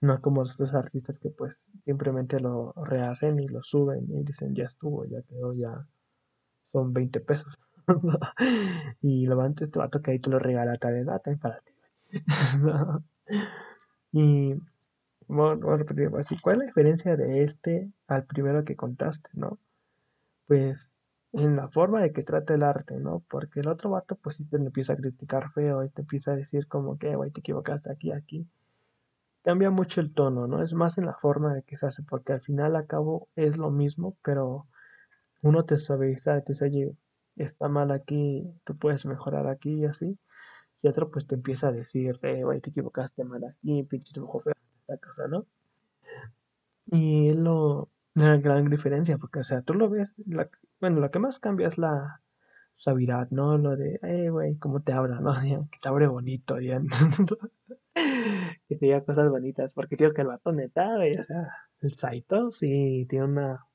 No 0.00 0.20
como 0.20 0.42
los 0.42 0.74
artistas 0.74 1.18
que 1.18 1.30
pues 1.30 1.72
simplemente 1.84 2.40
lo 2.40 2.72
rehacen 2.76 3.38
y 3.40 3.48
lo 3.48 3.62
suben 3.62 4.06
y 4.10 4.24
dicen 4.24 4.54
ya 4.54 4.64
estuvo, 4.64 5.04
ya 5.04 5.22
quedó, 5.22 5.54
ya 5.54 5.86
son 6.66 6.92
20 6.92 7.20
pesos. 7.20 7.58
y 9.02 9.26
lo 9.26 9.40
antes 9.40 9.70
te 9.70 9.78
va 9.78 9.86
a 9.86 9.90
tocar 9.90 10.14
y 10.14 10.20
te 10.20 10.30
lo 10.30 10.38
regala 10.38 10.74
tal 10.76 11.04
data 11.04 11.36
para 11.40 11.60
ti. 11.60 11.72
y 14.12 14.54
bueno, 15.28 15.70
a 15.70 15.76
repetir 15.76 16.10
así, 16.18 16.36
¿cuál 16.40 16.56
es 16.56 16.58
la 16.60 16.66
diferencia 16.66 17.16
de 17.16 17.42
este 17.42 17.90
al 18.06 18.24
primero 18.24 18.64
que 18.64 18.76
contaste, 18.76 19.30
no? 19.32 19.58
Pues 20.46 20.92
en 21.32 21.56
la 21.56 21.68
forma 21.68 22.02
de 22.02 22.12
que 22.12 22.22
trata 22.22 22.54
el 22.54 22.62
arte, 22.62 22.98
¿no? 22.98 23.24
Porque 23.28 23.60
el 23.60 23.68
otro 23.68 23.90
vato 23.90 24.16
pues 24.16 24.36
sí 24.36 24.44
te 24.44 24.56
empieza 24.56 24.92
a 24.92 24.96
criticar 24.96 25.50
feo 25.52 25.84
y 25.84 25.90
te 25.90 26.02
empieza 26.02 26.32
a 26.32 26.36
decir 26.36 26.68
como 26.68 26.98
que, 26.98 27.16
güey, 27.16 27.30
te 27.30 27.40
equivocaste 27.40 27.90
aquí, 27.90 28.12
aquí. 28.12 28.46
Cambia 29.42 29.70
mucho 29.70 30.00
el 30.00 30.12
tono, 30.12 30.46
¿no? 30.46 30.62
Es 30.62 30.74
más 30.74 30.98
en 30.98 31.06
la 31.06 31.14
forma 31.14 31.54
de 31.54 31.62
que 31.62 31.76
se 31.78 31.86
hace, 31.86 32.02
porque 32.02 32.32
al 32.32 32.40
final 32.42 32.76
a 32.76 32.86
cabo 32.86 33.28
es 33.34 33.56
lo 33.56 33.70
mismo, 33.70 34.16
pero 34.22 34.66
uno 35.42 35.64
te 35.64 35.78
suaviza, 35.78 36.40
te 36.42 36.52
dice, 36.52 36.66
oye, 36.66 36.96
está 37.36 37.68
mal 37.68 37.90
aquí, 37.92 38.44
tú 38.64 38.76
puedes 38.76 39.06
mejorar 39.06 39.48
aquí 39.48 39.80
y 39.80 39.84
así. 39.86 40.18
Y 40.82 40.88
otro 40.88 41.10
pues 41.10 41.26
te 41.26 41.36
empieza 41.36 41.68
a 41.68 41.72
decir, 41.72 42.18
eh, 42.22 42.44
güey, 42.44 42.60
te 42.60 42.70
equivocaste 42.70 43.24
mal 43.24 43.44
aquí, 43.44 43.82
pinche 43.84 44.12
dibujo 44.14 44.40
feo 44.40 44.54
esta 44.80 44.98
cosa, 44.98 45.28
¿no? 45.28 45.46
Y 46.86 47.28
es 47.30 47.36
lo, 47.36 47.88
una 48.14 48.36
gran 48.38 48.68
diferencia, 48.68 49.18
porque, 49.18 49.40
o 49.40 49.44
sea, 49.44 49.62
tú 49.62 49.74
lo 49.74 49.88
ves, 49.88 50.16
la, 50.26 50.48
bueno, 50.82 50.98
lo 51.00 51.12
que 51.12 51.20
más 51.20 51.38
cambia 51.38 51.68
es 51.68 51.78
la 51.78 52.20
suavidad, 52.74 53.30
¿no? 53.30 53.56
Lo 53.56 53.76
de, 53.76 54.00
eh, 54.02 54.30
güey, 54.30 54.56
cómo 54.58 54.82
te 54.82 54.92
habla, 54.92 55.20
¿no? 55.20 55.32
Que 55.70 55.78
te 55.80 55.88
abre 55.88 56.08
bonito, 56.08 56.58
ya. 56.58 56.80
que 57.94 58.76
te 58.76 58.86
diga 58.86 59.04
cosas 59.04 59.30
bonitas, 59.30 59.74
porque 59.74 59.96
tío, 59.96 60.12
que 60.12 60.22
el 60.22 60.26
vato 60.26 60.50
neta, 60.50 60.96
o 60.96 61.24
sea, 61.24 61.48
el 61.82 61.94
Saito 61.94 62.50
sí 62.50 63.06
tiene 63.08 63.26
una 63.26 63.66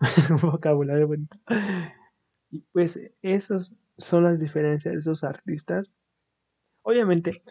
un 0.30 0.50
vocabulario 0.50 1.08
bonito. 1.08 1.36
Y 2.48 2.60
pues 2.72 3.00
esas 3.20 3.76
son 3.98 4.22
las 4.22 4.38
diferencias 4.38 4.94
de 4.94 4.98
esos 4.98 5.24
artistas. 5.24 5.96
Obviamente, 6.82 7.42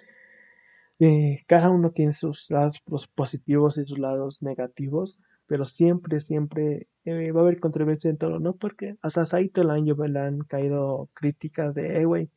eh, 1.00 1.44
cada 1.48 1.70
uno 1.70 1.92
tiene 1.92 2.14
sus 2.14 2.50
lados 2.50 2.82
positivos 3.14 3.78
y 3.78 3.84
sus 3.84 4.00
lados 4.00 4.42
negativos, 4.42 5.20
pero 5.48 5.66
siempre, 5.66 6.20
siempre 6.20 6.88
eh, 7.06 7.32
va 7.32 7.42
a 7.42 7.44
haber 7.44 7.60
controversia 7.60 8.10
en 8.10 8.18
todo, 8.18 8.40
¿no? 8.40 8.56
Porque 8.56 8.98
hasta 9.02 9.26
Saito 9.26 9.70
año 9.70 9.96
le 9.96 10.20
han 10.20 10.40
caído 10.42 11.10
críticas 11.14 11.76
de, 11.76 11.98
hey, 11.98 12.06
güey, 12.06 12.30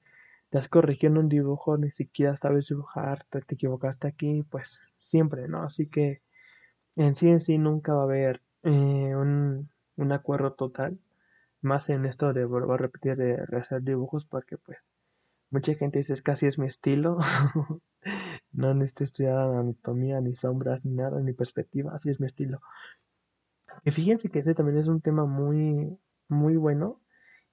te 0.50 0.59
has 0.59 0.68
corrigido 0.68 1.20
un 1.20 1.28
dibujo, 1.28 1.76
ni 1.78 1.90
siquiera 1.90 2.36
sabes 2.36 2.68
dibujar, 2.68 3.24
te, 3.30 3.38
equivocaste 3.48 4.09
aquí, 4.09 4.44
pues 4.50 4.80
siempre, 4.98 5.48
¿no? 5.48 5.62
Así 5.62 5.86
que 5.86 6.22
en 6.96 7.16
sí 7.16 7.28
en 7.28 7.40
sí 7.40 7.59
nunca 7.59 7.94
va 7.94 8.02
a 8.02 8.04
haber 8.04 8.42
eh, 8.62 9.14
un, 9.14 9.68
un 9.96 10.12
acuerdo 10.12 10.52
total 10.52 10.98
más 11.62 11.88
en 11.90 12.07
esto 12.07 12.32
de 12.32 12.44
vuelvo 12.44 12.74
a 12.74 12.78
repetir 12.78 13.16
de 13.16 13.38
hacer 13.57 13.82
dibujos 13.82 14.24
porque 14.24 14.57
pues 14.59 14.78
mucha 15.50 15.74
gente 15.74 15.98
dice 15.98 16.12
es 16.12 16.22
casi 16.22 16.46
es 16.46 16.59
mi 16.59 16.66
estilo 16.66 17.18
no 18.57 18.74
necesito 18.74 19.04
estudiar 19.04 19.38
anatomía 19.38 20.20
ni 20.20 20.36
sombras 20.36 20.84
ni 20.84 20.94
nada 20.94 21.20
ni 21.20 21.32
perspectiva 21.32 21.92
así 21.94 22.11
es 22.11 22.20
mi 22.20 22.26
estilo 22.26 22.61
y 23.84 23.90
fíjense 23.90 24.28
que 24.28 24.40
este 24.40 24.54
también 24.54 24.78
es 24.78 24.88
un 24.88 25.00
tema 25.00 25.26
muy 25.26 25.96
muy 26.28 26.57
bueno 26.57 27.00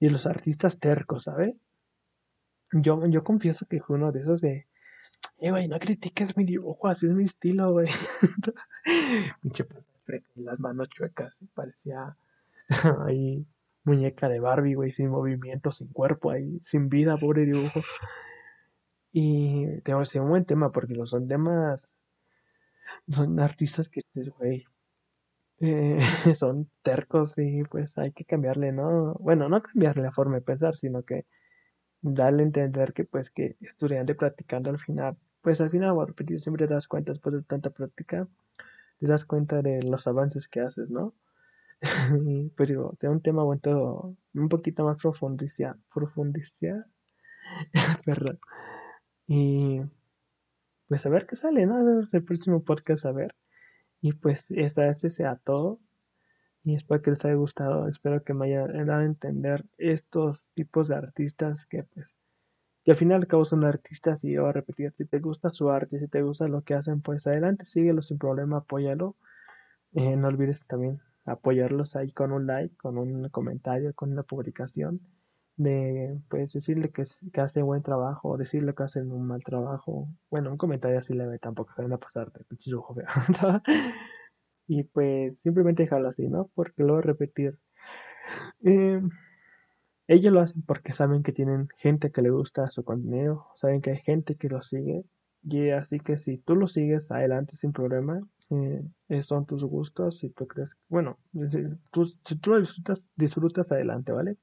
y 0.00 0.08
los 0.08 0.26
artistas 0.26 0.80
tercos 0.80 1.24
¿sabes? 1.24 1.54
yo 2.72 3.06
yo 3.06 3.22
confieso 3.22 3.66
que 3.66 3.80
fue 3.80 3.96
uno 3.96 4.12
de 4.12 4.20
esos 4.20 4.40
de 4.40 4.66
eh 5.38 5.50
güey 5.50 5.68
no 5.68 5.78
critiques 5.78 6.36
mi 6.36 6.44
dibujo 6.44 6.88
así 6.88 7.06
es 7.06 7.12
mi 7.12 7.24
estilo 7.24 7.72
güey 7.72 7.88
las 10.36 10.60
manos 10.60 10.88
chuecas 10.88 11.38
parecía 11.54 12.16
ahí 13.06 13.46
muñeca 13.84 14.28
de 14.28 14.40
Barbie, 14.40 14.74
güey, 14.74 14.90
sin 14.90 15.10
movimiento, 15.10 15.70
sin 15.70 15.88
cuerpo 15.88 16.30
ahí, 16.30 16.58
sin 16.62 16.88
vida, 16.88 17.16
pobre 17.16 17.44
dibujo. 17.44 17.80
Y 19.16 19.80
tengo 19.82 20.02
que 20.02 20.18
un 20.20 20.28
buen 20.28 20.44
tema 20.44 20.72
porque 20.72 20.94
los 20.96 21.10
son 21.10 21.28
temas, 21.28 21.96
son 23.08 23.38
artistas 23.38 23.88
que, 23.88 24.00
eh, 25.60 25.98
son 26.34 26.68
tercos 26.82 27.38
y 27.38 27.62
pues 27.64 27.96
hay 27.98 28.12
que 28.12 28.24
cambiarle, 28.24 28.72
¿no? 28.72 29.14
Bueno, 29.20 29.48
no 29.48 29.62
cambiarle 29.62 30.02
la 30.02 30.12
forma 30.12 30.36
de 30.36 30.42
pensar, 30.42 30.74
sino 30.74 31.04
que 31.04 31.26
darle 32.02 32.42
a 32.42 32.46
entender 32.46 32.92
que 32.94 33.04
pues 33.04 33.30
que 33.30 33.56
estudiando 33.60 34.12
y 34.12 34.16
practicando 34.16 34.70
al 34.70 34.78
final, 34.78 35.16
pues 35.42 35.60
al 35.60 35.70
final, 35.70 35.92
voy 35.94 36.04
a 36.04 36.06
repetir, 36.08 36.40
siempre 36.40 36.66
te 36.66 36.74
das 36.74 36.88
cuenta 36.88 37.12
después 37.12 37.34
de 37.36 37.42
tanta 37.42 37.70
práctica, 37.70 38.28
te 39.00 39.06
das 39.06 39.24
cuenta 39.24 39.62
de 39.62 39.82
los 39.84 40.06
avances 40.08 40.48
que 40.48 40.60
haces, 40.60 40.90
¿no? 40.90 41.14
pues 42.56 42.68
digo, 42.68 42.94
sea 43.00 43.10
un 43.10 43.22
tema 43.22 43.44
bueno, 43.44 44.16
un 44.34 44.48
poquito 44.48 44.84
más 44.84 44.98
profundizar, 44.98 45.76
profundizar, 45.94 46.86
perdón. 48.06 48.40
Y 49.26 49.80
pues 50.88 51.06
a 51.06 51.08
ver 51.08 51.26
qué 51.26 51.36
sale, 51.36 51.66
¿no? 51.66 51.76
A 51.76 51.82
ver 51.82 52.08
el 52.12 52.24
próximo 52.24 52.62
podcast, 52.64 53.06
a 53.06 53.12
ver. 53.12 53.34
Y 54.00 54.12
pues 54.12 54.50
esta 54.50 54.86
vez 54.86 55.00
sea 55.00 55.36
todo. 55.36 55.80
Y 56.64 56.74
espero 56.74 57.02
que 57.02 57.10
les 57.10 57.24
haya 57.24 57.34
gustado, 57.34 57.88
espero 57.88 58.24
que 58.24 58.34
me 58.34 58.46
haya 58.46 58.66
dado 58.66 59.00
a 59.00 59.04
entender 59.04 59.66
estos 59.76 60.48
tipos 60.54 60.88
de 60.88 60.96
artistas 60.96 61.66
que 61.66 61.84
pues 61.84 62.16
que 62.84 62.90
al 62.90 62.96
final 62.98 63.22
al 63.22 63.26
cabo 63.26 63.44
son 63.44 63.64
artistas 63.64 64.24
y 64.24 64.32
yo 64.32 64.42
voy 64.42 64.50
a 64.50 64.52
repetir, 64.52 64.92
si 64.92 65.06
te 65.06 65.18
gusta 65.18 65.48
su 65.50 65.70
arte, 65.70 65.98
si 65.98 66.06
te 66.06 66.22
gusta 66.22 66.46
lo 66.48 66.62
que 66.62 66.74
hacen, 66.74 67.00
pues 67.00 67.26
adelante, 67.26 67.64
síguelo 67.64 68.02
sin 68.02 68.18
problema, 68.18 68.58
apóyalo. 68.58 69.16
Eh, 69.94 70.16
no 70.16 70.28
olvides 70.28 70.66
también 70.66 71.00
apoyarlos 71.24 71.96
ahí 71.96 72.12
con 72.12 72.32
un 72.32 72.46
like, 72.46 72.76
con 72.76 72.98
un 72.98 73.28
comentario, 73.30 73.94
con 73.94 74.12
una 74.12 74.22
publicación, 74.22 75.00
de 75.56 76.18
pues 76.28 76.52
decirle 76.52 76.90
que, 76.90 77.04
que 77.32 77.40
hace 77.40 77.62
buen 77.62 77.82
trabajo, 77.82 78.30
o 78.30 78.36
decirle 78.36 78.74
que 78.74 78.82
hacen 78.82 79.10
un 79.12 79.26
mal 79.26 79.42
trabajo. 79.44 80.08
Bueno, 80.30 80.50
un 80.50 80.58
comentario 80.58 80.98
así 80.98 81.14
leve 81.14 81.38
tampoco 81.38 81.72
se 81.74 81.82
van 81.82 81.92
a 81.92 81.98
pasarte, 81.98 82.40
y 84.66 84.84
pues 84.84 85.38
simplemente 85.40 85.84
dejarlo 85.84 86.08
así, 86.08 86.28
¿no? 86.28 86.50
Porque 86.54 86.82
lo 86.82 86.94
voy 86.94 87.00
a 87.00 87.06
repetir. 87.06 87.58
Eh, 88.64 89.00
ellos 90.06 90.32
lo 90.32 90.40
hacen 90.40 90.62
porque 90.62 90.92
saben 90.92 91.22
que 91.22 91.32
tienen 91.32 91.68
gente 91.76 92.10
que 92.10 92.22
le 92.22 92.30
gusta 92.30 92.70
su 92.70 92.84
contenido, 92.84 93.46
saben 93.54 93.80
que 93.80 93.90
hay 93.90 93.98
gente 93.98 94.36
que 94.36 94.48
lo 94.48 94.62
sigue. 94.62 95.04
Y 95.42 95.70
así 95.70 96.00
que 96.00 96.18
si 96.18 96.38
tú 96.38 96.56
lo 96.56 96.66
sigues 96.66 97.10
adelante 97.10 97.56
sin 97.56 97.72
problema, 97.72 98.20
eh, 98.50 99.22
son 99.22 99.46
tus 99.46 99.64
gustos, 99.64 100.18
si 100.18 100.30
tú 100.30 100.46
crees, 100.46 100.76
bueno, 100.88 101.18
si 101.48 101.64
tú, 101.90 102.06
si 102.24 102.36
tú 102.36 102.50
lo 102.50 102.60
disfrutas, 102.60 103.08
disfrutas 103.16 103.72
adelante, 103.72 104.12
¿vale? 104.12 104.36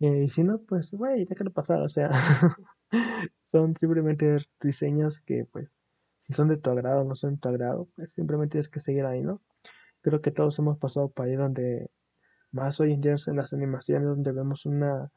Eh, 0.00 0.24
y 0.24 0.28
si 0.28 0.44
no, 0.44 0.58
pues, 0.60 0.92
güey, 0.92 1.24
déjalo 1.24 1.50
pasar, 1.52 1.82
o 1.82 1.88
sea, 1.88 2.10
son 3.44 3.76
simplemente 3.76 4.36
diseños 4.60 5.20
que, 5.20 5.44
pues, 5.46 5.68
si 6.26 6.32
son 6.34 6.48
de 6.48 6.56
tu 6.58 6.70
agrado 6.70 7.02
o 7.02 7.04
no 7.04 7.16
son 7.16 7.34
de 7.34 7.40
tu 7.40 7.48
agrado, 7.48 7.88
pues 7.96 8.12
simplemente 8.12 8.52
tienes 8.52 8.68
que 8.68 8.80
seguir 8.80 9.06
ahí, 9.06 9.22
¿no? 9.22 9.40
Creo 10.02 10.20
que 10.22 10.30
todos 10.30 10.58
hemos 10.58 10.78
pasado 10.78 11.10
por 11.10 11.26
ahí 11.26 11.36
donde, 11.36 11.90
más 12.52 12.80
hoy 12.80 12.92
en 12.94 13.00
día 13.00 13.16
en 13.26 13.36
las 13.36 13.52
animaciones, 13.52 14.08
donde 14.08 14.32
vemos 14.32 14.66
una 14.66 15.10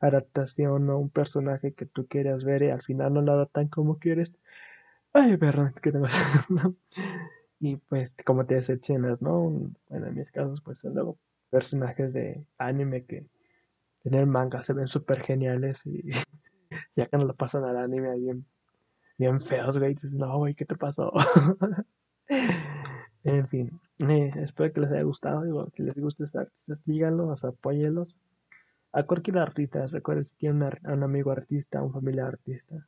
adaptación 0.00 0.90
o 0.90 0.98
un 0.98 1.10
personaje 1.10 1.74
que 1.74 1.86
tú 1.86 2.06
quieras 2.08 2.44
ver 2.44 2.62
y 2.62 2.70
al 2.70 2.82
final 2.82 3.14
no 3.14 3.22
lo 3.22 3.32
adaptan 3.32 3.68
como 3.68 3.98
quieres. 3.98 4.34
Ay, 5.12 5.36
perdón, 5.36 5.74
que 5.82 5.92
tengo 5.92 6.06
Y 7.60 7.76
pues, 7.76 8.16
como 8.24 8.46
te 8.46 8.54
decepcionas, 8.54 9.20
¿no? 9.22 9.72
Bueno, 9.88 10.06
en 10.06 10.14
mis 10.14 10.30
casos, 10.32 10.62
pues 10.62 10.80
son 10.80 10.94
luego 10.94 11.18
personajes 11.50 12.14
de 12.14 12.44
anime 12.58 13.04
que 13.04 13.26
en 14.04 14.14
el 14.14 14.26
manga 14.26 14.62
se 14.62 14.72
ven 14.72 14.88
súper 14.88 15.22
geniales 15.22 15.86
y 15.86 16.10
ya 16.96 17.06
que 17.06 17.16
no 17.16 17.24
lo 17.24 17.34
pasan 17.34 17.64
al 17.64 17.76
anime 17.76 18.16
bien, 18.18 18.46
bien 19.18 19.40
feos, 19.40 19.78
güey. 19.78 19.90
Dices, 19.90 20.12
no, 20.12 20.38
güey, 20.38 20.54
¿qué 20.54 20.64
te 20.64 20.76
pasó? 20.76 21.12
en 23.24 23.48
fin, 23.48 23.80
eh, 23.98 24.32
espero 24.36 24.72
que 24.72 24.80
les 24.80 24.90
haya 24.92 25.02
gustado. 25.02 25.42
Digo, 25.42 25.68
si 25.72 25.82
les 25.82 25.94
gusta 25.94 26.24
estos 26.24 26.42
artistas, 26.42 26.82
díganlos, 26.84 27.44
apóyenlos. 27.44 28.16
A 28.92 29.04
cualquier 29.04 29.38
artista, 29.38 29.86
recuerden 29.86 30.24
si 30.24 30.36
tienen 30.36 30.68
un 30.84 31.02
amigo 31.04 31.30
artista, 31.30 31.80
un 31.80 31.92
familiar 31.92 32.26
artista, 32.26 32.86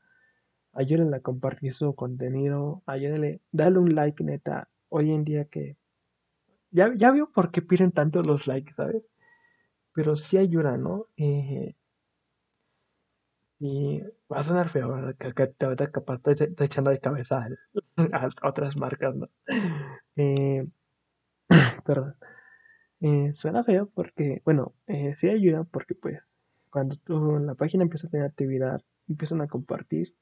ayúdenle 0.72 1.18
a 1.18 1.20
compartir 1.20 1.72
su 1.72 1.94
contenido, 1.94 2.82
ayúdenle, 2.86 3.40
dale 3.52 3.78
un 3.78 3.94
like, 3.94 4.24
neta. 4.24 4.68
Hoy 4.88 5.12
en 5.12 5.24
día 5.24 5.44
que 5.44 5.76
ya, 6.72 6.92
ya 6.96 7.12
veo 7.12 7.30
por 7.30 7.50
qué 7.50 7.62
piden 7.62 7.92
tanto 7.92 8.22
los 8.22 8.46
likes, 8.46 8.74
¿sabes? 8.74 9.12
Pero 9.94 10.16
sí 10.16 10.38
ayuda, 10.38 10.76
¿no? 10.76 11.06
Eh, 11.16 11.74
y 13.64 14.00
va 14.30 14.40
a 14.40 14.42
sonar 14.42 14.68
feo, 14.68 14.88
¿verdad? 14.92 15.14
Que, 15.16 15.46
te, 15.46 15.90
capaz 15.92 16.14
estoy, 16.14 16.32
estoy, 16.32 16.66
echando 16.66 16.90
de 16.90 16.98
cabeza 16.98 17.46
a, 17.46 17.48
a 18.42 18.48
otras 18.48 18.76
marcas, 18.76 19.14
¿no? 19.14 19.28
Eh, 20.16 20.66
perdón. 21.84 22.16
Eh, 23.00 23.32
suena 23.32 23.64
feo 23.64 23.90
porque, 23.94 24.42
bueno, 24.44 24.74
eh, 24.86 25.14
sí 25.16 25.28
ayuda 25.28 25.64
porque 25.64 25.94
pues 25.94 26.38
cuando 26.70 26.96
tú, 26.96 27.38
la 27.38 27.54
página 27.54 27.84
empieza 27.84 28.06
a 28.08 28.10
tener 28.10 28.26
actividad, 28.26 28.80
empiezan 29.08 29.40
a 29.40 29.48
compartir, 29.48 30.14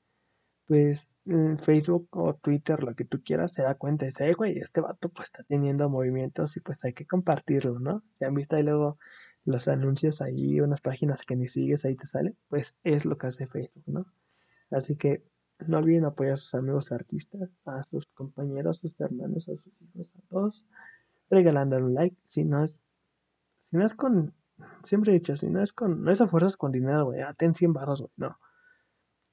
pues 0.66 1.11
en 1.27 1.59
Facebook 1.59 2.09
o 2.12 2.35
Twitter, 2.35 2.83
lo 2.83 2.95
que 2.95 3.05
tú 3.05 3.23
quieras, 3.23 3.53
se 3.55 3.62
da 3.62 3.75
cuenta 3.75 4.05
y 4.05 4.09
dice, 4.09 4.33
güey, 4.33 4.59
este 4.59 4.81
vato 4.81 5.09
pues 5.11 5.29
está 5.29 5.45
teniendo 5.45 5.89
movimientos 5.89 6.57
y 6.57 6.61
pues 6.61 6.85
hay 6.85 6.93
que 6.95 7.07
compartirlo, 7.07 7.81
¿no? 7.81 8.03
Se 8.14 8.27
han 8.27 8.35
visto 8.35 8.57
ahí 8.57 8.62
luego 8.64 8.99
los 9.45 9.68
anuncios 9.68 10.20
ahí, 10.20 10.61
unas 10.61 10.80
páginas 10.80 11.22
que 11.22 11.36
ni 11.36 11.49
sigues, 11.49 11.84
ahí 11.84 11.97
te 11.97 12.07
sale, 12.07 12.34
pues 12.49 12.76
es 12.84 13.05
lo 13.05 13.16
que 13.18 13.28
hace 13.28 13.47
Facebook, 13.47 13.84
¿no? 13.86 14.07
Así 14.70 14.97
que 14.97 15.24
no 15.66 15.78
olviden 15.78 16.05
apoyar 16.05 16.34
a 16.34 16.36
sus 16.36 16.55
amigos 16.55 16.93
artistas, 16.93 17.51
a 17.64 17.82
sus 17.82 18.07
compañeros, 18.07 18.78
a 18.78 18.80
sus 18.80 19.01
hermanos, 19.01 19.49
a 19.49 19.57
sus 19.57 19.82
hijos, 19.82 20.07
a 20.16 20.20
todos, 20.28 20.66
regalándole 21.28 21.84
un 21.84 21.95
like, 21.95 22.16
si 22.24 22.45
no 22.45 22.64
es, 22.64 22.80
si 23.70 23.76
no 23.76 23.84
es 23.84 23.95
con, 23.95 24.34
siempre 24.82 25.12
he 25.12 25.18
dicho, 25.18 25.36
si 25.36 25.49
no 25.49 25.62
es 25.62 25.72
con, 25.72 26.03
no 26.03 26.12
es 26.12 26.20
a 26.20 26.26
fuerzas 26.26 26.57
con 26.57 26.72
dinero, 26.72 27.07
güey, 27.07 27.20
ten 27.36 27.55
100 27.55 27.72
barros, 27.72 28.01
güey, 28.01 28.12
no. 28.16 28.38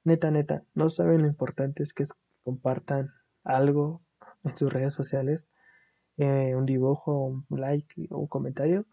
Neta, 0.04 0.32
neta, 0.32 0.64
no 0.74 0.90
saben 0.90 1.22
lo 1.22 1.28
importante 1.28 1.84
es 1.84 1.94
que 1.94 2.06
compartan 2.44 3.12
algo 3.44 4.02
en 4.44 4.58
sus 4.58 4.72
redes 4.72 4.94
sociales, 4.94 5.50
eh, 6.18 6.56
un 6.56 6.66
dibujo, 6.66 7.44
un 7.50 7.60
like, 7.60 8.08
un 8.10 8.28
comentario, 8.28 8.86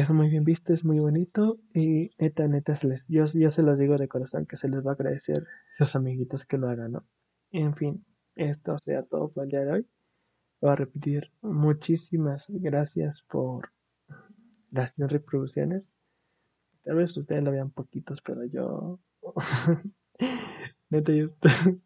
es 0.00 0.10
muy 0.10 0.28
bien 0.28 0.44
visto, 0.44 0.74
es 0.74 0.84
muy 0.84 0.98
bonito 0.98 1.60
y 1.72 2.10
neta, 2.18 2.48
neta, 2.48 2.74
se 2.74 2.88
les, 2.88 3.06
yo, 3.06 3.24
yo 3.26 3.48
se 3.50 3.62
los 3.62 3.78
digo 3.78 3.96
de 3.96 4.08
corazón 4.08 4.44
que 4.44 4.56
se 4.56 4.68
les 4.68 4.84
va 4.84 4.90
a 4.90 4.94
agradecer 4.94 5.46
a 5.78 5.84
sus 5.84 5.94
amiguitos 5.94 6.44
que 6.44 6.58
lo 6.58 6.68
hagan, 6.68 6.92
¿no? 6.92 7.06
En 7.52 7.76
fin, 7.76 8.04
esto 8.34 8.76
sea 8.78 9.04
todo 9.04 9.30
por 9.30 9.44
el 9.44 9.50
día 9.50 9.60
de 9.60 9.70
hoy. 9.70 9.86
Voy 10.60 10.72
a 10.72 10.74
repetir, 10.74 11.30
muchísimas 11.42 12.46
gracias 12.48 13.22
por 13.22 13.70
las 14.72 14.96
reproducciones. 14.98 15.94
Tal 16.82 16.96
vez 16.96 17.16
ustedes 17.16 17.44
lo 17.44 17.52
vean 17.52 17.70
poquitos, 17.70 18.20
pero 18.20 18.44
yo... 18.46 18.98
neta, 20.90 21.12
yo 21.12 21.26
estoy 21.26 21.80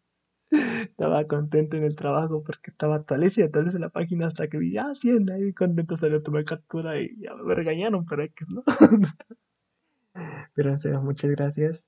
estaba 0.81 1.25
contento 1.27 1.77
en 1.77 1.83
el 1.83 1.95
trabajo 1.95 2.43
porque 2.43 2.71
estaba 2.71 3.03
entonces 3.07 3.75
en 3.75 3.81
la 3.81 3.89
página 3.89 4.27
hasta 4.27 4.47
que 4.47 4.57
vi, 4.57 4.77
ah, 4.77 4.93
100, 4.93 5.29
ahí 5.31 5.53
contento 5.53 5.95
salió 5.95 6.21
tomar 6.23 6.45
captura 6.45 6.99
y 6.99 7.15
ya 7.19 7.35
me 7.35 7.53
regañaron, 7.55 8.05
pero 8.05 8.23
X, 8.23 8.49
¿no? 8.49 8.63
pero 10.53 10.71
en 10.71 10.79
serio, 10.79 11.01
muchas 11.01 11.31
gracias 11.31 11.87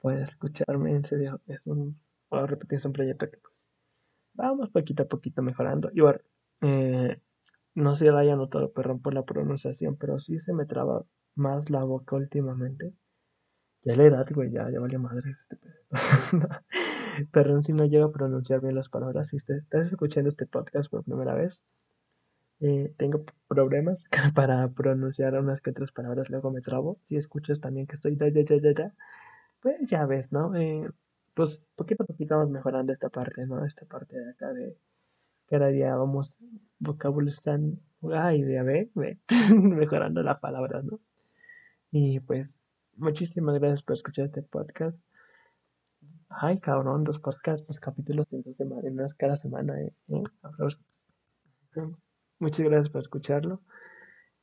por 0.00 0.14
escucharme, 0.14 0.92
en 0.92 1.04
serio, 1.04 1.40
es 1.46 1.66
un, 1.66 1.98
puedo 2.28 2.46
repetir, 2.46 2.76
es 2.76 2.84
un 2.84 2.92
proyecto 2.92 3.30
que 3.30 3.38
pues 3.38 3.66
vamos 4.34 4.70
poquito 4.70 5.04
a 5.04 5.06
poquito 5.06 5.42
mejorando. 5.42 5.90
Y 5.92 6.00
bueno, 6.00 6.20
eh, 6.62 7.20
no 7.74 7.96
se 7.96 8.08
haya 8.10 8.36
notado, 8.36 8.72
perdón 8.72 9.00
por 9.00 9.14
la 9.14 9.24
pronunciación, 9.24 9.96
pero 9.96 10.18
sí 10.18 10.38
se 10.40 10.52
me 10.52 10.66
traba 10.66 11.04
más 11.34 11.70
la 11.70 11.84
boca 11.84 12.16
últimamente. 12.16 12.92
Ya 13.82 13.96
la 13.96 14.04
edad, 14.04 14.26
güey, 14.34 14.50
ya, 14.50 14.70
ya 14.70 14.80
vale 14.80 14.98
madres 14.98 15.40
este 15.40 15.56
pedo. 15.56 15.74
Perdón 17.32 17.62
si 17.62 17.72
no 17.72 17.84
llego 17.84 18.06
a 18.06 18.12
pronunciar 18.12 18.60
bien 18.60 18.74
las 18.74 18.88
palabras. 18.88 19.28
Si 19.28 19.36
estás 19.36 19.86
escuchando 19.86 20.28
este 20.28 20.46
podcast 20.46 20.90
por 20.90 21.04
primera 21.04 21.34
vez, 21.34 21.62
eh, 22.60 22.94
tengo 22.96 23.24
problemas 23.48 24.04
para 24.34 24.68
pronunciar 24.68 25.34
unas 25.38 25.60
que 25.60 25.70
otras 25.70 25.92
palabras, 25.92 26.30
luego 26.30 26.50
me 26.50 26.60
trabo. 26.60 26.98
Si 27.02 27.16
escuchas 27.16 27.60
también 27.60 27.86
que 27.86 27.94
estoy 27.94 28.16
ya, 28.16 28.28
ya, 28.28 28.42
ya, 28.42 28.72
ya, 28.72 28.94
pues 29.60 29.76
ya 29.88 30.06
ves, 30.06 30.32
¿no? 30.32 30.54
Eh, 30.56 30.88
pues 31.34 31.64
poquito 31.74 32.04
a 32.04 32.06
poquito 32.06 32.36
vamos 32.36 32.50
mejorando 32.50 32.92
esta 32.92 33.08
parte, 33.08 33.46
¿no? 33.46 33.64
Esta 33.64 33.86
parte 33.86 34.18
de 34.18 34.30
acá 34.30 34.52
de 34.52 34.76
cada 35.46 35.68
día 35.68 35.94
vamos 35.96 36.38
vocabulario 36.78 37.30
están, 37.30 37.80
ay, 38.12 38.42
de 38.42 38.58
a 38.58 38.62
ver, 38.62 38.88
mejorando 39.54 40.22
la 40.22 40.40
palabra, 40.40 40.82
¿no? 40.82 41.00
Y 41.90 42.20
pues 42.20 42.56
muchísimas 42.96 43.58
gracias 43.58 43.82
por 43.82 43.94
escuchar 43.94 44.24
este 44.24 44.42
podcast. 44.42 44.98
Ay, 46.28 46.58
cabrón, 46.58 47.04
dos 47.04 47.18
podcasts, 47.18 47.66
dos 47.66 47.80
capítulos 47.80 48.28
de 48.30 48.42
dos 48.42 48.56
semanas 48.56 49.14
cada 49.14 49.36
semana. 49.36 49.80
Eh, 49.80 49.92
eh, 50.08 50.22
Muchas 52.38 52.66
gracias 52.66 52.90
por 52.90 53.00
escucharlo. 53.00 53.60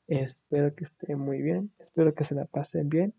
Espero 0.08 0.74
que 0.76 0.84
esté 0.84 1.16
muy 1.16 1.42
bien. 1.42 1.72
Espero 1.80 2.14
que 2.14 2.24
se 2.24 2.36
la 2.36 2.46
pasen 2.46 2.90
bien. 2.90 3.14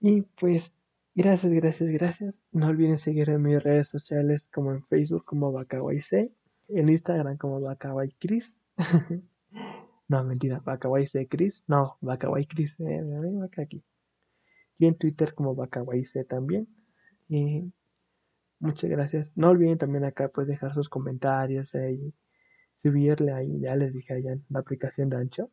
Y 0.00 0.22
pues, 0.22 0.74
gracias, 1.14 1.52
gracias, 1.52 1.90
gracias. 1.90 2.46
No 2.50 2.66
olviden 2.66 2.98
seguirme 2.98 3.34
en 3.34 3.42
mis 3.42 3.62
redes 3.62 3.88
sociales 3.88 4.48
como 4.48 4.72
en 4.72 4.82
Facebook 4.84 5.24
como 5.24 5.52
C, 6.00 6.32
en 6.68 6.88
Instagram 6.88 7.36
como 7.36 7.60
Chris. 8.18 8.64
no, 10.08 10.24
mentira, 10.24 10.62
C 11.06 11.28
Chris. 11.28 11.62
No, 11.66 11.98
Chris. 12.48 12.80
Eh, 12.80 13.02
aquí. 13.58 13.84
Y 14.78 14.86
en 14.86 14.96
Twitter 14.96 15.34
como 15.34 15.54
C 16.04 16.24
también. 16.24 16.66
Y 17.32 17.72
muchas 18.58 18.90
gracias. 18.90 19.32
No 19.36 19.48
olviden 19.48 19.78
también 19.78 20.04
acá 20.04 20.28
pues 20.28 20.46
dejar 20.46 20.74
sus 20.74 20.90
comentarios 20.90 21.74
y 21.74 22.12
subirle 22.76 23.32
ahí, 23.32 23.60
ya 23.60 23.74
les 23.74 23.94
dije 23.94 24.12
allá 24.12 24.36
la 24.50 24.60
aplicación 24.60 25.08
de 25.08 25.16
Ancho, 25.16 25.50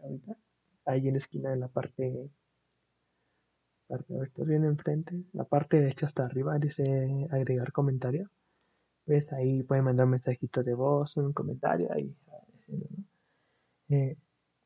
ahorita, 0.00 0.36
ahí 0.84 1.06
en 1.06 1.14
la 1.14 1.18
esquina 1.18 1.52
en 1.52 1.60
la 1.60 1.68
parte, 1.68 2.28
parte 3.86 4.14
esto 4.20 4.44
bien 4.44 4.64
enfrente, 4.64 5.22
la 5.32 5.44
parte 5.44 5.78
derecha 5.78 6.06
hasta 6.06 6.24
arriba 6.24 6.58
dice 6.58 7.28
agregar 7.30 7.70
comentario. 7.70 8.28
Pues 9.04 9.32
ahí 9.32 9.62
pueden 9.62 9.84
mandar 9.84 10.06
un 10.06 10.12
mensajito 10.12 10.64
de 10.64 10.74
voz, 10.74 11.16
un 11.16 11.32
comentario 11.32 11.92
ahí. 11.92 12.12
Eh, 13.90 14.16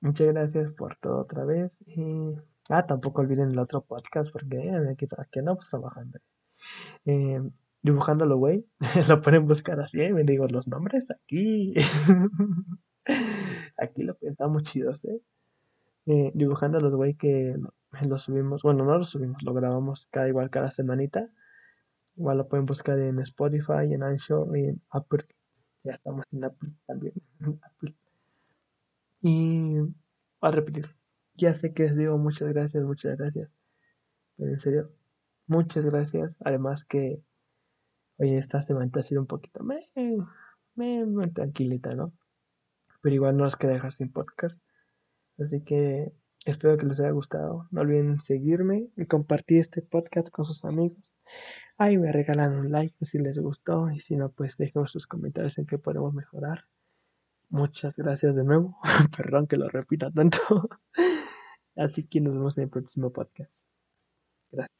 muchas 0.01 0.29
gracias 0.29 0.73
por 0.73 0.97
todo 0.97 1.19
otra 1.21 1.45
vez. 1.45 1.85
Y 1.87 2.35
Ah, 2.73 2.87
tampoco 2.87 3.21
olviden 3.21 3.51
el 3.51 3.59
otro 3.59 3.81
podcast 3.81 4.31
porque 4.31 4.57
eh, 4.59 4.91
aquí, 4.91 5.09
aquí 5.19 5.41
andamos 5.41 5.69
trabajando. 5.69 6.21
Eh, 7.07 7.41
dibujándolo, 7.83 8.37
güey. 8.37 8.67
lo 9.09 9.23
pueden 9.23 9.47
buscar 9.47 9.81
así, 9.81 10.01
¿eh? 10.01 10.13
me 10.13 10.25
digo 10.25 10.47
los 10.49 10.69
nombres 10.69 11.11
aquí. 11.11 11.75
aquí 13.77 14.03
lo 14.03 14.15
pensamos 14.17 14.63
chidos, 14.65 15.05
¿eh? 15.05 15.21
eh 16.07 16.33
los 16.35 16.95
güey, 16.95 17.15
que 17.15 17.57
lo 18.07 18.19
subimos. 18.19 18.63
Bueno, 18.63 18.85
no 18.85 18.99
lo 18.99 19.05
subimos, 19.05 19.43
lo 19.43 19.55
grabamos 19.55 20.09
cada 20.11 20.29
igual 20.29 20.51
cada 20.51 20.71
semanita. 20.71 21.29
Igual 22.17 22.39
lo 22.39 22.49
pueden 22.49 22.67
buscar 22.67 22.99
en 22.99 23.19
Spotify, 23.21 23.93
en 23.93 24.03
Anchor 24.03 24.57
y 24.57 24.65
en 24.67 24.83
Apple. 24.91 25.25
Ya 25.85 25.95
estamos 25.95 26.25
en 26.33 26.45
Apple 26.45 26.71
también. 26.87 27.15
Y 29.23 29.77
a 30.41 30.51
repetir, 30.51 30.87
ya 31.35 31.53
sé 31.53 31.75
que 31.75 31.83
les 31.83 31.97
digo 31.97 32.17
muchas 32.17 32.49
gracias, 32.49 32.83
muchas 32.85 33.19
gracias. 33.19 33.51
Pero 34.39 34.51
en 34.51 34.59
serio, 34.59 34.91
muchas 35.51 35.85
gracias. 35.85 36.39
Además 36.45 36.85
que, 36.85 37.23
oye, 38.19 38.39
esta 38.39 38.63
semana 38.63 38.91
ha 38.95 39.03
sido 39.03 39.21
un 39.21 39.27
poquito 39.27 39.63
me, 39.63 39.91
me, 40.77 41.29
tranquilita, 41.29 41.95
¿no? 41.95 42.13
Pero 43.03 43.15
igual 43.15 43.37
no 43.37 43.45
os 43.45 43.57
queda 43.57 43.73
dejar 43.73 43.93
sin 43.93 44.13
podcast. 44.13 44.63
Así 45.39 45.63
que 45.63 46.13
espero 46.47 46.77
que 46.79 46.87
les 46.87 47.01
haya 47.01 47.11
gustado. 47.11 47.67
No 47.71 47.81
olviden 47.83 48.19
seguirme 48.19 48.89
y 48.97 49.07
compartir 49.07 49.59
este 49.59 49.83
podcast 49.83 50.31
con 50.31 50.45
sus 50.45 50.65
amigos. 50.65 51.15
Ahí 51.77 51.99
me 51.99 52.13
regalan 52.13 52.59
un 52.59 52.71
like 52.71 52.95
si 53.05 53.19
les 53.19 53.39
gustó 53.39 53.91
y 53.91 54.01
si 54.01 54.17
no, 54.17 54.31
pues 54.31 54.59
dejen 54.59 54.87
sus 54.87 55.07
comentarios 55.07 55.59
en 55.59 55.67
qué 55.67 55.79
podemos 55.79 56.15
mejorar. 56.15 56.67
Muchas 57.49 57.97
gracias 57.97 58.37
de 58.37 58.45
nuevo. 58.45 58.79
Perdón 59.17 59.47
que 59.47 59.57
lo 59.57 59.69
repita 59.69 60.11
tanto. 60.11 60.39
Así 61.77 62.07
que 62.07 62.21
nos 62.21 62.35
vemos 62.35 62.57
en 62.59 62.65
el 62.65 62.71
próximo 62.71 63.11
podcast. 63.13 63.51
Gracias. 64.53 64.80